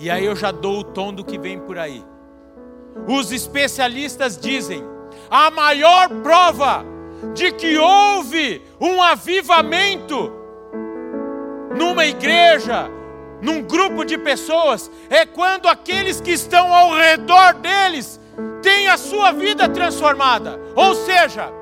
e 0.00 0.10
aí 0.10 0.24
eu 0.24 0.34
já 0.34 0.50
dou 0.50 0.78
o 0.78 0.84
tom 0.84 1.12
do 1.12 1.22
que 1.22 1.38
vem 1.38 1.58
por 1.58 1.78
aí. 1.78 2.02
Os 3.06 3.30
especialistas 3.30 4.38
dizem: 4.38 4.82
a 5.30 5.50
maior 5.50 6.08
prova 6.22 6.84
de 7.34 7.52
que 7.52 7.76
houve 7.76 8.62
um 8.80 9.02
avivamento 9.02 10.32
numa 11.76 12.06
igreja, 12.06 12.90
num 13.42 13.62
grupo 13.62 14.02
de 14.04 14.16
pessoas, 14.16 14.90
é 15.10 15.26
quando 15.26 15.68
aqueles 15.68 16.18
que 16.18 16.30
estão 16.30 16.74
ao 16.74 16.92
redor 16.94 17.54
deles 17.54 18.18
têm 18.62 18.88
a 18.88 18.96
sua 18.96 19.32
vida 19.32 19.68
transformada. 19.68 20.58
Ou 20.74 20.94
seja, 20.94 21.52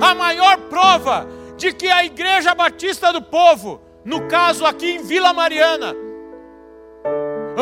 a 0.00 0.14
maior 0.14 0.56
prova 0.68 1.26
de 1.56 1.72
que 1.72 1.88
a 1.88 2.04
Igreja 2.04 2.54
Batista 2.54 3.12
do 3.12 3.20
Povo, 3.20 3.80
no 4.04 4.28
caso 4.28 4.64
aqui 4.64 4.92
em 4.92 5.02
Vila 5.02 5.32
Mariana, 5.32 5.94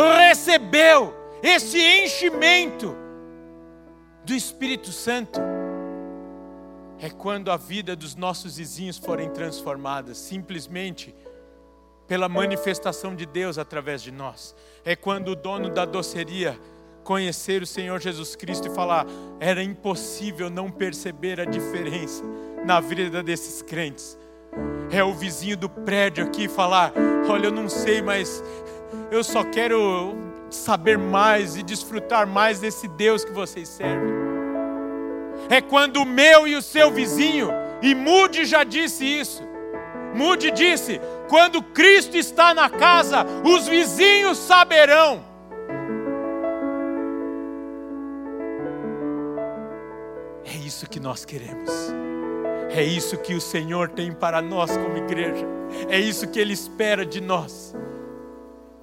recebeu 0.03 1.15
esse 1.43 1.79
enchimento 1.79 2.97
do 4.25 4.35
Espírito 4.35 4.91
Santo 4.93 5.41
é 6.99 7.11
quando 7.11 7.51
a 7.51 7.57
vida 7.57 7.95
dos 7.95 8.15
nossos 8.15 8.57
vizinhos 8.57 8.97
forem 8.99 9.29
transformadas 9.31 10.17
simplesmente 10.17 11.15
pela 12.09 12.29
manifestação 12.29 13.15
de 13.15 13.27
Deus 13.27 13.59
através 13.59 14.03
de 14.03 14.11
nós. 14.11 14.55
É 14.85 14.97
quando 14.97 15.29
o 15.29 15.37
dono 15.37 15.69
da 15.69 15.85
doceria 15.85 16.59
conhecer 17.05 17.63
o 17.63 17.67
Senhor 17.67 18.01
Jesus 18.01 18.35
Cristo 18.35 18.69
e 18.69 18.75
falar: 18.75 19.07
era 19.39 19.63
impossível 19.63 20.49
não 20.49 20.71
perceber 20.71 21.41
a 21.41 21.45
diferença 21.45 22.25
na 22.65 22.81
vida 22.81 23.23
desses 23.23 23.63
crentes. 23.63 24.19
É 24.91 25.05
o 25.05 25.13
vizinho 25.13 25.57
do 25.57 25.69
prédio 25.69 26.25
aqui 26.25 26.49
falar: 26.49 26.93
olha, 27.29 27.47
eu 27.47 27.53
não 27.53 27.69
sei, 27.69 28.01
mas 28.01 28.43
eu 29.11 29.23
só 29.23 29.45
quero 29.45 30.15
saber 30.51 30.99
mais 30.99 31.57
e 31.57 31.63
desfrutar 31.63 32.27
mais 32.27 32.61
desse 32.61 32.89
Deus 32.89 33.25
que 33.25 33.33
vocês 33.33 33.69
servem. 33.69 34.15
É 35.49 35.61
quando 35.61 35.99
o 35.99 36.07
meu 36.07 36.47
e 36.47 36.57
o 36.57 36.63
seu 36.63 36.91
vizinho, 36.91 37.51
e 37.83 37.95
Mude 37.95 38.45
já 38.45 38.65
disse 38.65 39.05
isso. 39.05 39.43
Mude 40.15 40.51
disse: 40.51 41.01
quando 41.29 41.63
Cristo 41.63 42.17
está 42.17 42.55
na 42.55 42.71
casa, 42.71 43.25
os 43.45 43.69
vizinhos 43.69 44.39
saberão. 44.39 45.25
É 50.45 50.57
isso 50.57 50.89
que 50.89 50.99
nós 50.99 51.25
queremos. 51.25 51.71
É 52.71 52.83
isso 52.83 53.17
que 53.19 53.35
o 53.35 53.41
Senhor 53.41 53.89
tem 53.89 54.13
para 54.13 54.43
nós 54.43 54.77
como 54.77 54.97
igreja. 54.97 55.47
É 55.89 55.99
isso 55.99 56.27
que 56.29 56.39
Ele 56.39 56.53
espera 56.53 57.05
de 57.05 57.21
nós 57.21 57.75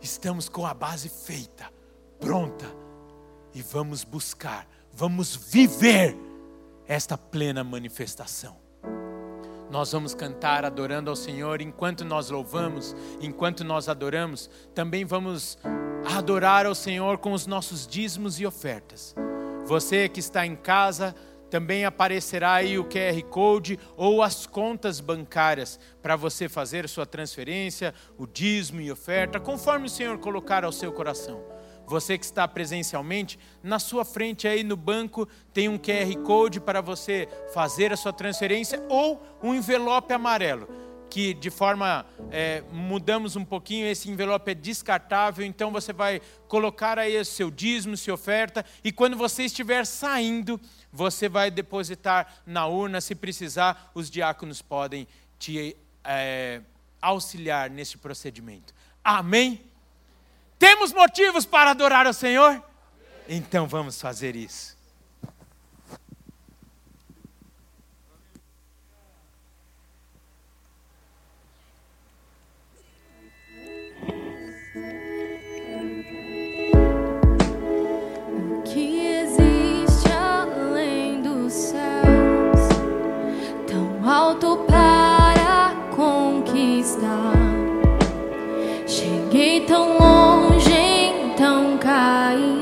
estamos 0.04 0.49
com 0.49 0.66
a 0.66 0.74
base 0.74 1.08
feita 1.08 1.72
pronta 2.20 2.66
e 3.54 3.62
vamos 3.62 4.04
buscar, 4.04 4.68
vamos 4.91 5.36
viver 5.36 6.16
esta 6.88 7.18
plena 7.18 7.64
manifestação. 7.64 8.58
Nós 9.70 9.91
vamos 9.91 10.14
cantar 10.14 10.66
adorando 10.66 11.10
ao 11.10 11.16
Senhor 11.16 11.62
enquanto 11.62 12.06
nós 12.06 12.30
louvamos, 12.30 12.95
enquanto 13.22 13.64
nós 13.64 13.89
adoramos, 13.89 14.49
também 14.76 15.04
vamos 15.04 15.58
adorar 16.16 16.66
ao 16.66 16.76
Senhor 16.76 17.18
com 17.18 17.32
os 17.32 17.47
nossos 17.47 17.88
dízimos 17.88 18.39
e 18.39 18.45
ofertas. 18.45 19.16
Você 19.66 20.10
que 20.10 20.20
está 20.20 20.45
em 20.45 20.56
casa, 20.56 21.16
também 21.54 21.86
aparecerá 21.86 22.54
aí 22.54 22.80
o 22.80 22.86
QR 22.86 23.22
Code 23.30 23.80
ou 23.95 24.24
as 24.24 24.47
contas 24.47 24.99
bancárias 24.99 25.80
para 26.01 26.16
você 26.16 26.49
fazer 26.49 26.89
sua 26.89 27.06
transferência, 27.06 27.93
o 28.18 28.26
dízimo 28.26 28.82
e 28.82 28.91
oferta, 28.91 29.39
conforme 29.39 29.86
o 29.86 29.89
Senhor 29.89 30.18
colocar 30.18 30.66
ao 30.66 30.72
seu 30.72 30.91
coração. 30.91 31.43
Você 31.86 32.18
que 32.18 32.26
está 32.26 32.47
presencialmente, 32.47 33.38
na 33.62 33.78
sua 33.78 34.04
frente 34.04 34.47
aí 34.47 34.64
no 34.64 34.76
banco 34.76 35.28
tem 35.54 35.70
um 35.70 35.78
QR 35.78 36.18
Code 36.24 36.60
para 36.60 36.82
você 36.82 37.30
fazer 37.54 37.93
a 37.93 37.97
sua 37.97 38.12
transferência 38.12 38.84
ou 38.89 39.22
um 39.43 39.54
envelope 39.54 40.12
amarelo, 40.12 40.68
que 41.14 41.36
de 41.36 41.51
forma, 41.51 42.04
é, 42.32 42.64
mudamos 42.72 43.36
um 43.36 43.45
pouquinho, 43.45 43.86
esse 43.86 44.10
envelope 44.10 44.49
é 44.49 44.56
descartável, 44.56 45.45
então 45.45 45.72
você 45.72 45.93
vai 45.93 46.20
colocar 46.47 46.97
aí 46.97 47.16
o 47.20 47.24
seu 47.24 47.51
dízimo, 47.51 47.95
sua 47.95 48.16
oferta, 48.16 48.66
e 48.84 48.91
quando 48.91 49.16
você 49.16 49.43
estiver 49.43 49.86
saindo, 49.86 50.60
você 50.94 51.28
vai 51.28 51.50
depositar 51.50 52.41
na 52.46 52.68
urna, 52.68 53.02
se 53.02 53.16
precisar, 53.16 53.91
os 53.96 54.12
diáconos 54.12 54.62
podem 54.62 55.08
te 55.39 55.76
é, 56.04 56.62
auxiliar 57.02 57.70
nesse 57.70 57.98
procedimento. 57.98 58.74
Amém? 59.04 59.60
Temos 60.60 60.94
motivos 60.94 61.46
para 61.46 61.72
adorar 61.72 62.06
o 62.06 62.14
Senhor? 62.14 62.64
Então 63.28 63.68
vamos 63.68 64.00
fazer 64.00 64.36
isso. 64.36 64.78
Alto 84.14 84.57
para 84.68 85.74
conquistar. 85.95 87.34
Cheguei 88.86 89.61
tão 89.61 89.97
longe, 89.97 90.72
então 91.26 91.78
caí. 91.80 92.61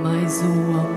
Mas 0.00 0.42
o 0.42 0.44
amor 0.44 0.89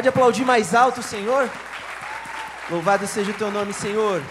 Pode 0.00 0.08
aplaudir 0.08 0.46
mais 0.46 0.74
alto, 0.74 1.02
Senhor? 1.02 1.46
Louvado 2.70 3.06
seja 3.06 3.32
o 3.32 3.34
teu 3.34 3.50
nome, 3.50 3.74
Senhor. 3.74 4.22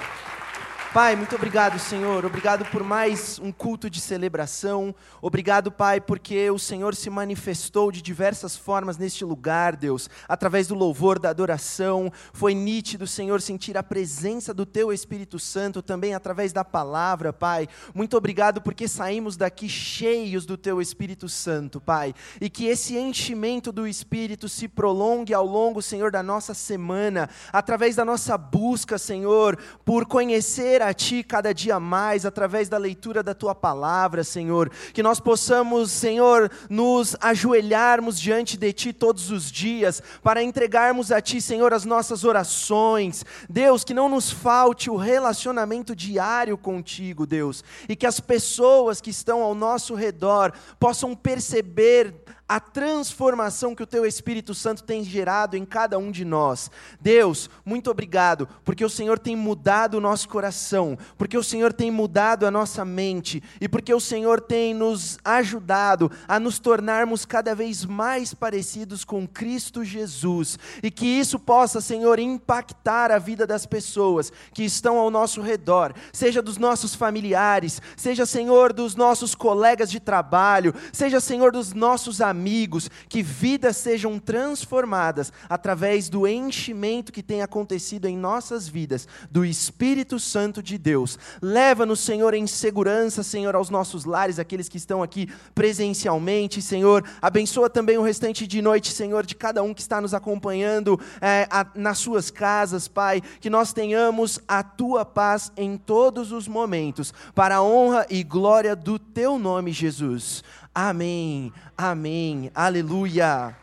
Pai, 0.91 1.15
muito 1.15 1.35
obrigado, 1.35 1.77
Senhor. 1.77 2.25
Obrigado 2.25 2.65
por 2.65 2.83
mais 2.83 3.37
um 3.37 3.51
culto 3.51 3.91
de 3.91 4.01
celebração. 4.01 4.95
Obrigado, 5.21 5.71
Pai, 5.71 6.01
porque 6.01 6.49
o 6.49 6.57
Senhor 6.57 6.95
se 6.95 7.11
manifestou 7.11 7.91
de 7.91 8.01
diversas 8.01 8.57
formas 8.57 8.97
neste 8.97 9.23
lugar, 9.23 9.75
Deus, 9.75 10.09
através 10.27 10.65
do 10.65 10.73
louvor, 10.73 11.19
da 11.19 11.29
adoração. 11.29 12.11
Foi 12.33 12.55
nítido, 12.55 13.05
Senhor, 13.05 13.39
sentir 13.39 13.77
a 13.77 13.83
presença 13.83 14.51
do 14.51 14.65
Teu 14.65 14.91
Espírito 14.91 15.37
Santo 15.37 15.83
também 15.83 16.15
através 16.15 16.51
da 16.51 16.65
palavra, 16.65 17.31
Pai. 17.31 17.67
Muito 17.93 18.17
obrigado 18.17 18.59
porque 18.59 18.87
saímos 18.87 19.37
daqui 19.37 19.69
cheios 19.69 20.43
do 20.43 20.57
Teu 20.57 20.81
Espírito 20.81 21.29
Santo, 21.29 21.79
Pai. 21.79 22.15
E 22.41 22.49
que 22.49 22.65
esse 22.65 22.97
enchimento 22.97 23.71
do 23.71 23.87
Espírito 23.87 24.49
se 24.49 24.67
prolongue 24.67 25.35
ao 25.35 25.45
longo, 25.45 25.83
Senhor, 25.83 26.11
da 26.11 26.23
nossa 26.23 26.55
semana, 26.55 27.29
através 27.53 27.95
da 27.95 28.03
nossa 28.03 28.35
busca, 28.39 28.97
Senhor, 28.97 29.55
por 29.85 30.07
conhecer 30.07 30.78
a 30.87 30.93
Ti 30.93 31.23
cada 31.23 31.53
dia 31.53 31.79
mais, 31.79 32.25
através 32.25 32.69
da 32.69 32.77
leitura 32.77 33.21
da 33.21 33.33
Tua 33.33 33.53
palavra, 33.53 34.23
Senhor. 34.23 34.69
Que 34.93 35.03
nós 35.03 35.19
possamos, 35.19 35.91
Senhor, 35.91 36.51
nos 36.69 37.15
ajoelharmos 37.19 38.19
diante 38.19 38.57
de 38.57 38.71
Ti 38.71 38.93
todos 38.93 39.31
os 39.31 39.51
dias, 39.51 40.01
para 40.23 40.43
entregarmos 40.43 41.11
a 41.11 41.21
Ti, 41.21 41.41
Senhor, 41.41 41.73
as 41.73 41.85
nossas 41.85 42.23
orações. 42.23 43.25
Deus, 43.49 43.83
que 43.83 43.93
não 43.93 44.09
nos 44.09 44.31
falte 44.31 44.89
o 44.89 44.95
relacionamento 44.95 45.95
diário 45.95 46.57
contigo, 46.57 47.25
Deus. 47.25 47.63
E 47.87 47.95
que 47.95 48.07
as 48.07 48.19
pessoas 48.19 49.01
que 49.01 49.09
estão 49.09 49.41
ao 49.41 49.55
nosso 49.55 49.95
redor 49.95 50.53
possam 50.79 51.15
perceber 51.15 52.13
a 52.49 52.59
transformação 52.59 53.75
que 53.75 53.83
o 53.83 53.87
Teu 53.87 54.07
Espírito 54.07 54.55
Santo 54.55 54.83
tem 54.83 55.03
gerado 55.03 55.55
em 55.55 55.63
cada 55.63 55.99
um 55.99 56.09
de 56.09 56.25
nós. 56.25 56.71
Deus, 56.99 57.47
muito 57.63 57.91
obrigado, 57.91 58.49
porque 58.65 58.83
o 58.83 58.89
Senhor 58.89 59.19
tem 59.19 59.35
mudado 59.35 59.93
o 59.93 60.01
nosso 60.01 60.27
coração, 60.27 60.97
porque 61.15 61.37
o 61.37 61.43
Senhor 61.43 61.71
tem 61.71 61.91
mudado 61.91 62.47
a 62.47 62.51
nossa 62.51 62.83
mente 62.83 63.43
e 63.61 63.69
porque 63.69 63.93
o 63.93 63.99
Senhor 63.99 64.41
tem 64.41 64.73
nos 64.73 65.19
ajudado 65.23 66.11
a 66.27 66.39
nos 66.39 66.57
tornarmos 66.57 67.23
cada 67.23 67.53
vez 67.53 67.85
mais 67.85 68.33
parecidos 68.33 69.05
com 69.05 69.27
Cristo 69.27 69.83
Jesus 69.83 70.57
e 70.81 70.89
que 70.89 71.05
isso 71.05 71.37
possa, 71.37 71.79
Senhor, 71.79 72.17
impactar 72.17 73.11
a 73.11 73.19
vida 73.19 73.45
das 73.45 73.67
pessoas 73.67 74.33
que 74.55 74.63
estão 74.63 74.97
ao 74.97 75.11
nosso 75.11 75.39
redor, 75.39 75.93
seja 76.11 76.41
dos 76.41 76.57
nossos 76.57 76.95
familiares, 76.95 77.79
seja, 77.95 78.25
Senhor, 78.25 78.73
dos 78.73 78.95
nossos 78.95 79.35
colegas 79.35 79.91
de 79.91 79.99
trabalho, 79.99 80.73
seja, 80.91 81.19
Senhor, 81.19 81.51
dos 81.51 81.73
nossos 81.73 82.19
amigos 82.19 82.38
amigos, 82.39 82.89
que 83.09 83.21
vidas 83.21 83.75
sejam 83.75 84.17
transformadas 84.17 85.33
através 85.49 86.07
do 86.07 86.25
enchimento 86.25 87.11
que 87.11 87.21
tem 87.21 87.41
acontecido 87.41 88.05
em 88.05 88.17
nossas 88.17 88.65
vidas 88.65 89.05
do 89.29 89.43
Espírito 89.43 90.17
Santo 90.17 90.63
de 90.63 90.77
Deus. 90.77 91.19
Leva-nos, 91.41 91.99
Senhor, 91.99 92.33
em 92.33 92.47
segurança, 92.47 93.23
Senhor, 93.23 93.55
aos 93.55 93.69
nossos 93.69 94.05
lares, 94.05 94.39
aqueles 94.39 94.69
que 94.69 94.77
estão 94.77 95.03
aqui 95.03 95.27
presencialmente, 95.53 96.61
Senhor. 96.61 97.03
Abençoa 97.21 97.69
também 97.69 97.97
o 97.97 98.01
restante 98.01 98.47
de 98.47 98.61
noite, 98.61 98.93
Senhor, 98.93 99.25
de 99.25 99.35
cada 99.35 99.61
um 99.61 99.73
que 99.73 99.81
está 99.81 99.99
nos 99.99 100.13
acompanhando 100.13 100.97
é, 101.19 101.45
a, 101.51 101.67
nas 101.75 101.97
suas 101.97 102.31
casas, 102.31 102.87
Pai. 102.87 103.21
Que 103.41 103.49
nós 103.49 103.73
tenhamos 103.73 104.39
a 104.47 104.63
tua 104.63 105.03
paz 105.03 105.51
em 105.57 105.75
todos 105.75 106.31
os 106.31 106.47
momentos, 106.47 107.13
para 107.35 107.57
a 107.57 107.63
honra 107.63 108.05
e 108.09 108.23
glória 108.23 108.77
do 108.77 108.97
teu 108.97 109.37
nome, 109.37 109.73
Jesus. 109.73 110.41
Amém, 110.81 111.51
amém, 111.77 112.49
aleluia. 112.55 113.53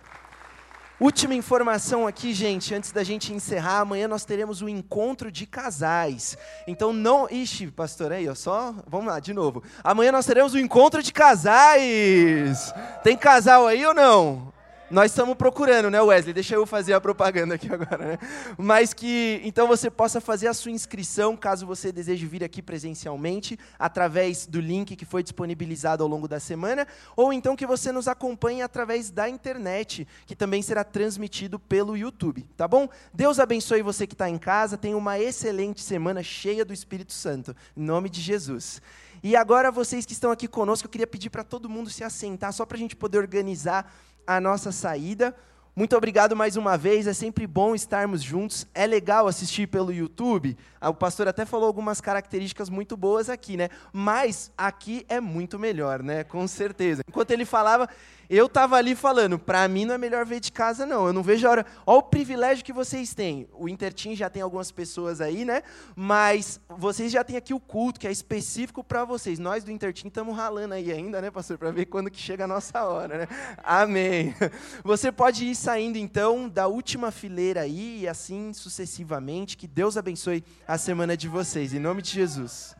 Última 1.00 1.34
informação 1.34 2.06
aqui, 2.06 2.34
gente, 2.34 2.74
antes 2.74 2.92
da 2.92 3.02
gente 3.02 3.32
encerrar, 3.32 3.78
amanhã 3.78 4.06
nós 4.06 4.26
teremos 4.26 4.60
um 4.60 4.68
encontro 4.68 5.32
de 5.32 5.46
casais. 5.46 6.36
Então 6.68 6.92
não. 6.92 7.26
Ixi, 7.30 7.68
pastor, 7.68 8.12
aí, 8.12 8.28
ó, 8.28 8.34
só. 8.34 8.74
Vamos 8.86 9.06
lá, 9.06 9.18
de 9.18 9.32
novo. 9.32 9.62
Amanhã 9.82 10.12
nós 10.12 10.26
teremos 10.26 10.52
um 10.52 10.58
encontro 10.58 11.02
de 11.02 11.10
casais. 11.10 12.74
Tem 13.02 13.16
casal 13.16 13.66
aí 13.66 13.86
ou 13.86 13.94
não? 13.94 14.52
Nós 14.88 15.10
estamos 15.10 15.34
procurando, 15.34 15.90
né, 15.90 16.00
Wesley? 16.00 16.32
Deixa 16.32 16.54
eu 16.54 16.64
fazer 16.64 16.92
a 16.92 17.00
propaganda 17.00 17.56
aqui 17.56 17.72
agora, 17.72 18.06
né? 18.06 18.18
Mas 18.56 18.94
que 18.94 19.40
então 19.42 19.66
você 19.66 19.90
possa 19.90 20.20
fazer 20.20 20.46
a 20.46 20.54
sua 20.54 20.70
inscrição, 20.70 21.36
caso 21.36 21.66
você 21.66 21.90
deseje 21.90 22.24
vir 22.24 22.44
aqui 22.44 22.62
presencialmente, 22.62 23.58
através 23.80 24.46
do 24.46 24.60
link 24.60 24.94
que 24.94 25.04
foi 25.04 25.24
disponibilizado 25.24 26.04
ao 26.04 26.08
longo 26.08 26.28
da 26.28 26.38
semana, 26.38 26.86
ou 27.16 27.32
então 27.32 27.56
que 27.56 27.66
você 27.66 27.90
nos 27.90 28.06
acompanhe 28.06 28.62
através 28.62 29.10
da 29.10 29.28
internet, 29.28 30.06
que 30.24 30.36
também 30.36 30.62
será 30.62 30.84
transmitido 30.84 31.58
pelo 31.58 31.96
YouTube, 31.96 32.46
tá 32.56 32.68
bom? 32.68 32.88
Deus 33.12 33.40
abençoe 33.40 33.82
você 33.82 34.06
que 34.06 34.14
está 34.14 34.30
em 34.30 34.38
casa, 34.38 34.78
tenha 34.78 34.96
uma 34.96 35.18
excelente 35.18 35.82
semana 35.82 36.22
cheia 36.22 36.64
do 36.64 36.72
Espírito 36.72 37.12
Santo, 37.12 37.56
em 37.76 37.82
nome 37.82 38.08
de 38.08 38.20
Jesus. 38.20 38.80
E 39.20 39.34
agora, 39.34 39.72
vocês 39.72 40.06
que 40.06 40.12
estão 40.12 40.30
aqui 40.30 40.46
conosco, 40.46 40.86
eu 40.86 40.90
queria 40.90 41.06
pedir 41.08 41.30
para 41.30 41.42
todo 41.42 41.68
mundo 41.68 41.90
se 41.90 42.04
assentar, 42.04 42.52
só 42.52 42.64
para 42.64 42.76
a 42.76 42.78
gente 42.78 42.94
poder 42.94 43.18
organizar 43.18 43.92
a 44.26 44.40
nossa 44.40 44.72
saída. 44.72 45.34
Muito 45.78 45.94
obrigado 45.94 46.34
mais 46.34 46.56
uma 46.56 46.78
vez, 46.78 47.06
é 47.06 47.12
sempre 47.12 47.46
bom 47.46 47.74
estarmos 47.74 48.22
juntos. 48.22 48.66
É 48.74 48.86
legal 48.86 49.28
assistir 49.28 49.66
pelo 49.66 49.92
YouTube. 49.92 50.56
O 50.80 50.94
pastor 50.94 51.28
até 51.28 51.44
falou 51.44 51.66
algumas 51.66 52.00
características 52.00 52.70
muito 52.70 52.96
boas 52.96 53.28
aqui, 53.28 53.58
né? 53.58 53.68
Mas 53.92 54.50
aqui 54.56 55.04
é 55.06 55.20
muito 55.20 55.58
melhor, 55.58 56.02
né? 56.02 56.24
Com 56.24 56.48
certeza. 56.48 57.02
Enquanto 57.06 57.30
ele 57.30 57.44
falava, 57.44 57.90
eu 58.28 58.46
estava 58.46 58.76
ali 58.76 58.94
falando, 58.94 59.38
para 59.38 59.66
mim 59.68 59.84
não 59.84 59.94
é 59.94 59.98
melhor 59.98 60.24
ver 60.24 60.40
de 60.40 60.50
casa, 60.50 60.84
não. 60.84 61.06
Eu 61.06 61.12
não 61.12 61.22
vejo 61.22 61.46
a 61.46 61.50
hora. 61.50 61.66
Olha 61.86 61.98
o 61.98 62.02
privilégio 62.02 62.64
que 62.64 62.72
vocês 62.72 63.14
têm. 63.14 63.48
O 63.52 63.68
Intertim 63.68 64.14
já 64.14 64.28
tem 64.28 64.42
algumas 64.42 64.70
pessoas 64.70 65.20
aí, 65.20 65.44
né? 65.44 65.62
Mas 65.94 66.60
vocês 66.68 67.12
já 67.12 67.22
têm 67.22 67.36
aqui 67.36 67.54
o 67.54 67.60
culto, 67.60 68.00
que 68.00 68.06
é 68.06 68.10
específico 68.10 68.82
para 68.82 69.04
vocês. 69.04 69.38
Nós 69.38 69.64
do 69.64 69.70
Intertim 69.70 70.08
estamos 70.08 70.36
ralando 70.36 70.74
aí 70.74 70.90
ainda, 70.90 71.20
né, 71.20 71.30
pastor? 71.30 71.58
Para 71.58 71.70
ver 71.70 71.86
quando 71.86 72.10
que 72.10 72.20
chega 72.20 72.44
a 72.44 72.48
nossa 72.48 72.84
hora, 72.84 73.18
né? 73.18 73.28
Amém. 73.58 74.34
Você 74.82 75.12
pode 75.12 75.44
ir 75.44 75.54
saindo, 75.54 75.98
então, 75.98 76.48
da 76.48 76.66
última 76.66 77.10
fileira 77.10 77.62
aí, 77.62 78.00
e 78.00 78.08
assim 78.08 78.52
sucessivamente. 78.52 79.56
Que 79.56 79.66
Deus 79.66 79.96
abençoe 79.96 80.44
a 80.66 80.76
semana 80.76 81.16
de 81.16 81.28
vocês. 81.28 81.72
Em 81.72 81.78
nome 81.78 82.02
de 82.02 82.10
Jesus. 82.10 82.76